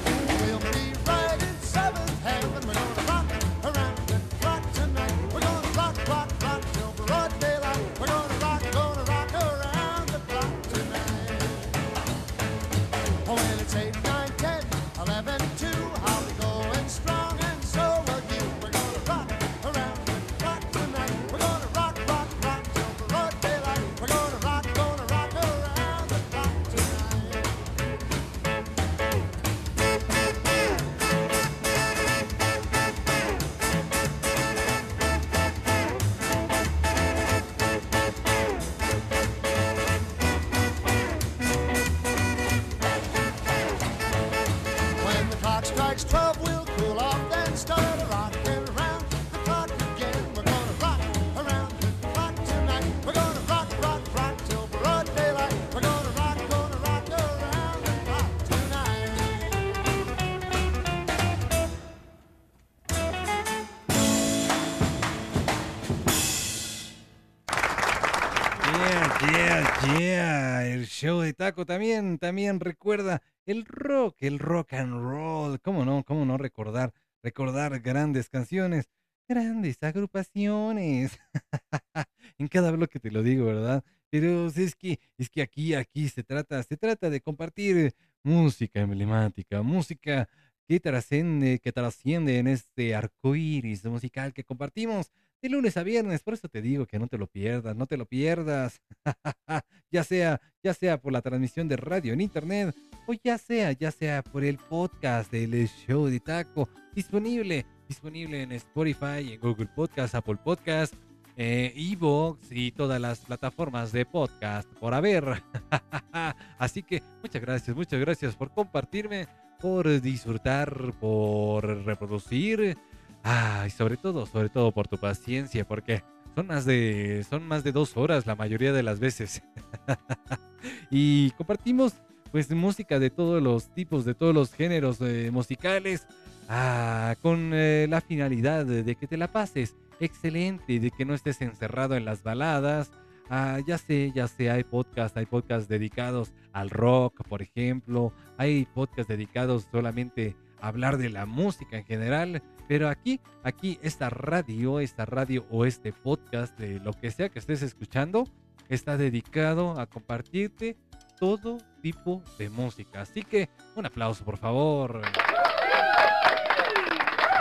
también, 71.52 72.18
también 72.18 72.60
recuerda 72.60 73.22
el 73.44 73.64
rock, 73.66 74.16
el 74.20 74.38
rock 74.38 74.72
and 74.74 74.92
roll. 74.94 75.60
¿Cómo 75.60 75.84
no? 75.84 76.04
¿Cómo 76.04 76.24
no 76.24 76.38
recordar? 76.38 76.92
Recordar 77.22 77.80
grandes 77.80 78.30
canciones, 78.30 78.88
grandes 79.28 79.82
agrupaciones. 79.82 81.18
en 82.38 82.48
cada 82.48 82.70
bloque 82.70 82.98
te 82.98 83.10
lo 83.10 83.22
digo, 83.22 83.46
¿verdad? 83.46 83.84
Pero 84.10 84.46
es 84.46 84.74
que, 84.74 85.00
es 85.18 85.28
que 85.28 85.42
aquí, 85.42 85.74
aquí 85.74 86.08
se 86.08 86.22
trata, 86.22 86.62
se 86.62 86.76
trata 86.76 87.10
de 87.10 87.20
compartir 87.20 87.94
música 88.22 88.80
emblemática, 88.80 89.62
música 89.62 90.28
que 90.66 90.80
trasciende, 90.80 91.58
que 91.58 91.72
trasciende 91.72 92.38
en 92.38 92.46
este 92.46 92.94
arco 92.94 93.36
iris 93.36 93.84
musical 93.84 94.32
que 94.32 94.44
compartimos 94.44 95.10
de 95.44 95.50
lunes 95.50 95.76
a 95.76 95.82
viernes. 95.82 96.22
Por 96.22 96.32
eso 96.32 96.48
te 96.48 96.62
digo 96.62 96.86
que 96.86 96.98
no 96.98 97.06
te 97.06 97.18
lo 97.18 97.26
pierdas, 97.26 97.76
no 97.76 97.86
te 97.86 97.98
lo 97.98 98.06
pierdas. 98.06 98.80
ya 99.90 100.02
sea, 100.02 100.40
ya 100.62 100.72
sea 100.72 100.98
por 100.98 101.12
la 101.12 101.20
transmisión 101.20 101.68
de 101.68 101.76
radio 101.76 102.14
en 102.14 102.22
internet 102.22 102.74
o 103.06 103.12
ya 103.22 103.36
sea, 103.36 103.70
ya 103.72 103.90
sea 103.90 104.22
por 104.22 104.42
el 104.42 104.56
podcast 104.56 105.30
del 105.30 105.68
show 105.68 106.06
de 106.06 106.18
taco 106.18 106.70
disponible, 106.94 107.66
disponible 107.86 108.40
en 108.40 108.52
Spotify, 108.52 109.34
en 109.34 109.40
Google 109.40 109.66
Podcast, 109.66 110.14
Apple 110.14 110.38
Podcast, 110.42 110.94
eh, 111.36 111.74
Evox 111.76 112.50
y 112.50 112.72
todas 112.72 112.98
las 112.98 113.18
plataformas 113.18 113.92
de 113.92 114.06
podcast 114.06 114.66
por 114.80 114.94
haber. 114.94 115.42
Así 116.58 116.82
que 116.82 117.02
muchas 117.20 117.42
gracias, 117.42 117.76
muchas 117.76 118.00
gracias 118.00 118.34
por 118.34 118.50
compartirme, 118.50 119.26
por 119.60 120.00
disfrutar, 120.00 120.94
por 120.98 121.84
reproducir. 121.84 122.78
Ah, 123.24 123.64
y 123.66 123.70
sobre 123.70 123.96
todo, 123.96 124.26
sobre 124.26 124.50
todo 124.50 124.70
por 124.70 124.86
tu 124.86 124.98
paciencia, 124.98 125.66
porque 125.66 126.04
son 126.34 126.46
más 126.46 126.64
de, 126.64 127.24
son 127.28 127.48
más 127.48 127.64
de 127.64 127.72
dos 127.72 127.96
horas 127.96 128.26
la 128.26 128.36
mayoría 128.36 128.72
de 128.72 128.82
las 128.82 129.00
veces. 129.00 129.42
y 130.90 131.30
compartimos 131.32 131.94
pues 132.30 132.50
música 132.50 132.98
de 132.98 133.10
todos 133.10 133.42
los 133.42 133.68
tipos, 133.74 134.04
de 134.04 134.14
todos 134.14 134.34
los 134.34 134.52
géneros 134.52 135.00
eh, 135.00 135.30
musicales, 135.32 136.06
ah, 136.48 137.14
con 137.22 137.52
eh, 137.54 137.86
la 137.88 138.00
finalidad 138.00 138.66
de, 138.66 138.82
de 138.82 138.94
que 138.96 139.06
te 139.06 139.16
la 139.16 139.28
pases 139.32 139.74
excelente, 140.00 140.80
de 140.80 140.90
que 140.90 141.04
no 141.04 141.14
estés 141.14 141.40
encerrado 141.40 141.96
en 141.96 142.04
las 142.04 142.22
baladas. 142.22 142.90
Ah, 143.30 143.58
ya 143.66 143.78
sé, 143.78 144.12
ya 144.14 144.28
sé, 144.28 144.50
hay 144.50 144.64
podcasts, 144.64 145.16
hay 145.16 145.24
podcasts 145.24 145.68
dedicados 145.68 146.32
al 146.52 146.68
rock, 146.68 147.26
por 147.26 147.40
ejemplo, 147.40 148.12
hay 148.36 148.66
podcasts 148.66 149.08
dedicados 149.08 149.66
solamente 149.70 150.36
a 150.60 150.68
hablar 150.68 150.98
de 150.98 151.08
la 151.08 151.24
música 151.24 151.78
en 151.78 151.84
general, 151.84 152.42
pero 152.68 152.88
aquí, 152.88 153.20
aquí, 153.42 153.78
esta 153.82 154.10
radio, 154.10 154.80
esta 154.80 155.04
radio 155.04 155.46
o 155.50 155.64
este 155.64 155.92
podcast, 155.92 156.58
de 156.58 156.80
lo 156.80 156.92
que 156.92 157.10
sea 157.10 157.28
que 157.28 157.38
estés 157.38 157.62
escuchando, 157.62 158.24
está 158.68 158.96
dedicado 158.96 159.78
a 159.78 159.86
compartirte 159.86 160.76
todo 161.18 161.58
tipo 161.82 162.22
de 162.38 162.50
música. 162.50 163.02
Así 163.02 163.22
que 163.22 163.48
un 163.76 163.86
aplauso, 163.86 164.24
por 164.24 164.38
favor. 164.38 165.02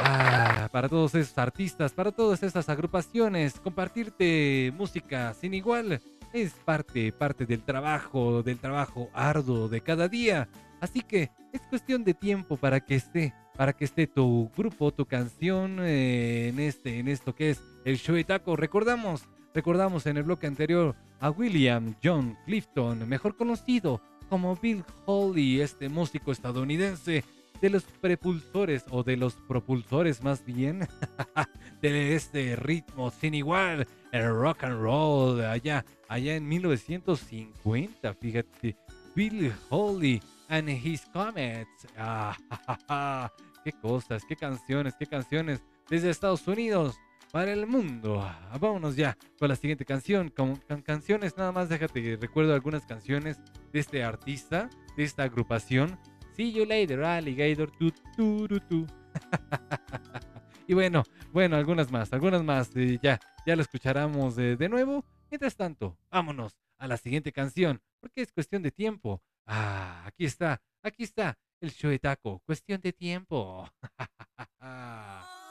Ah, 0.05 0.67
para 0.71 0.89
todos 0.89 1.15
esos 1.15 1.37
artistas, 1.37 1.93
para 1.93 2.11
todas 2.11 2.43
estas 2.43 2.67
agrupaciones, 2.67 3.59
compartirte 3.59 4.73
música 4.75 5.33
sin 5.33 5.53
igual 5.53 6.01
es 6.33 6.53
parte, 6.65 7.11
parte 7.11 7.45
del 7.45 7.63
trabajo, 7.63 8.41
del 8.43 8.59
trabajo 8.59 9.09
arduo 9.13 9.69
de 9.69 9.81
cada 9.81 10.07
día. 10.07 10.49
Así 10.81 11.01
que 11.01 11.31
es 11.53 11.61
cuestión 11.69 12.03
de 12.03 12.13
tiempo 12.13 12.57
para 12.57 12.79
que 12.81 12.95
esté, 12.95 13.33
para 13.55 13.73
que 13.73 13.85
esté 13.85 14.07
tu 14.07 14.49
grupo, 14.57 14.91
tu 14.91 15.05
canción 15.05 15.77
eh, 15.79 16.49
en 16.49 16.59
este, 16.59 16.99
en 16.99 17.07
esto 17.07 17.35
que 17.35 17.51
es 17.51 17.61
el 17.85 17.97
show 17.97 18.15
de 18.15 18.23
taco. 18.23 18.55
Recordamos, 18.55 19.25
recordamos 19.53 20.05
en 20.05 20.17
el 20.17 20.23
bloque 20.23 20.47
anterior 20.47 20.95
a 21.19 21.29
William 21.29 21.95
John 22.03 22.37
Clifton, 22.45 23.07
mejor 23.07 23.37
conocido 23.37 24.01
como 24.29 24.55
Bill 24.55 24.83
Holly, 25.05 25.61
este 25.61 25.89
músico 25.89 26.31
estadounidense 26.31 27.23
de 27.61 27.69
los 27.69 27.83
prepulsores 27.83 28.83
o 28.89 29.03
de 29.03 29.15
los 29.15 29.35
propulsores 29.47 30.21
más 30.21 30.43
bien 30.43 30.87
de 31.81 32.15
este 32.15 32.55
ritmo 32.57 33.09
sin 33.11 33.35
igual, 33.35 33.87
el 34.11 34.29
rock 34.35 34.65
and 34.65 34.81
roll 34.81 35.45
allá, 35.45 35.85
allá 36.09 36.35
en 36.35 36.47
1950, 36.47 38.13
fíjate, 38.15 38.75
Bill 39.15 39.53
Holly 39.69 40.21
and 40.53 40.69
his 40.69 41.01
Comets. 41.11 41.87
Ah, 41.97 42.37
qué 43.63 43.71
cosas, 43.71 44.23
qué 44.27 44.35
canciones, 44.35 44.93
qué 44.97 45.07
canciones 45.07 45.63
desde 45.89 46.11
Estados 46.11 46.47
Unidos 46.47 46.95
para 47.31 47.51
el 47.51 47.65
mundo. 47.65 48.21
Ah, 48.21 48.55
Vámonos 48.59 48.95
ya 48.95 49.17
con 49.39 49.49
la 49.49 49.55
siguiente 49.55 49.83
canción. 49.83 50.29
Con, 50.29 50.57
canciones, 50.83 51.35
nada 51.37 51.51
más 51.51 51.69
déjate 51.69 52.17
recuerdo 52.21 52.53
algunas 52.53 52.85
canciones 52.85 53.39
de 53.71 53.79
este 53.79 54.03
artista, 54.03 54.69
de 54.95 55.03
esta 55.03 55.23
agrupación. 55.23 55.97
See 56.35 56.51
you 56.51 56.65
later, 56.65 57.03
alligator. 57.03 57.71
Tu, 57.71 57.91
tu, 58.15 58.47
tu, 58.47 58.59
tu. 58.59 58.87
y 60.67 60.75
bueno, 60.75 61.03
bueno, 61.31 61.55
algunas 61.55 61.91
más, 61.91 62.13
algunas 62.13 62.43
más. 62.43 62.69
eh, 62.75 62.99
ya, 63.01 63.19
ya 63.45 63.55
lo 63.55 63.63
escucharemos 63.63 64.37
eh, 64.37 64.55
de 64.55 64.69
nuevo. 64.69 65.03
Mientras 65.31 65.55
tanto, 65.55 65.97
vámonos 66.11 66.59
a 66.77 66.87
la 66.87 66.97
siguiente 66.97 67.31
canción, 67.31 67.81
porque 67.99 68.21
es 68.21 68.31
cuestión 68.31 68.61
de 68.61 68.69
tiempo. 68.69 69.23
Ah, 69.45 70.03
aquí 70.05 70.25
está, 70.25 70.61
aquí 70.81 71.03
está 71.03 71.37
el 71.61 71.71
show 71.71 71.91
de 71.91 71.99
taco. 71.99 72.41
Cuestión 72.45 72.81
de 72.81 72.93
tiempo. 72.93 73.69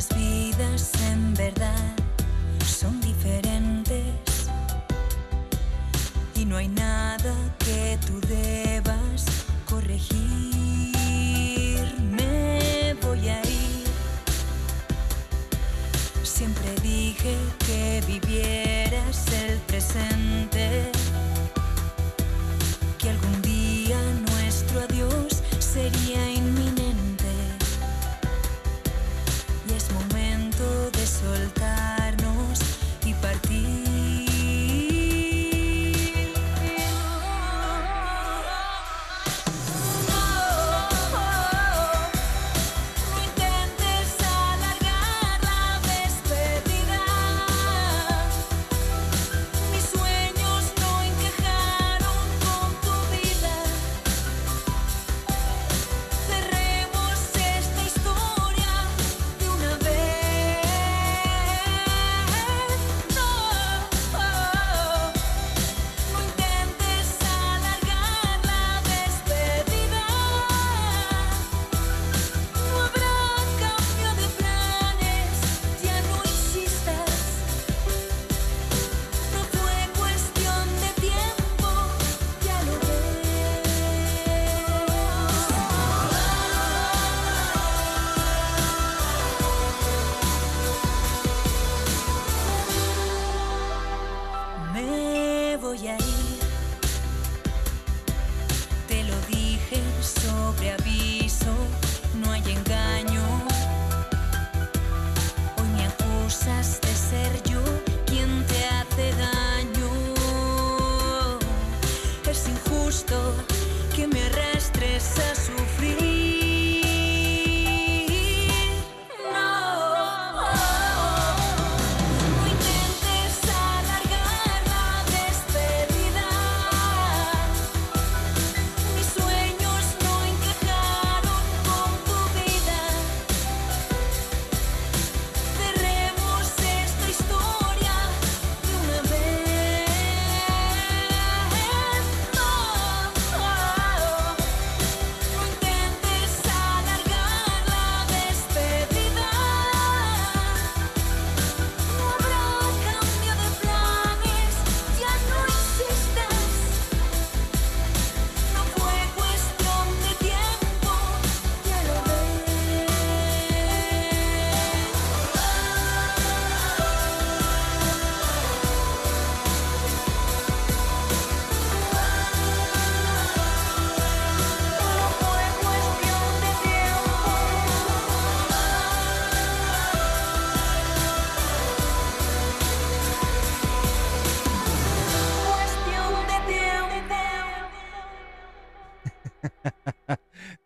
Nuestras 0.00 0.18
vidas 0.18 0.92
en 1.12 1.34
verdad 1.34 1.94
son 2.64 2.98
diferentes. 3.02 4.48
Y 6.34 6.46
no 6.46 6.56
hay 6.56 6.68
nada 6.68 7.34
que 7.58 7.98
tú 8.06 8.18
debas 8.26 9.26
corregir. 9.68 10.16
Me 12.00 12.94
voy 13.02 13.28
a 13.28 13.42
ir. 13.42 13.84
Siempre 16.22 16.74
dije 16.82 17.36
que 17.66 18.02
vivieras 18.06 18.69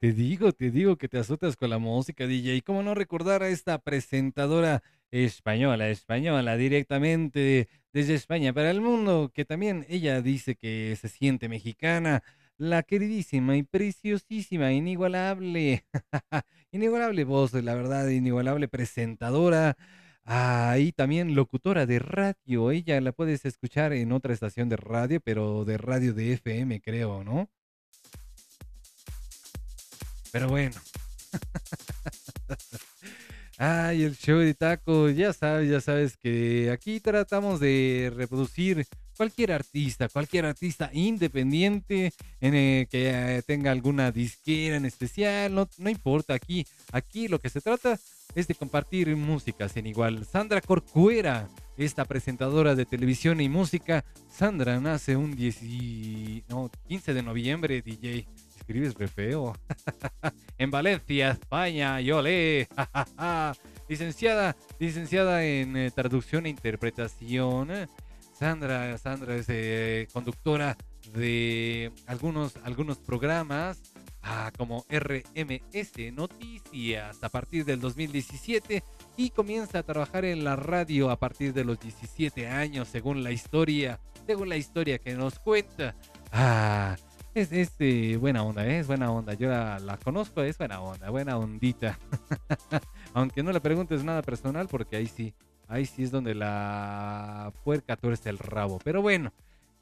Te 0.05 0.13
digo, 0.13 0.53
te 0.53 0.71
digo 0.71 0.99
que 0.99 1.09
te 1.09 1.17
azotas 1.17 1.57
con 1.57 1.71
la 1.71 1.79
música, 1.79 2.27
DJ. 2.27 2.61
¿Cómo 2.61 2.83
no 2.83 2.95
recordar 2.95 3.43
a 3.43 3.49
esta 3.49 3.79
presentadora 3.79 4.83
española, 5.11 5.89
española, 5.89 6.59
directamente 6.59 7.71
desde 7.91 8.13
España 8.13 8.53
para 8.53 8.71
el 8.71 8.83
mundo, 8.83 9.31
que 9.33 9.47
también 9.47 9.87
ella 9.89 10.21
dice 10.21 10.57
que 10.57 10.95
se 11.01 11.09
siente 11.09 11.49
mexicana? 11.49 12.23
La 12.59 12.83
queridísima 12.83 13.57
y 13.57 13.63
preciosísima, 13.63 14.75
inigualable, 14.75 15.87
inigualable 16.71 17.25
voz, 17.25 17.55
la 17.55 17.75
verdad, 17.75 18.07
inigualable 18.09 18.69
presentadora. 18.69 19.75
Ah, 20.27 20.77
y 20.79 20.93
también 20.93 21.35
locutora 21.35 21.87
de 21.87 21.99
radio. 21.99 22.73
Ella 22.73 23.01
la 23.01 23.13
puedes 23.13 23.47
escuchar 23.47 23.95
en 23.95 24.13
otra 24.13 24.35
estación 24.35 24.69
de 24.69 24.77
radio, 24.77 25.21
pero 25.23 25.65
de 25.65 25.79
radio 25.79 26.13
de 26.13 26.35
FM, 26.35 26.83
creo, 26.83 27.25
¿no? 27.25 27.49
Pero 30.35 30.49
bueno. 30.49 30.75
Ay, 33.57 34.03
el 34.03 34.17
show 34.17 34.39
de 34.39 34.53
taco, 34.53 35.09
ya 35.11 35.33
sabes, 35.33 35.71
ya 35.71 35.81
sabes 35.81 36.17
que 36.17 36.73
aquí 36.73 36.99
tratamos 36.99 37.61
de 37.61 38.13
reproducir 38.17 38.85
cualquier 39.17 39.53
artista, 39.53 40.09
cualquier 40.09 40.47
artista 40.47 40.91
independiente 40.93 42.13
en, 42.41 42.87
que 42.87 43.45
tenga 43.47 43.71
alguna 43.71 44.11
disquera 44.11 44.77
en 44.77 44.87
especial, 44.87 45.55
no, 45.55 45.69
no 45.79 45.89
importa, 45.89 46.35
aquí, 46.35 46.67
aquí 46.91 47.29
lo 47.29 47.39
que 47.39 47.49
se 47.49 47.61
trata 47.61 47.97
es 48.35 48.49
de 48.49 48.57
compartir 48.57 49.15
música 49.15 49.69
sin 49.69 49.87
igual. 49.87 50.27
Sandra 50.27 50.61
Corcuera, 50.61 51.49
esta 51.77 52.07
presentadora 52.07 52.75
de 52.75 52.87
televisión 52.87 53.41
y 53.41 53.49
música, 53.49 54.05
Sandra 54.29 54.81
nace 54.81 55.15
un 55.15 55.37
10 55.37 55.63
y- 55.63 56.43
no, 56.49 56.73
15 56.89 57.15
de 57.15 57.23
noviembre, 57.23 57.83
DJ. 57.83 58.27
Escribes 58.65 58.95
re 58.95 59.09
feo. 59.09 59.53
en 60.59 60.71
Valencia, 60.71 61.33
España, 61.33 62.01
y 62.01 62.11
olé. 62.11 62.67
licenciada, 63.91 64.57
licenciada 64.79 65.45
en 65.45 65.77
eh, 65.77 65.91
traducción 65.91 66.47
e 66.47 66.49
interpretación. 66.49 67.69
Sandra, 68.33 68.97
Sandra 68.97 69.37
es 69.37 69.47
eh, 69.51 70.09
conductora 70.15 70.79
de 71.13 71.93
algunos, 72.07 72.57
algunos 72.65 72.97
programas 72.97 73.83
ah, 74.23 74.51
como 74.57 74.87
RMS 74.89 76.15
Noticias 76.15 77.23
a 77.23 77.29
partir 77.29 77.67
del 77.67 77.81
2017 77.81 78.83
y 79.19 79.29
comienza 79.29 79.81
a 79.81 79.83
trabajar 79.83 80.25
en 80.25 80.43
la 80.43 80.57
radio 80.57 81.11
a 81.11 81.19
partir 81.19 81.53
de 81.53 81.65
los 81.65 81.79
17 81.81 82.49
años, 82.49 82.89
según 82.89 83.23
la 83.23 83.31
historia, 83.31 84.01
según 84.27 84.49
la 84.49 84.57
historia 84.57 84.99
que 84.99 85.13
nos 85.13 85.39
cuenta. 85.39 85.95
Ah, 86.33 86.97
es, 87.35 87.53
es 87.53 87.73
eh, 87.81 88.17
buena 88.19 88.43
onda, 88.43 88.67
¿eh? 88.67 88.79
es 88.79 88.87
buena 88.87 89.11
onda. 89.11 89.35
Yo 89.35 89.49
la, 89.49 89.79
la 89.79 89.97
conozco, 89.97 90.43
es 90.43 90.57
buena 90.57 90.81
onda, 90.81 91.11
buena 91.11 91.37
ondita. 91.37 91.99
Aunque 93.15 93.43
no 93.43 93.53
le 93.53 93.61
preguntes 93.61 94.05
nada 94.05 94.23
personal, 94.23 94.69
porque 94.69 94.97
ahí 94.97 95.07
sí, 95.07 95.35
ahí 95.69 95.85
sí 95.85 96.05
es 96.05 96.11
donde 96.11 96.35
la 96.35 97.53
puerca 97.65 97.97
tuerce 97.97 98.31
el 98.31 98.39
rabo. 98.39 98.79
Pero 98.85 99.03
bueno, 99.03 99.33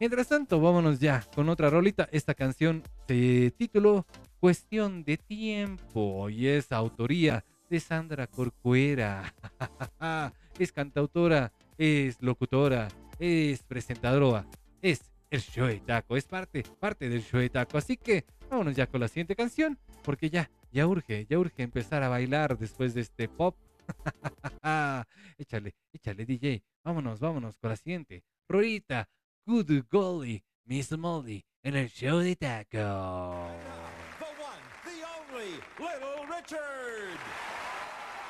mientras 0.01 0.29
tanto, 0.29 0.61
vámonos 0.61 0.99
ya 0.99 1.25
con 1.35 1.49
otra 1.49 1.69
rolita. 1.71 2.09
Esta 2.11 2.35
canción 2.35 2.83
se 3.07 3.53
tituló 3.57 4.07
Cuestión 4.41 5.05
de 5.05 5.19
Tiempo 5.19 6.31
y 6.31 6.49
es 6.49 6.73
autoría 6.73 7.45
de 7.69 7.81
Sandra 7.81 8.27
Corcuera. 8.27 9.35
es 10.59 10.73
cantautora, 10.73 11.53
es 11.77 12.21
locutora, 12.23 12.89
es 13.19 13.63
presentadora, 13.63 14.47
es 14.81 15.12
el 15.33 15.41
show 15.41 15.67
de 15.67 15.81
taco, 15.81 16.17
es 16.17 16.27
parte, 16.27 16.63
parte 16.79 17.09
del 17.09 17.23
show 17.23 17.41
de 17.41 17.49
taco. 17.49 17.79
Así 17.79 17.97
que 17.97 18.27
vámonos 18.51 18.77
ya 18.77 18.87
con 18.87 19.01
la 19.01 19.09
siguiente 19.09 19.35
canción, 19.35 19.79
porque 20.05 20.29
ya, 20.29 20.51
ya 20.71 20.87
urge, 20.87 21.27
ya 21.27 21.39
urge 21.39 21.63
empezar 21.63 22.03
a 22.03 22.11
bailar 22.11 22.59
después 22.59 22.93
de 22.93 23.01
este 23.01 23.29
pop. 23.29 23.57
échale, 25.39 25.75
échale, 25.91 26.27
DJ. 26.27 26.63
Vámonos, 26.85 27.19
vámonos 27.19 27.57
con 27.57 27.71
la 27.71 27.77
siguiente. 27.77 28.25
Rolita, 28.47 29.09
Good 29.47 29.85
Golly, 29.91 30.45
Miss 30.65 30.93
Molly, 30.93 31.43
en 31.63 31.77
el 31.77 31.89
show 31.89 32.19
de 32.19 32.37
taco. 32.37 32.69
The 32.69 34.27
one, 34.39 34.61
the 34.85 35.03
only, 35.17 35.53
Little 35.79 36.27
Richard. 36.27 37.19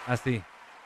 Así, 0.06 0.40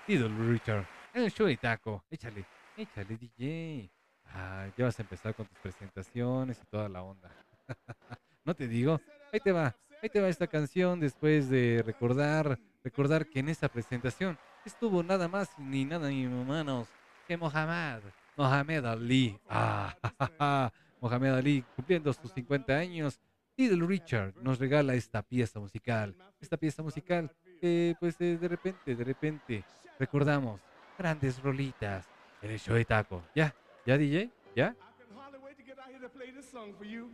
Little 0.07 0.31
Richard, 0.51 0.87
en 1.13 1.25
el 1.25 1.31
show 1.31 1.47
de 1.47 1.59
taco. 1.59 2.05
Échale, 2.11 2.47
échale, 2.79 3.19
DJ. 3.19 3.96
Ah, 4.35 4.69
ya 4.77 4.85
vas 4.85 4.99
a 4.99 5.03
empezar 5.03 5.35
con 5.35 5.47
tus 5.47 5.59
presentaciones 5.59 6.59
y 6.63 6.67
toda 6.67 6.89
la 6.89 7.03
onda. 7.03 7.31
no 8.45 8.55
te 8.55 8.69
digo, 8.69 9.01
ahí 9.33 9.41
te 9.41 9.53
va, 9.53 9.75
ahí 10.03 10.09
te 10.09 10.21
va 10.21 10.29
esta 10.29 10.47
canción 10.47 11.01
después 11.01 11.49
de 11.49 11.83
recordar, 11.85 12.59
recordar 12.85 13.27
que 13.27 13.41
en 13.41 13.49
esa 13.49 13.69
presentación 13.69 14.39
estuvo 14.65 15.03
nada 15.03 15.29
más 15.29 15.51
ni 15.59 15.85
nada 15.85 16.09
ni 16.09 16.27
menos 16.27 16.89
que 17.27 17.37
Mohamed, 17.37 18.03
Mohamed 18.37 18.85
Ali. 18.85 19.39
Ah, 19.49 19.95
Mohamed 21.01 21.35
Ali 21.35 21.65
cumpliendo 21.75 22.13
sus 22.13 22.33
50 22.33 22.73
años. 22.73 23.21
Little 23.57 23.87
Richard 23.87 24.35
nos 24.43 24.59
regala 24.59 24.95
esta 24.95 25.23
pieza 25.23 25.59
musical, 25.59 26.15
esta 26.41 26.59
pieza 26.59 26.83
musical 26.83 27.31
que 27.59 27.97
pues 27.99 28.21
eh, 28.21 28.37
de 28.37 28.49
repente, 28.49 28.95
de 28.95 29.05
repente 29.05 29.65
recordamos 29.99 30.61
grandes 30.99 31.43
rolitas 31.43 32.07
en 32.43 32.51
el 32.51 32.59
show 32.59 32.75
de 32.75 32.85
taco. 32.85 33.23
¿Ya? 33.35 33.55
¿Ya 33.87 33.97
DJ? 33.97 34.31
Yeah? 34.57 34.73
I 34.73 34.91
can 34.99 35.17
hardly 35.17 35.39
wait 35.45 35.57
to 35.59 35.63
get 35.63 35.79
out 35.79 35.87
here 35.89 36.01
to 36.01 36.09
play 36.09 36.33
this 36.35 36.51
song 36.51 36.75
for 36.77 36.85
you. 36.85 37.09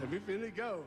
It 0.00 0.10
go. 0.54 0.84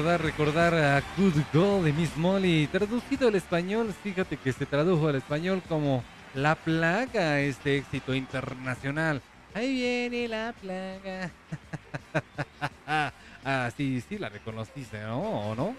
Recordar, 0.00 0.74
a 0.74 1.02
Good 1.16 1.34
Girl 1.52 1.84
de 1.84 1.92
Miss 1.92 2.16
Molly, 2.16 2.66
traducido 2.68 3.28
al 3.28 3.34
español, 3.34 3.94
fíjate 4.02 4.36
que 4.36 4.52
se 4.52 4.66
tradujo 4.66 5.08
al 5.08 5.16
español 5.16 5.62
como 5.68 6.02
La 6.34 6.54
Plaga, 6.54 7.40
este 7.40 7.76
éxito 7.76 8.14
internacional. 8.14 9.20
Ahí 9.54 9.74
viene 9.74 10.28
la 10.28 10.54
plaga. 10.60 11.30
ah, 13.44 13.70
sí, 13.76 14.02
sí 14.08 14.16
la 14.16 14.28
reconociste, 14.28 15.00
¿no? 15.02 15.50
¿O 15.50 15.54
no? 15.54 15.74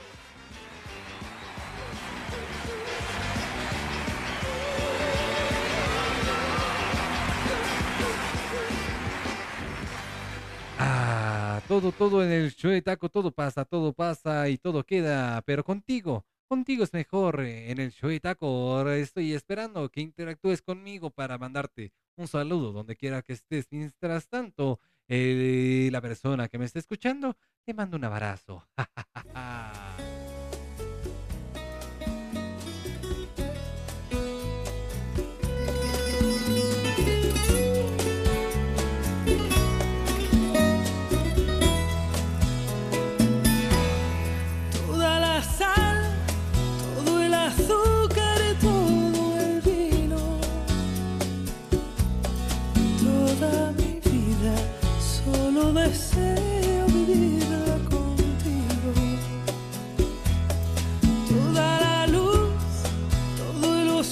Ah, 10.77 11.20
todo, 11.67 11.93
todo 11.93 12.23
en 12.23 12.31
el 12.31 12.51
show 12.53 12.71
de 12.71 12.81
taco, 12.81 13.09
todo 13.09 13.31
pasa, 13.31 13.65
todo 13.65 13.93
pasa 13.93 14.49
y 14.49 14.57
todo 14.57 14.83
queda, 14.85 15.41
pero 15.43 15.63
contigo, 15.63 16.25
contigo 16.47 16.83
es 16.83 16.93
mejor. 16.93 17.41
eh, 17.41 17.71
En 17.71 17.79
el 17.79 17.91
show 17.91 18.09
de 18.09 18.19
taco 18.19 18.87
estoy 18.91 19.33
esperando 19.33 19.89
que 19.89 20.01
interactúes 20.01 20.61
conmigo 20.61 21.11
para 21.11 21.37
mandarte 21.37 21.93
un 22.17 22.27
saludo 22.27 22.71
donde 22.71 22.95
quiera 22.95 23.21
que 23.21 23.33
estés. 23.33 23.67
Mientras 23.71 24.27
tanto, 24.27 24.79
eh, 25.07 25.89
la 25.91 26.01
persona 26.01 26.47
que 26.47 26.57
me 26.57 26.65
está 26.65 26.79
escuchando, 26.79 27.37
te 27.65 27.73
mando 27.73 27.97
un 27.97 28.03
abrazo. 28.05 28.67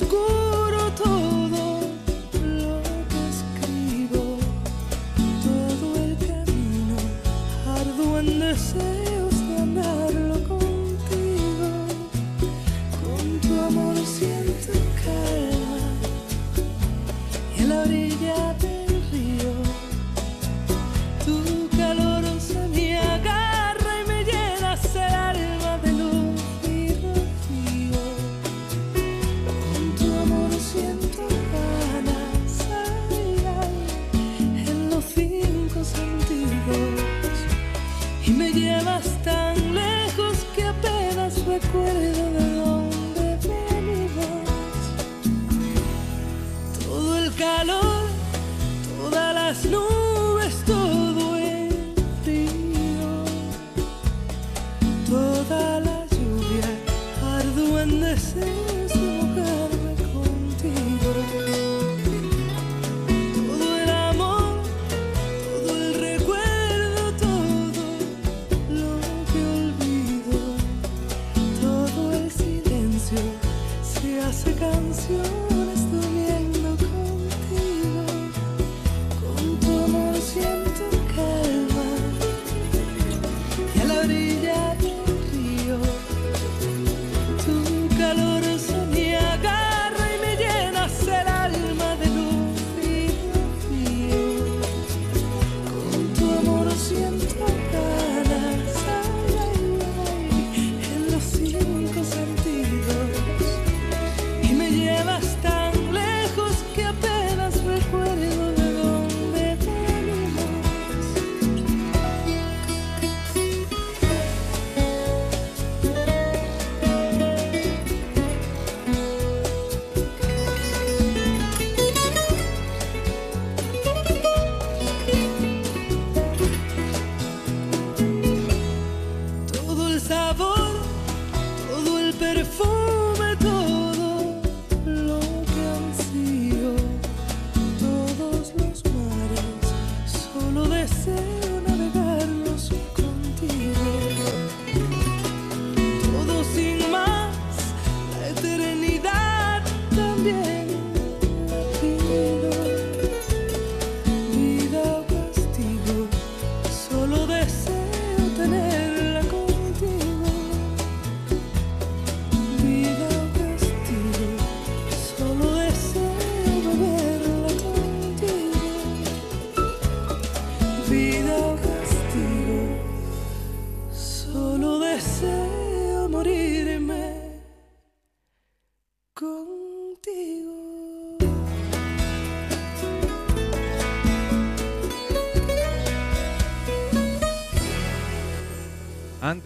oscuro, 0.01 0.91
todo 0.95 1.81
lo 2.33 2.81
que 3.09 3.19
escribo. 3.33 4.37
Todo 5.43 5.95
el 6.03 6.17
camino 6.17 6.97
arduo 7.67 8.19
en 8.19 8.39
deseos 8.39 8.98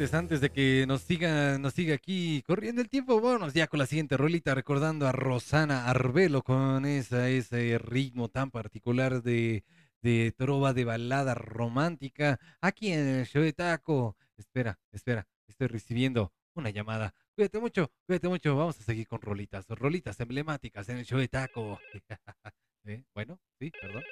Antes, 0.04 0.20
antes 0.20 0.42
de 0.42 0.50
que 0.50 0.84
nos 0.86 1.02
siga, 1.04 1.58
nos 1.60 1.76
siga 1.76 1.96
aquí 1.96 2.44
corriendo 2.46 2.82
el 2.82 2.90
tiempo, 2.90 3.22
vámonos 3.22 3.54
ya 3.54 3.68
con 3.68 3.80
la 3.80 3.86
siguiente 3.86 4.18
rolita, 4.18 4.54
recordando 4.54 5.08
a 5.08 5.14
Rosana 5.14 5.88
Arbelo 5.88 6.42
con 6.42 6.86
esa, 6.86 7.30
ese 7.30 7.78
ritmo 7.78 8.28
tan 8.28 8.52
particular 8.52 9.24
de, 9.24 9.64
de 10.02 10.34
trova 10.36 10.74
de 10.74 10.84
balada 10.84 11.36
romántica, 11.36 12.38
aquí 12.60 12.92
en 12.92 13.08
el 13.08 13.26
show 13.26 13.44
de 13.44 13.54
taco. 13.54 14.18
Espera, 14.36 14.78
espera, 14.92 15.26
estoy 15.48 15.68
recibiendo 15.68 16.34
una 16.54 16.70
llamada. 16.70 17.14
Cuídate 17.34 17.62
mucho, 17.62 17.90
cuídate 18.06 18.28
mucho, 18.28 18.58
vamos 18.58 18.78
a 18.82 18.84
seguir 18.84 19.08
con 19.08 19.22
rolitas, 19.22 19.70
rolitas 19.70 20.20
emblemáticas 20.20 20.90
en 20.90 20.98
el 20.98 21.06
show 21.06 21.18
de 21.18 21.30
taco. 21.30 21.80
¿Eh? 22.84 23.06
Bueno, 23.14 23.40
sí, 23.58 23.72
perdón. 23.72 24.04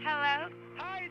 Hello? 0.00 0.48
Hi, 0.76 1.08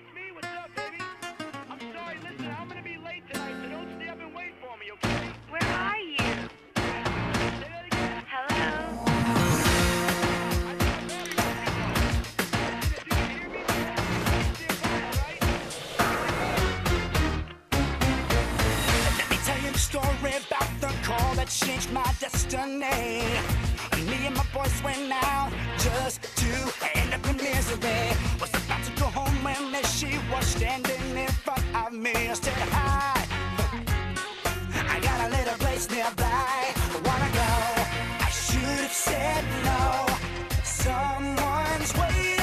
story 20.30 20.44
about 20.48 20.82
the 20.82 20.88
call 21.04 21.36
that 21.36 21.48
changed 21.48 21.92
my 21.92 22.14
destiny. 22.20 23.24
Me 24.10 24.28
and 24.28 24.36
my 24.36 24.46
boys 24.54 24.82
went 24.84 25.12
out 25.12 25.52
just 25.78 26.22
to 26.38 26.52
end 26.96 27.14
up 27.14 27.30
in 27.30 27.38
misery. 27.38 28.12
Was 28.40 28.50
about 28.50 28.84
to 28.84 28.92
go 29.00 29.06
home 29.08 29.44
when 29.44 29.72
there 29.72 29.84
she 29.84 30.18
was 30.32 30.46
standing 30.46 31.18
in 31.18 31.28
front 31.28 31.64
of 31.76 31.94
me. 31.94 32.12
I 32.12 32.34
said, 32.34 32.54
Hi, 32.72 33.26
I 34.94 35.00
got 35.00 35.28
a 35.28 35.30
little 35.36 35.58
place 35.66 35.90
nearby. 35.90 36.74
Wanna 37.06 37.32
go? 37.34 37.52
I 38.26 38.30
should 38.32 38.82
have 38.86 38.92
said 38.92 39.44
no. 39.66 40.06
Someone's 40.64 41.94
waiting 41.96 42.39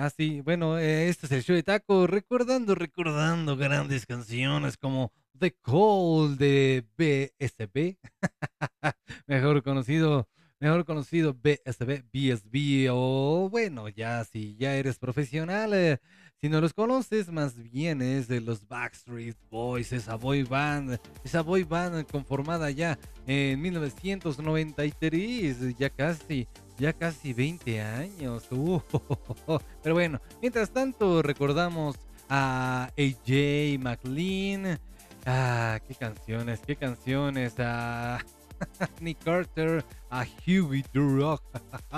ah, 0.00 0.08
sí, 0.08 0.40
bueno, 0.40 0.78
eh, 0.78 1.08
este 1.08 1.26
es 1.26 1.32
el 1.32 1.42
show 1.42 1.54
de 1.54 1.62
Taco, 1.62 2.06
recordando, 2.06 2.74
recordando 2.74 3.54
grandes 3.56 4.06
canciones 4.06 4.78
como 4.78 5.12
The 5.38 5.54
Call 5.60 6.38
de 6.38 6.86
BSB, 6.96 7.98
mejor 9.26 9.62
conocido, 9.62 10.26
mejor 10.58 10.86
conocido 10.86 11.34
BSB, 11.34 12.04
BSB, 12.12 12.88
o 12.90 13.50
bueno, 13.50 13.90
ya 13.90 14.24
si 14.24 14.56
ya 14.56 14.74
eres 14.74 14.98
profesional, 14.98 15.74
eh, 15.74 15.98
si 16.40 16.48
no 16.48 16.62
los 16.62 16.72
conoces, 16.72 17.30
más 17.30 17.62
bien 17.70 18.00
es 18.00 18.26
de 18.26 18.40
los 18.40 18.66
Backstreet 18.66 19.36
Boys, 19.50 19.92
esa 19.92 20.14
boy 20.14 20.44
band, 20.44 20.98
esa 21.24 21.42
boy 21.42 21.64
band 21.64 22.06
conformada 22.10 22.70
ya 22.70 22.98
en 23.26 23.60
1993, 23.60 25.76
ya 25.76 25.90
casi, 25.90 26.48
ya 26.80 26.94
casi 26.94 27.32
20 27.34 27.80
años. 27.80 28.48
uh, 28.50 28.80
Pero 29.82 29.94
bueno, 29.94 30.20
mientras 30.40 30.70
tanto 30.70 31.22
recordamos 31.22 31.96
a 32.28 32.90
AJ 32.96 33.78
McLean. 33.78 34.80
Ah, 35.26 35.78
qué 35.86 35.94
canciones, 35.94 36.60
qué 36.66 36.76
canciones. 36.76 37.54
A 37.58 38.18
Nick 39.00 39.22
Carter, 39.22 39.84
a 40.08 40.24
Huey 40.46 40.84
Durock. 40.92 41.42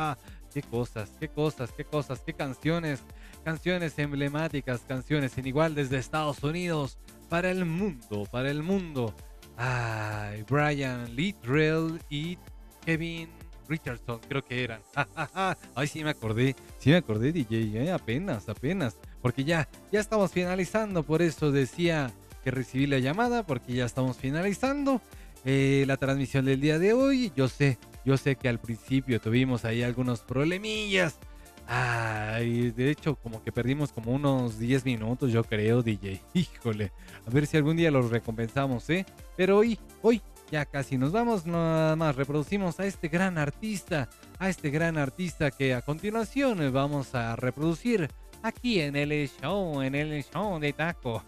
qué 0.52 0.62
cosas, 0.62 1.10
qué 1.20 1.28
cosas, 1.28 1.70
qué 1.72 1.84
cosas, 1.84 2.20
qué 2.20 2.34
canciones. 2.34 3.02
Canciones 3.44 3.98
emblemáticas, 3.98 4.80
canciones 4.80 5.38
en 5.38 5.46
igual 5.46 5.74
desde 5.74 5.98
Estados 5.98 6.42
Unidos 6.42 6.98
para 7.28 7.50
el 7.50 7.64
mundo, 7.64 8.26
para 8.30 8.50
el 8.50 8.62
mundo. 8.62 9.14
Ay, 9.56 10.44
Brian 10.48 11.14
Littrell 11.14 12.00
y 12.08 12.38
Kevin 12.84 13.28
Richardson, 13.68 14.20
creo 14.28 14.44
que 14.44 14.64
eran. 14.64 14.80
Ay, 15.74 15.86
sí 15.86 16.02
me 16.04 16.10
acordé, 16.10 16.56
sí 16.78 16.90
me 16.90 16.96
acordé, 16.96 17.32
DJ, 17.32 17.84
eh, 17.84 17.92
apenas, 17.92 18.48
apenas. 18.48 18.96
Porque 19.20 19.44
ya, 19.44 19.68
ya 19.90 20.00
estamos 20.00 20.32
finalizando, 20.32 21.02
por 21.02 21.22
eso 21.22 21.52
decía 21.52 22.10
que 22.42 22.50
recibí 22.50 22.86
la 22.86 22.98
llamada, 22.98 23.44
porque 23.44 23.72
ya 23.72 23.84
estamos 23.84 24.16
finalizando 24.16 25.00
eh, 25.44 25.84
la 25.86 25.96
transmisión 25.96 26.44
del 26.44 26.60
día 26.60 26.78
de 26.78 26.92
hoy. 26.92 27.32
Yo 27.36 27.48
sé, 27.48 27.78
yo 28.04 28.16
sé 28.16 28.36
que 28.36 28.48
al 28.48 28.58
principio 28.58 29.20
tuvimos 29.20 29.64
ahí 29.64 29.82
algunos 29.82 30.20
problemillas. 30.20 31.18
Ay, 31.66 32.70
de 32.72 32.90
hecho, 32.90 33.14
como 33.16 33.42
que 33.42 33.52
perdimos 33.52 33.92
como 33.92 34.12
unos 34.12 34.58
10 34.58 34.84
minutos, 34.84 35.32
yo 35.32 35.44
creo, 35.44 35.82
DJ. 35.82 36.20
Híjole, 36.34 36.92
a 37.26 37.30
ver 37.30 37.46
si 37.46 37.56
algún 37.56 37.76
día 37.76 37.90
los 37.90 38.10
recompensamos, 38.10 38.88
¿eh? 38.90 39.06
Pero 39.36 39.58
hoy, 39.58 39.78
hoy, 40.02 40.20
Ya 40.52 40.66
casi 40.66 40.98
nos 40.98 41.12
vamos, 41.12 41.46
nada 41.46 41.96
más 41.96 42.14
reproducimos 42.14 42.78
a 42.78 42.84
este 42.84 43.08
gran 43.08 43.38
artista, 43.38 44.10
a 44.38 44.50
este 44.50 44.68
gran 44.68 44.98
artista 44.98 45.50
que 45.50 45.72
a 45.72 45.80
continuación 45.80 46.70
vamos 46.74 47.14
a 47.14 47.36
reproducir 47.36 48.10
aquí 48.42 48.78
en 48.78 48.94
el 48.94 49.30
show, 49.30 49.80
en 49.80 49.94
el 49.94 50.22
show 50.22 50.60
de 50.60 50.74
Taco. 50.74 51.24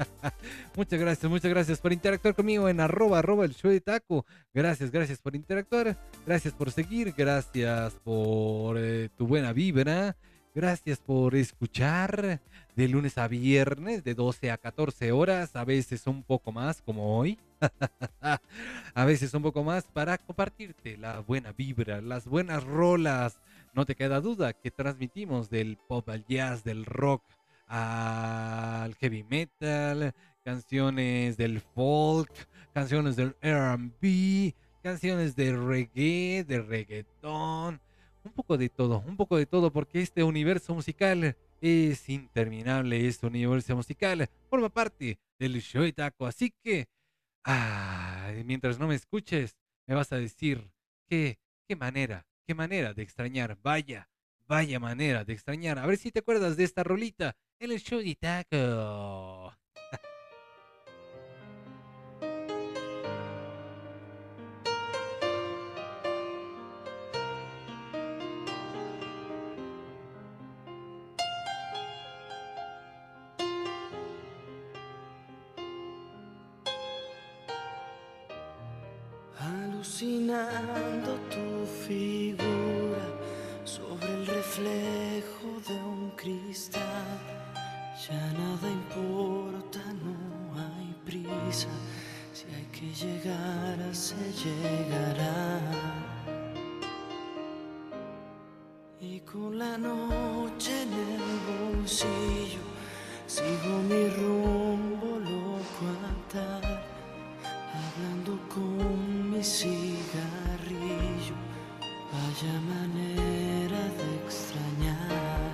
muchas 0.76 0.98
gracias, 0.98 1.30
muchas 1.30 1.50
gracias 1.50 1.78
por 1.78 1.92
interactuar 1.92 2.34
conmigo 2.34 2.70
en 2.70 2.80
arroba, 2.80 3.18
arroba 3.18 3.44
el 3.44 3.54
show 3.54 3.70
de 3.70 3.82
Taco. 3.82 4.24
Gracias, 4.54 4.90
gracias 4.90 5.20
por 5.20 5.36
interactuar, 5.36 5.98
gracias 6.24 6.54
por 6.54 6.70
seguir, 6.70 7.12
gracias 7.14 7.92
por 8.02 8.78
eh, 8.78 9.10
tu 9.14 9.26
buena 9.26 9.52
vibra. 9.52 10.16
Gracias 10.54 10.98
por 10.98 11.36
escuchar 11.36 12.40
de 12.78 12.86
lunes 12.86 13.18
a 13.18 13.26
viernes, 13.26 14.04
de 14.04 14.14
12 14.14 14.52
a 14.52 14.56
14 14.56 15.10
horas, 15.10 15.56
a 15.56 15.64
veces 15.64 16.06
un 16.06 16.22
poco 16.22 16.52
más, 16.52 16.80
como 16.80 17.18
hoy. 17.18 17.36
a 18.94 19.04
veces 19.04 19.34
un 19.34 19.42
poco 19.42 19.64
más 19.64 19.82
para 19.88 20.16
compartirte 20.16 20.96
la 20.96 21.18
buena 21.18 21.50
vibra, 21.50 22.00
las 22.00 22.28
buenas 22.28 22.62
rolas. 22.62 23.40
No 23.74 23.84
te 23.84 23.96
queda 23.96 24.20
duda 24.20 24.52
que 24.52 24.70
transmitimos 24.70 25.50
del 25.50 25.76
pop 25.88 26.08
al 26.08 26.24
jazz, 26.28 26.62
del 26.62 26.84
rock 26.84 27.24
al 27.66 28.94
heavy 28.94 29.24
metal, 29.24 30.14
canciones 30.44 31.36
del 31.36 31.60
folk, 31.60 32.30
canciones 32.72 33.16
del 33.16 33.34
RB, 33.42 34.54
canciones 34.84 35.34
de 35.34 35.56
reggae, 35.56 36.44
de 36.44 36.62
reggaetón, 36.62 37.80
un 38.22 38.32
poco 38.32 38.56
de 38.56 38.68
todo, 38.68 39.02
un 39.04 39.16
poco 39.16 39.36
de 39.36 39.46
todo, 39.46 39.72
porque 39.72 40.00
este 40.00 40.22
universo 40.22 40.76
musical 40.76 41.36
es 41.60 42.08
interminable, 42.08 43.06
este 43.06 43.26
universo 43.26 43.76
musical 43.76 44.28
forma 44.48 44.68
parte 44.68 45.18
del 45.38 45.60
show 45.60 45.82
de 45.82 45.92
taco, 45.92 46.26
así 46.26 46.52
que 46.62 46.88
Ah, 47.50 48.30
mientras 48.44 48.78
no 48.78 48.88
me 48.88 48.94
escuches, 48.94 49.56
me 49.86 49.94
vas 49.94 50.12
a 50.12 50.16
decir 50.16 50.70
qué, 51.08 51.38
qué 51.66 51.76
manera, 51.76 52.26
qué 52.46 52.54
manera 52.54 52.92
de 52.92 53.02
extrañar. 53.02 53.58
Vaya, 53.62 54.10
vaya 54.46 54.78
manera 54.78 55.24
de 55.24 55.32
extrañar. 55.32 55.78
A 55.78 55.86
ver 55.86 55.96
si 55.96 56.12
te 56.12 56.18
acuerdas 56.18 56.58
de 56.58 56.64
esta 56.64 56.84
rolita 56.84 57.36
el 57.58 57.78
show 57.80 58.00
de 58.00 58.14
taco. 58.16 59.54
Alucinando 80.28 81.14
tu 81.30 81.66
figura 81.86 83.06
sobre 83.64 84.06
el 84.08 84.26
reflejo 84.26 85.48
de 85.66 85.74
un 85.74 86.10
cristal. 86.16 86.82
Ya 88.06 88.32
nada 88.32 88.68
importa, 88.68 89.80
no 90.04 90.54
hay 90.60 90.94
prisa. 91.06 91.68
Si 92.34 92.44
hay 92.54 92.66
que 92.66 92.92
llegar, 92.92 93.78
se 93.94 94.16
llegará. 94.44 95.60
Y 99.00 99.20
con 99.20 99.58
la 99.58 99.78
noche 99.78 100.82
en 100.82 100.92
el 100.92 101.72
bolsillo, 101.72 102.64
sigo 103.26 103.78
mi 103.88 104.08
rumbo 104.10 104.47
Vaya 112.40 112.60
manera 112.60 113.82
de 113.98 114.08
extrañar, 114.22 115.50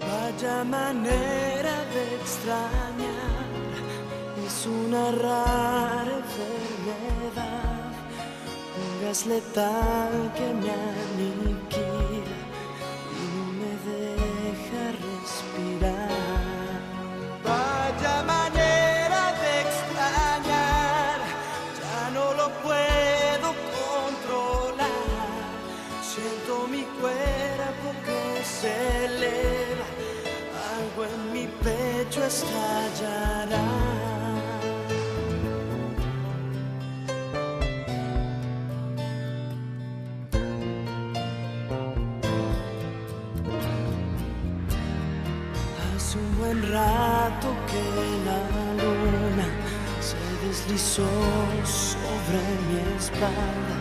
vaya 0.00 0.64
manera 0.64 1.74
de 1.94 2.02
extrañar. 2.16 3.46
Es 4.44 4.66
una 4.66 5.12
rara 5.12 6.14
enfermedad, 6.24 7.92
un 8.76 9.06
gas 9.06 9.24
letal 9.26 10.32
que 10.34 10.52
me 10.52 10.72
aniquila 10.72 11.63
se 28.64 29.04
eleva, 29.04 29.86
algo 30.76 31.00
en 31.12 31.20
mi 31.34 31.46
pecho 31.64 32.20
estallará. 32.24 33.64
Hace 45.84 46.18
un 46.18 46.38
buen 46.38 46.58
rato 46.72 47.48
que 47.70 47.84
la 48.28 48.38
luna 48.80 49.48
se 50.08 50.22
deslizó 50.46 51.10
sobre 51.82 52.40
mi 52.66 52.78
espalda. 52.96 53.76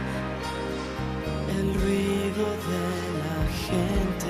El 1.58 1.68
ruido 1.82 2.46
de 2.70 2.84
la 3.24 3.40
gente 3.66 4.23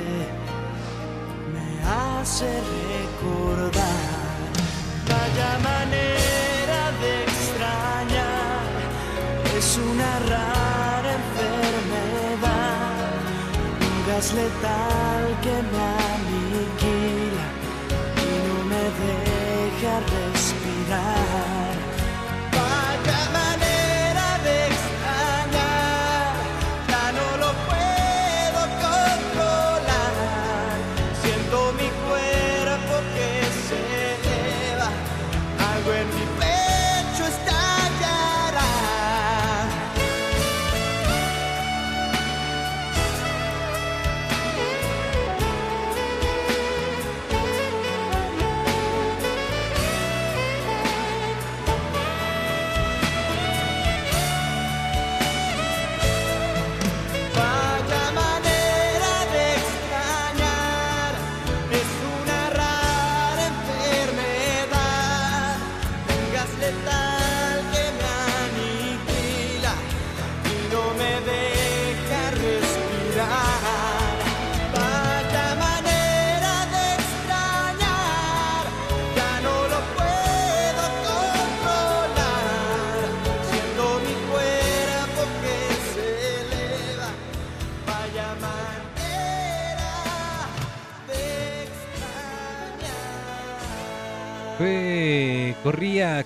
hace 1.85 2.49
recordar. 2.93 4.23
Vaya 5.07 5.51
manera 5.59 6.81
de 7.01 7.23
extrañar, 7.23 8.65
es 9.57 9.77
una 9.77 10.19
rara 10.31 11.11
enfermedad, 11.21 12.61
un 13.81 14.07
gas 14.07 14.33
letal 14.33 15.02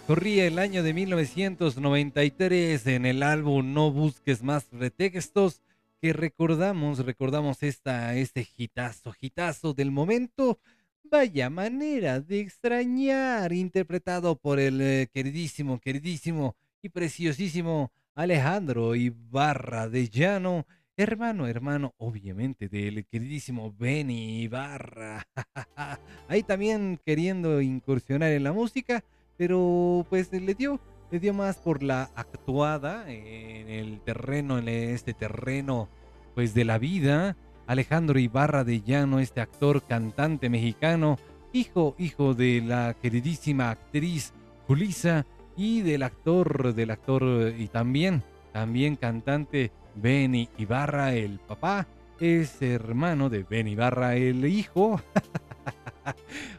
Corría 0.08 0.48
el 0.48 0.58
año 0.58 0.82
de 0.82 0.91
1993 0.91 2.88
en 2.88 3.06
el 3.06 3.22
álbum 3.22 3.76
No 3.76 3.91
Busques 3.91 4.41
Más 4.41 4.64
Pretextos 4.64 5.62
que 6.02 6.14
recordamos, 6.14 7.06
recordamos 7.06 7.62
esta, 7.62 8.16
este 8.16 8.48
hitazo, 8.58 9.14
hitazo 9.22 9.76
del 9.76 9.91
momento. 9.91 10.58
Vaya 11.04 11.52
manera 11.52 12.20
de 12.20 12.40
extrañar, 12.40 13.54
interpretado 13.54 14.36
por 14.36 14.60
el 14.60 14.82
eh, 14.82 15.10
queridísimo, 15.14 15.80
queridísimo 15.80 16.56
y 16.82 16.90
preciosísimo 16.90 17.91
Alejandro 18.16 18.95
Ibarra 18.95 19.88
de 19.90 20.10
Llano, 20.10 20.66
hermano, 20.95 21.45
hermano, 21.45 21.94
obviamente, 21.98 22.68
del 22.68 23.06
queridísimo 23.06 23.72
Benny 23.78 24.41
Ibarra. 24.41 25.28
Ahí 26.28 26.41
también 26.41 26.99
queriendo 27.06 27.62
incursionar 27.62 28.32
en 28.32 28.44
la 28.44 28.54
música, 28.54 29.04
pero 29.38 30.05
pues 30.09 30.31
le 30.31 30.53
dio, 30.55 30.80
le 31.11 31.19
dio 31.19 31.34
más 31.34 31.57
por 31.57 31.84
la 31.84 32.09
actuada 32.15 33.09
en 33.09 33.69
el 33.69 34.01
terreno, 34.01 34.57
en 34.57 34.68
este 34.68 35.14
terreno 35.14 35.88
pues 36.35 36.53
de 36.53 36.65
la 36.65 36.77
vida. 36.77 37.35
Alejandro 37.68 38.18
Ibarra 38.18 38.64
de 38.64 38.81
Llano, 38.81 39.19
este 39.19 39.41
actor, 39.41 39.84
cantante 39.84 40.49
mexicano, 40.49 41.19
hijo, 41.51 41.95
hijo 41.97 42.34
de 42.34 42.61
la 42.61 42.95
queridísima 43.01 43.72
actriz 43.72 44.34
Julisa 44.68 45.26
y 45.57 45.81
del 45.81 46.03
actor, 46.03 46.73
del 46.73 46.91
actor 46.91 47.53
y 47.57 47.68
también, 47.68 48.23
también 48.53 48.95
cantante 48.95 49.72
Benny 49.95 50.49
Ibarra, 50.57 51.14
el 51.14 51.39
papá, 51.39 51.88
es 52.19 52.61
hermano 52.61 53.30
de 53.30 53.43
Benny 53.43 53.72
Ibarra, 53.72 54.15
el 54.15 54.45
hijo. 54.45 55.01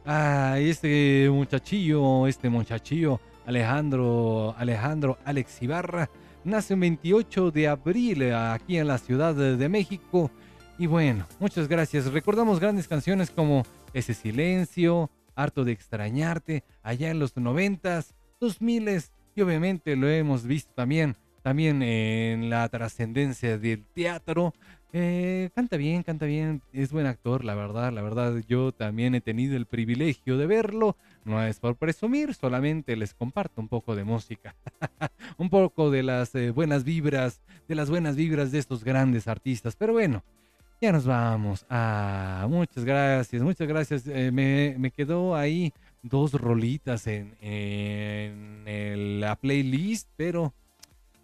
ah, 0.07 0.57
este 0.59 1.29
muchachillo, 1.31 2.27
este 2.27 2.49
muchachillo, 2.49 3.21
Alejandro, 3.47 4.55
Alejandro 4.59 5.19
Alex 5.25 5.63
Ibarra, 5.63 6.11
nace 6.45 6.75
el 6.75 6.81
28 6.81 7.51
de 7.51 7.69
abril 7.69 8.33
aquí 8.33 8.79
en 8.79 8.87
la 8.87 8.99
Ciudad 8.99 9.35
de 9.35 9.69
México. 9.69 10.31
Y 10.79 10.87
bueno, 10.87 11.27
muchas 11.41 11.67
gracias. 11.67 12.13
Recordamos 12.13 12.61
grandes 12.61 12.87
canciones 12.87 13.31
como 13.31 13.65
Ese 13.93 14.15
Silencio, 14.15 15.11
Harto 15.35 15.65
de 15.65 15.73
Extrañarte, 15.73 16.65
allá 16.83 17.11
en 17.11 17.19
los 17.19 17.37
noventas, 17.37 18.15
dos 18.41 18.61
miles, 18.61 19.13
y 19.35 19.41
obviamente 19.41 19.97
lo 19.97 20.09
hemos 20.09 20.45
visto 20.45 20.73
también, 20.75 21.17
también 21.43 21.83
en 21.83 22.51
la 22.51 22.69
trascendencia 22.69 23.59
del 23.59 23.85
teatro. 23.87 24.55
Eh, 24.93 25.51
canta 25.55 25.77
bien, 25.77 26.03
canta 26.03 26.25
bien, 26.25 26.63
es 26.73 26.93
buen 26.93 27.07
actor, 27.07 27.45
la 27.45 27.55
verdad, 27.55 27.93
la 27.93 28.01
verdad 28.01 28.43
yo 28.49 28.73
también 28.73 29.15
he 29.15 29.21
tenido 29.21 29.57
el 29.57 29.67
privilegio 29.67 30.39
de 30.39 30.47
verlo, 30.47 30.97
no 31.27 31.45
es 31.45 31.61
por 31.61 31.77
presumir, 31.77 32.33
solamente 32.35 32.97
les 32.97 33.13
comparto 33.13 33.61
un 33.61 33.69
poco 33.69 33.95
de 33.95 34.05
música, 34.05 34.57
un 35.37 35.51
poco 35.51 35.91
de 35.91 36.03
las 36.03 36.35
eh, 36.35 36.53
buenas 36.53 36.85
vibras, 36.85 37.43
de 37.69 37.75
las 37.75 37.91
buenas 37.91 38.17
vibras 38.17 38.51
de 38.51 38.61
estos 38.61 38.83
grandes 38.83 39.29
artistas, 39.29 39.77
pero 39.77 39.93
bueno, 39.93 40.25
ya 40.81 40.93
nos 40.93 41.05
vamos. 41.05 41.67
Ah, 41.69 42.47
muchas 42.49 42.85
gracias, 42.85 43.43
muchas 43.43 43.67
gracias. 43.67 44.07
Eh, 44.07 44.31
me, 44.33 44.77
me 44.79 44.93
quedó 44.93 45.35
ahí 45.35 45.73
dos 46.03 46.33
rolitas 46.33 47.07
en, 47.07 47.35
la 49.21 49.37
playlist, 49.37 50.09
pero 50.17 50.55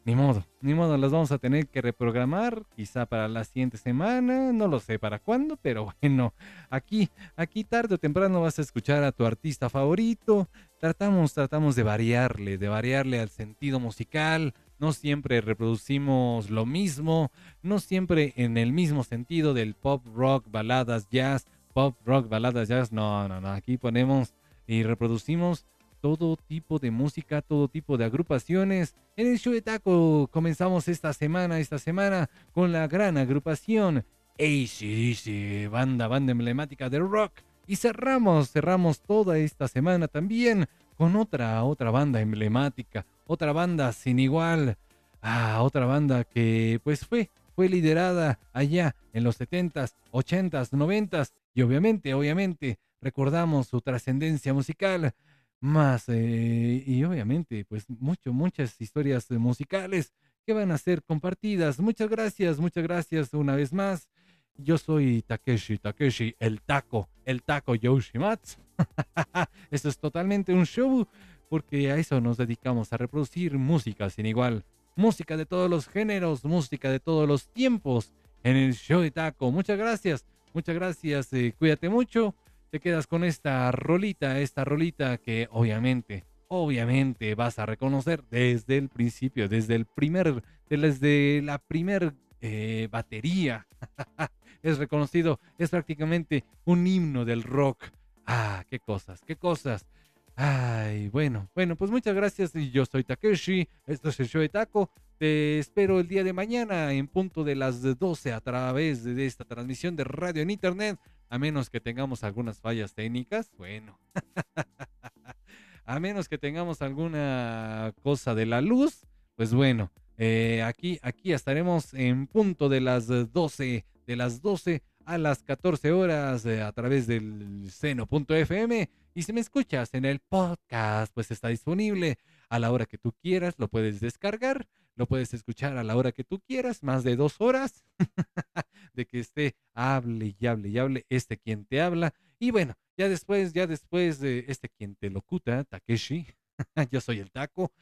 ni 0.04 0.14
modo, 0.14 0.44
ni 0.60 0.74
modo, 0.74 0.98
las 0.98 1.12
vamos 1.12 1.32
a 1.32 1.38
tener 1.38 1.66
que 1.66 1.80
reprogramar, 1.80 2.64
quizá 2.76 3.06
para 3.06 3.26
la 3.26 3.42
siguiente 3.44 3.78
semana, 3.78 4.52
no 4.52 4.68
lo 4.68 4.78
sé 4.78 4.98
para 4.98 5.18
cuándo, 5.18 5.56
pero 5.56 5.86
bueno, 6.02 6.34
aquí, 6.68 7.08
aquí 7.36 7.64
tarde 7.64 7.94
o 7.94 7.98
temprano 7.98 8.42
vas 8.42 8.58
a 8.58 8.62
escuchar 8.62 9.02
a 9.02 9.12
tu 9.12 9.24
artista 9.24 9.70
favorito. 9.70 10.48
Tratamos, 10.78 11.32
tratamos 11.32 11.74
de 11.74 11.82
variarle, 11.84 12.58
de 12.58 12.68
variarle 12.68 13.18
al 13.18 13.30
sentido 13.30 13.80
musical. 13.80 14.52
No 14.78 14.92
siempre 14.92 15.40
reproducimos 15.40 16.50
lo 16.50 16.66
mismo, 16.66 17.30
no 17.62 17.78
siempre 17.80 18.34
en 18.36 18.58
el 18.58 18.72
mismo 18.72 19.04
sentido 19.04 19.54
del 19.54 19.74
pop, 19.74 20.06
rock, 20.14 20.50
baladas, 20.50 21.08
jazz, 21.08 21.46
pop, 21.72 21.96
rock, 22.04 22.28
baladas, 22.28 22.68
jazz. 22.68 22.92
No, 22.92 23.26
no, 23.26 23.40
no. 23.40 23.48
Aquí 23.52 23.78
ponemos 23.78 24.34
y 24.66 24.82
reproducimos 24.82 25.64
todo 26.04 26.36
tipo 26.36 26.78
de 26.78 26.90
música, 26.90 27.40
todo 27.40 27.66
tipo 27.66 27.96
de 27.96 28.04
agrupaciones. 28.04 28.94
En 29.16 29.26
el 29.26 29.38
show 29.38 29.54
de 29.54 29.62
taco 29.62 30.28
comenzamos 30.30 30.86
esta 30.86 31.14
semana, 31.14 31.60
esta 31.60 31.78
semana 31.78 32.28
con 32.52 32.72
la 32.72 32.86
gran 32.88 33.16
agrupación 33.16 34.04
ACDC, 34.38 35.70
banda, 35.70 36.06
banda 36.06 36.32
emblemática 36.32 36.90
de 36.90 36.98
rock. 36.98 37.32
Y 37.66 37.76
cerramos, 37.76 38.50
cerramos 38.50 39.00
toda 39.00 39.38
esta 39.38 39.66
semana 39.66 40.06
también 40.06 40.66
con 40.94 41.16
otra, 41.16 41.64
otra 41.64 41.90
banda 41.90 42.20
emblemática, 42.20 43.06
otra 43.26 43.54
banda 43.54 43.90
sin 43.94 44.18
igual. 44.18 44.76
Ah, 45.22 45.62
otra 45.62 45.86
banda 45.86 46.24
que 46.24 46.82
pues 46.84 47.06
fue, 47.06 47.30
fue 47.56 47.70
liderada 47.70 48.38
allá 48.52 48.94
en 49.14 49.24
los 49.24 49.40
70s, 49.40 49.94
80s, 50.12 50.68
90s 50.70 51.32
y 51.54 51.62
obviamente, 51.62 52.12
obviamente 52.12 52.78
recordamos 53.00 53.68
su 53.68 53.80
trascendencia 53.80 54.52
musical 54.52 55.14
más 55.60 56.08
eh, 56.08 56.82
y 56.86 57.04
obviamente 57.04 57.64
pues 57.64 57.88
mucho, 57.88 58.32
muchas 58.32 58.80
historias 58.80 59.30
eh, 59.30 59.38
musicales 59.38 60.12
que 60.46 60.52
van 60.52 60.70
a 60.70 60.78
ser 60.78 61.02
compartidas. 61.02 61.80
Muchas 61.80 62.08
gracias, 62.08 62.58
muchas 62.58 62.84
gracias 62.84 63.32
una 63.32 63.56
vez 63.56 63.72
más. 63.72 64.08
Yo 64.56 64.78
soy 64.78 65.22
Takeshi, 65.22 65.78
Takeshi, 65.78 66.36
el 66.38 66.60
taco, 66.60 67.08
el 67.24 67.42
taco 67.42 67.74
Yoshimatsu. 67.74 68.60
Esto 69.70 69.88
es 69.88 69.98
totalmente 69.98 70.52
un 70.52 70.66
show 70.66 71.08
porque 71.48 71.90
a 71.90 71.96
eso 71.96 72.20
nos 72.20 72.36
dedicamos, 72.36 72.92
a 72.92 72.96
reproducir 72.96 73.58
música 73.58 74.10
sin 74.10 74.26
igual. 74.26 74.64
Música 74.96 75.36
de 75.36 75.46
todos 75.46 75.68
los 75.68 75.88
géneros, 75.88 76.44
música 76.44 76.90
de 76.90 77.00
todos 77.00 77.26
los 77.26 77.48
tiempos 77.48 78.12
en 78.42 78.56
el 78.56 78.74
show 78.74 79.00
de 79.00 79.10
taco. 79.10 79.50
Muchas 79.50 79.78
gracias, 79.78 80.24
muchas 80.52 80.74
gracias. 80.74 81.32
eh, 81.32 81.54
cuídate 81.58 81.88
mucho. 81.88 82.34
Te 82.74 82.80
quedas 82.80 83.06
con 83.06 83.22
esta 83.22 83.70
rolita, 83.70 84.40
esta 84.40 84.64
rolita 84.64 85.18
que 85.18 85.46
obviamente, 85.52 86.24
obviamente 86.48 87.36
vas 87.36 87.60
a 87.60 87.66
reconocer 87.66 88.24
desde 88.32 88.78
el 88.78 88.88
principio, 88.88 89.48
desde 89.48 89.76
el 89.76 89.86
primer, 89.86 90.42
desde 90.68 91.40
la 91.40 91.58
primer 91.58 92.14
eh, 92.40 92.88
batería. 92.90 93.68
es 94.64 94.78
reconocido, 94.78 95.38
es 95.56 95.70
prácticamente 95.70 96.42
un 96.64 96.84
himno 96.84 97.24
del 97.24 97.44
rock. 97.44 97.84
Ah, 98.26 98.64
qué 98.68 98.80
cosas, 98.80 99.20
qué 99.24 99.36
cosas. 99.36 99.86
Ay, 100.34 101.10
bueno, 101.10 101.48
bueno, 101.54 101.76
pues 101.76 101.92
muchas 101.92 102.16
gracias. 102.16 102.54
Yo 102.54 102.84
soy 102.86 103.04
Takeshi, 103.04 103.68
esto 103.86 104.08
es 104.08 104.18
el 104.18 104.26
show 104.26 104.42
de 104.42 104.48
Taco. 104.48 104.90
Te 105.16 105.60
espero 105.60 106.00
el 106.00 106.08
día 106.08 106.24
de 106.24 106.32
mañana 106.32 106.92
en 106.92 107.06
punto 107.06 107.44
de 107.44 107.54
las 107.54 107.80
12 107.80 108.32
a 108.32 108.40
través 108.40 109.04
de 109.04 109.26
esta 109.26 109.44
transmisión 109.44 109.94
de 109.94 110.02
radio 110.02 110.42
en 110.42 110.50
internet, 110.50 110.98
a 111.34 111.38
menos 111.38 111.68
que 111.68 111.80
tengamos 111.80 112.22
algunas 112.22 112.60
fallas 112.60 112.94
técnicas. 112.94 113.50
Bueno, 113.58 113.98
a 115.84 115.98
menos 115.98 116.28
que 116.28 116.38
tengamos 116.38 116.80
alguna 116.80 117.92
cosa 118.04 118.36
de 118.36 118.46
la 118.46 118.60
luz, 118.60 119.04
pues 119.34 119.52
bueno, 119.52 119.90
eh, 120.16 120.62
aquí, 120.62 121.00
aquí 121.02 121.32
estaremos 121.32 121.92
en 121.92 122.28
punto 122.28 122.68
de 122.68 122.80
las 122.80 123.08
12, 123.08 123.84
de 124.06 124.16
las 124.16 124.42
12 124.42 124.84
a 125.06 125.18
las 125.18 125.42
14 125.42 125.90
horas 125.90 126.46
eh, 126.46 126.62
a 126.62 126.70
través 126.70 127.08
del 127.08 127.68
seno.fm. 127.68 128.88
Y 129.12 129.22
si 129.22 129.32
me 129.32 129.40
escuchas 129.40 129.92
en 129.92 130.04
el 130.04 130.20
podcast, 130.20 131.12
pues 131.12 131.32
está 131.32 131.48
disponible 131.48 132.16
a 132.48 132.60
la 132.60 132.70
hora 132.70 132.86
que 132.86 132.96
tú 132.96 133.12
quieras, 133.20 133.54
lo 133.58 133.66
puedes 133.66 133.98
descargar, 133.98 134.68
lo 134.96 135.06
puedes 135.06 135.34
escuchar 135.34 135.76
a 135.76 135.84
la 135.84 135.96
hora 135.96 136.12
que 136.12 136.24
tú 136.24 136.40
quieras, 136.40 136.82
más 136.82 137.04
de 137.04 137.16
dos 137.16 137.40
horas 137.40 137.84
de 138.94 139.06
que 139.06 139.20
esté 139.20 139.56
hable 139.74 140.34
y 140.38 140.46
hable 140.46 140.68
y 140.68 140.78
hable 140.78 141.06
este 141.08 141.38
quien 141.38 141.66
te 141.66 141.80
habla. 141.80 142.14
Y 142.38 142.50
bueno, 142.50 142.74
ya 142.96 143.08
después, 143.08 143.52
ya 143.52 143.66
después 143.66 144.20
de 144.20 144.44
este 144.48 144.68
quien 144.68 144.96
te 144.96 145.10
locuta, 145.10 145.64
Takeshi, 145.64 146.26
yo 146.90 147.00
soy 147.00 147.18
el 147.18 147.30
taco. 147.30 147.72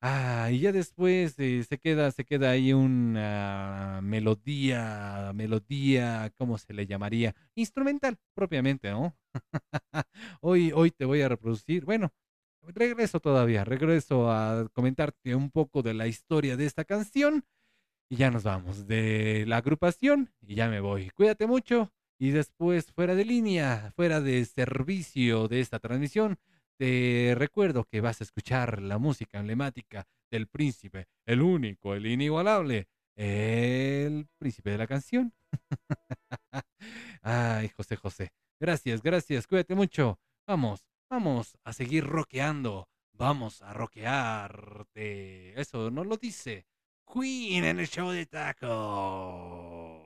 Ah, 0.00 0.50
y 0.52 0.60
ya 0.60 0.72
después 0.72 1.38
eh, 1.38 1.64
se 1.64 1.78
queda, 1.78 2.10
se 2.12 2.24
queda 2.24 2.50
ahí 2.50 2.72
una 2.72 4.00
melodía, 4.02 5.32
melodía, 5.34 6.30
¿cómo 6.36 6.58
se 6.58 6.74
le 6.74 6.86
llamaría? 6.86 7.34
Instrumental, 7.54 8.18
propiamente, 8.34 8.90
¿no? 8.90 9.16
hoy, 10.42 10.70
hoy 10.74 10.90
te 10.90 11.06
voy 11.06 11.22
a 11.22 11.28
reproducir, 11.28 11.84
bueno, 11.84 12.12
regreso 12.74 13.20
todavía, 13.20 13.64
regreso 13.64 14.30
a 14.30 14.68
comentarte 14.72 15.34
un 15.34 15.50
poco 15.50 15.82
de 15.82 15.94
la 15.94 16.06
historia 16.06 16.56
de 16.56 16.66
esta 16.66 16.84
canción 16.84 17.44
y 18.08 18.16
ya 18.16 18.30
nos 18.30 18.44
vamos 18.44 18.86
de 18.86 19.44
la 19.46 19.58
agrupación 19.58 20.32
y 20.40 20.54
ya 20.54 20.68
me 20.68 20.80
voy. 20.80 21.10
Cuídate 21.10 21.46
mucho 21.46 21.92
y 22.18 22.30
después 22.30 22.92
fuera 22.92 23.14
de 23.14 23.24
línea, 23.24 23.92
fuera 23.94 24.20
de 24.20 24.44
servicio 24.44 25.48
de 25.48 25.60
esta 25.60 25.78
transmisión, 25.78 26.38
te 26.78 27.34
recuerdo 27.36 27.84
que 27.84 28.00
vas 28.00 28.20
a 28.20 28.24
escuchar 28.24 28.82
la 28.82 28.98
música 28.98 29.38
emblemática 29.38 30.06
del 30.30 30.46
príncipe, 30.46 31.08
el 31.24 31.40
único, 31.40 31.94
el 31.94 32.06
inigualable, 32.06 32.88
el 33.16 34.28
príncipe 34.38 34.70
de 34.70 34.78
la 34.78 34.86
canción. 34.86 35.32
Ay, 37.22 37.70
José 37.70 37.96
José. 37.96 38.32
Gracias, 38.60 39.02
gracias. 39.02 39.46
Cuídate 39.46 39.74
mucho. 39.74 40.20
Vamos, 40.46 40.86
Vamos 41.08 41.56
a 41.62 41.72
seguir 41.72 42.04
roqueando. 42.04 42.88
Vamos 43.12 43.62
a 43.62 43.72
roquearte. 43.72 45.58
Eso 45.58 45.88
no 45.90 46.02
lo 46.02 46.16
dice. 46.16 46.66
Queen 47.06 47.64
en 47.64 47.78
el 47.78 47.86
show 47.86 48.10
de 48.10 48.26
taco. 48.26 50.02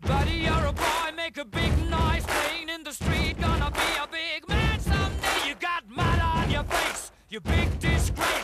Buddy, 0.00 0.38
you're 0.38 0.66
a 0.66 0.72
boy, 0.72 1.12
make 1.14 1.36
a 1.36 1.44
big 1.44 1.70
noise 1.90 2.24
playing 2.24 2.70
in 2.70 2.82
the 2.82 2.92
street. 2.92 3.38
Gonna 3.38 3.70
be 3.70 3.98
a 4.02 4.06
big 4.06 4.48
man 4.48 4.80
someday. 4.80 5.48
You 5.48 5.54
got 5.56 5.86
mud 5.86 6.18
on 6.18 6.50
your 6.50 6.64
face, 6.64 7.12
you 7.28 7.40
big 7.40 7.78
disgrace. 7.78 8.43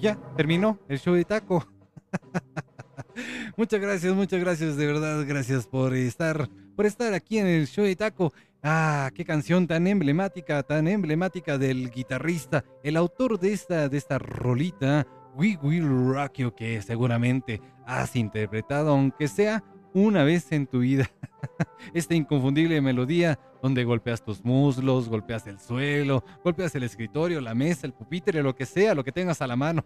Ya, 0.00 0.16
terminó 0.34 0.78
el 0.88 0.98
show 0.98 1.14
de 1.14 1.26
taco. 1.26 1.66
muchas 3.56 3.80
gracias, 3.80 4.14
muchas 4.14 4.40
gracias, 4.40 4.76
de 4.78 4.86
verdad, 4.86 5.26
gracias 5.28 5.66
por 5.66 5.94
estar, 5.94 6.48
por 6.74 6.86
estar 6.86 7.12
aquí 7.12 7.38
en 7.38 7.46
el 7.46 7.66
show 7.66 7.84
de 7.84 7.94
taco. 7.96 8.32
Ah, 8.62 9.10
qué 9.14 9.26
canción 9.26 9.66
tan 9.66 9.86
emblemática, 9.86 10.62
tan 10.62 10.88
emblemática 10.88 11.58
del 11.58 11.90
guitarrista, 11.90 12.64
el 12.82 12.96
autor 12.96 13.38
de 13.38 13.52
esta, 13.52 13.90
de 13.90 13.98
esta 13.98 14.18
rolita, 14.18 15.06
We 15.34 15.58
Will 15.62 15.86
Rock 15.86 16.38
You, 16.38 16.54
que 16.54 16.80
seguramente 16.80 17.60
has 17.84 18.16
interpretado, 18.16 18.92
aunque 18.92 19.28
sea 19.28 19.62
una 19.94 20.24
vez 20.24 20.52
en 20.52 20.66
tu 20.66 20.80
vida. 20.80 21.10
Esta 21.94 22.14
inconfundible 22.14 22.80
melodía 22.80 23.38
donde 23.62 23.84
golpeas 23.84 24.24
tus 24.24 24.44
muslos, 24.44 25.08
golpeas 25.08 25.46
el 25.46 25.60
suelo, 25.60 26.24
golpeas 26.42 26.74
el 26.74 26.82
escritorio, 26.82 27.40
la 27.40 27.54
mesa, 27.54 27.86
el 27.86 27.92
pupitre, 27.92 28.42
lo 28.42 28.54
que 28.54 28.66
sea, 28.66 28.94
lo 28.94 29.04
que 29.04 29.12
tengas 29.12 29.42
a 29.42 29.46
la 29.46 29.56
mano. 29.56 29.84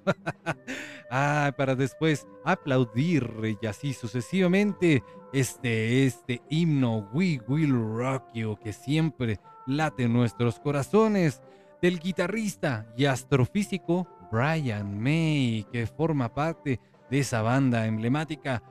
ah, 1.11 1.53
para 1.57 1.75
después 1.75 2.27
aplaudir 2.45 3.59
y 3.61 3.67
así 3.67 3.93
sucesivamente 3.93 5.03
este, 5.33 6.07
este 6.07 6.43
himno 6.49 7.09
We 7.13 7.41
Will 7.49 7.73
Rock 7.73 8.25
You 8.35 8.57
que 8.63 8.73
siempre 8.73 9.41
late 9.67 10.05
en 10.05 10.13
nuestros 10.13 10.61
corazones 10.61 11.43
del 11.83 11.99
guitarrista 11.99 12.87
y 12.97 13.07
astrofísico 13.07 14.07
Brian 14.31 14.99
May 15.01 15.67
que 15.71 15.87
forma 15.87 16.33
parte 16.33 16.81
de 17.11 17.19
esa 17.19 17.43
banda 17.43 17.87
emblemática 17.87 18.63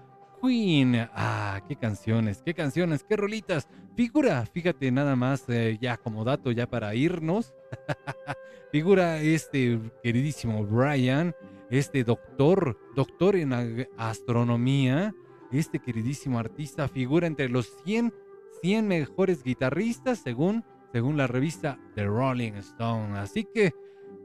Queen. 0.44 1.08
Ah, 1.14 1.62
qué 1.70 1.78
canciones, 1.78 2.42
qué 2.44 2.54
canciones, 2.54 3.04
qué 3.04 3.16
rolitas. 3.16 3.70
Figura, 3.96 4.46
fíjate 4.46 4.92
nada 4.92 5.16
más, 5.16 5.48
eh, 5.48 5.78
ya 5.80 5.96
como 5.96 6.26
dato, 6.26 6.52
ya 6.52 6.68
para 6.68 6.94
irnos. 6.96 7.54
Figura 8.72 9.22
este 9.22 9.80
queridísimo 10.04 10.66
Brian, 10.66 11.34
este 11.70 12.04
doctor, 12.04 12.78
doctor 12.94 13.38
en 13.38 13.88
astronomía, 13.98 15.16
este 15.52 15.80
queridísimo 15.80 16.40
artista 16.40 16.90
figura 16.90 17.28
entre 17.28 17.48
los 17.48 17.72
100, 17.86 18.14
100 18.62 18.88
mejores 18.88 19.44
guitarristas 19.44 20.20
según, 20.20 20.66
según 20.92 21.16
la 21.16 21.28
revista 21.28 21.80
The 21.96 22.06
Rolling 22.06 22.54
Stone. 22.54 23.18
Así 23.18 23.46
que, 23.46 23.74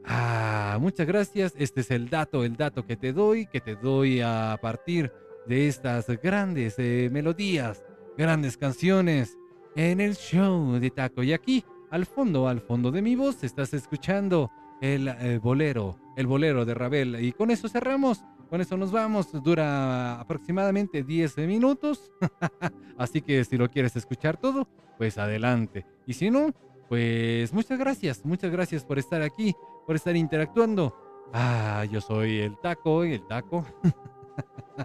ah, 0.03 0.77
muchas 0.81 1.07
gracias. 1.07 1.53
Este 1.57 1.81
es 1.81 1.91
el 1.91 2.09
dato, 2.09 2.43
el 2.43 2.57
dato 2.57 2.85
que 2.85 2.97
te 2.97 3.13
doy, 3.13 3.45
que 3.45 3.61
te 3.61 3.75
doy 3.75 4.19
a 4.19 4.57
partir 4.61 5.13
de 5.49 5.67
estas 5.67 6.07
grandes 6.21 6.75
eh, 6.77 7.09
melodías, 7.11 7.83
grandes 8.15 8.55
canciones 8.55 9.35
en 9.75 9.99
el 9.99 10.15
show 10.15 10.73
de 10.79 10.91
Taco. 10.91 11.23
Y 11.23 11.33
aquí, 11.33 11.65
al 11.89 12.05
fondo, 12.05 12.47
al 12.47 12.61
fondo 12.61 12.91
de 12.91 13.01
mi 13.01 13.15
voz, 13.15 13.43
estás 13.43 13.73
escuchando 13.73 14.51
el 14.79 15.07
eh, 15.07 15.39
bolero, 15.41 15.97
el 16.15 16.27
bolero 16.27 16.65
de 16.65 16.75
Ravel. 16.75 17.25
Y 17.25 17.31
con 17.31 17.49
eso 17.49 17.67
cerramos, 17.67 18.23
con 18.47 18.61
eso 18.61 18.77
nos 18.77 18.91
vamos. 18.91 19.31
Dura 19.43 20.19
aproximadamente 20.19 21.03
10 21.03 21.39
minutos. 21.39 22.11
Así 22.99 23.21
que 23.21 23.43
si 23.43 23.57
lo 23.57 23.69
quieres 23.69 23.95
escuchar 23.95 24.37
todo, 24.37 24.67
pues 24.99 25.17
adelante. 25.17 25.83
Y 26.05 26.13
si 26.13 26.29
no, 26.29 26.53
pues 26.87 27.51
muchas 27.53 27.79
gracias, 27.79 28.23
muchas 28.23 28.51
gracias 28.51 28.85
por 28.85 28.99
estar 28.99 29.23
aquí, 29.23 29.55
por 29.87 29.95
estar 29.95 30.15
interactuando. 30.15 30.95
Ah, 31.33 31.85
yo 31.91 32.01
soy 32.01 32.37
el 32.37 32.55
taco 32.59 33.03
y 33.03 33.13
el 33.13 33.25
taco. 33.25 33.65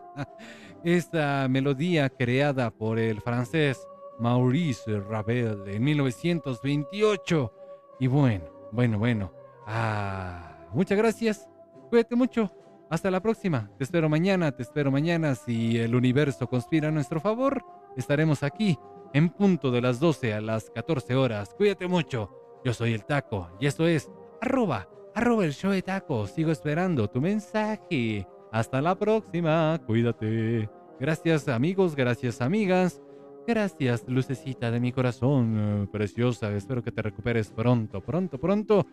Esta 0.84 1.46
melodía 1.48 2.08
creada 2.10 2.70
por 2.70 2.98
el 2.98 3.20
francés 3.20 3.86
Maurice 4.18 5.00
Ravel 5.00 5.62
en 5.66 5.82
1928. 5.82 7.52
Y 8.00 8.06
bueno, 8.06 8.44
bueno, 8.72 8.98
bueno. 8.98 9.32
Ah, 9.66 10.66
muchas 10.72 10.98
gracias. 10.98 11.48
Cuídate 11.90 12.16
mucho. 12.16 12.50
Hasta 12.90 13.10
la 13.10 13.20
próxima. 13.20 13.70
Te 13.78 13.84
espero 13.84 14.08
mañana, 14.08 14.52
te 14.52 14.62
espero 14.62 14.90
mañana. 14.90 15.34
Si 15.34 15.78
el 15.78 15.94
universo 15.94 16.48
conspira 16.48 16.88
a 16.88 16.92
nuestro 16.92 17.20
favor, 17.20 17.64
estaremos 17.96 18.42
aquí 18.42 18.78
en 19.14 19.30
punto 19.30 19.70
de 19.70 19.80
las 19.80 20.00
12 20.00 20.34
a 20.34 20.40
las 20.40 20.70
14 20.70 21.14
horas. 21.14 21.54
Cuídate 21.56 21.88
mucho. 21.88 22.60
Yo 22.64 22.72
soy 22.72 22.94
el 22.94 23.04
taco 23.04 23.50
y 23.60 23.66
esto 23.66 23.86
es 23.86 24.10
arroba, 24.40 24.88
arroba 25.14 25.44
el 25.44 25.52
show 25.52 25.70
de 25.70 25.82
taco. 25.82 26.26
Sigo 26.26 26.50
esperando 26.50 27.08
tu 27.08 27.20
mensaje. 27.20 28.26
Hasta 28.54 28.80
la 28.80 28.96
próxima. 28.96 29.80
Cuídate. 29.84 30.70
Gracias 31.00 31.48
amigos, 31.48 31.96
gracias 31.96 32.40
amigas. 32.40 33.02
Gracias, 33.48 34.04
lucecita 34.06 34.70
de 34.70 34.78
mi 34.78 34.92
corazón, 34.92 35.88
preciosa. 35.90 36.52
Espero 36.52 36.80
que 36.80 36.92
te 36.92 37.02
recuperes 37.02 37.50
pronto, 37.50 38.00
pronto, 38.00 38.38
pronto. 38.38 38.86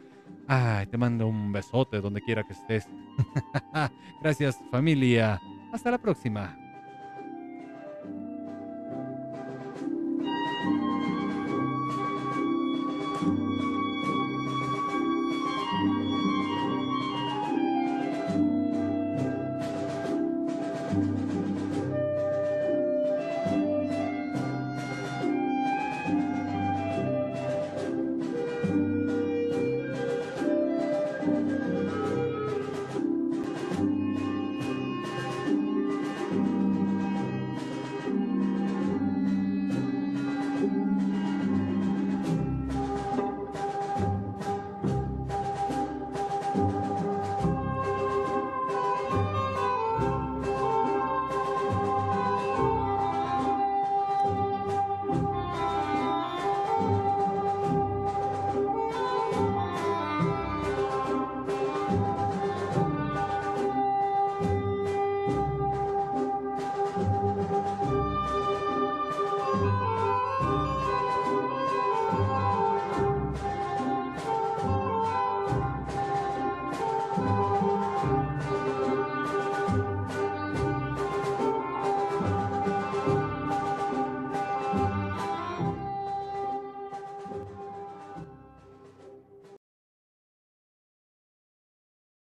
Ay, 0.48 0.88
te 0.88 0.98
mando 0.98 1.28
un 1.28 1.52
besote 1.52 2.02
donde 2.02 2.22
quiera 2.22 2.44
que 2.44 2.54
estés. 2.54 2.88
Gracias, 4.24 4.58
familia. 4.72 5.40
Hasta 5.72 5.92
la 5.92 6.00
próxima. 6.00 6.58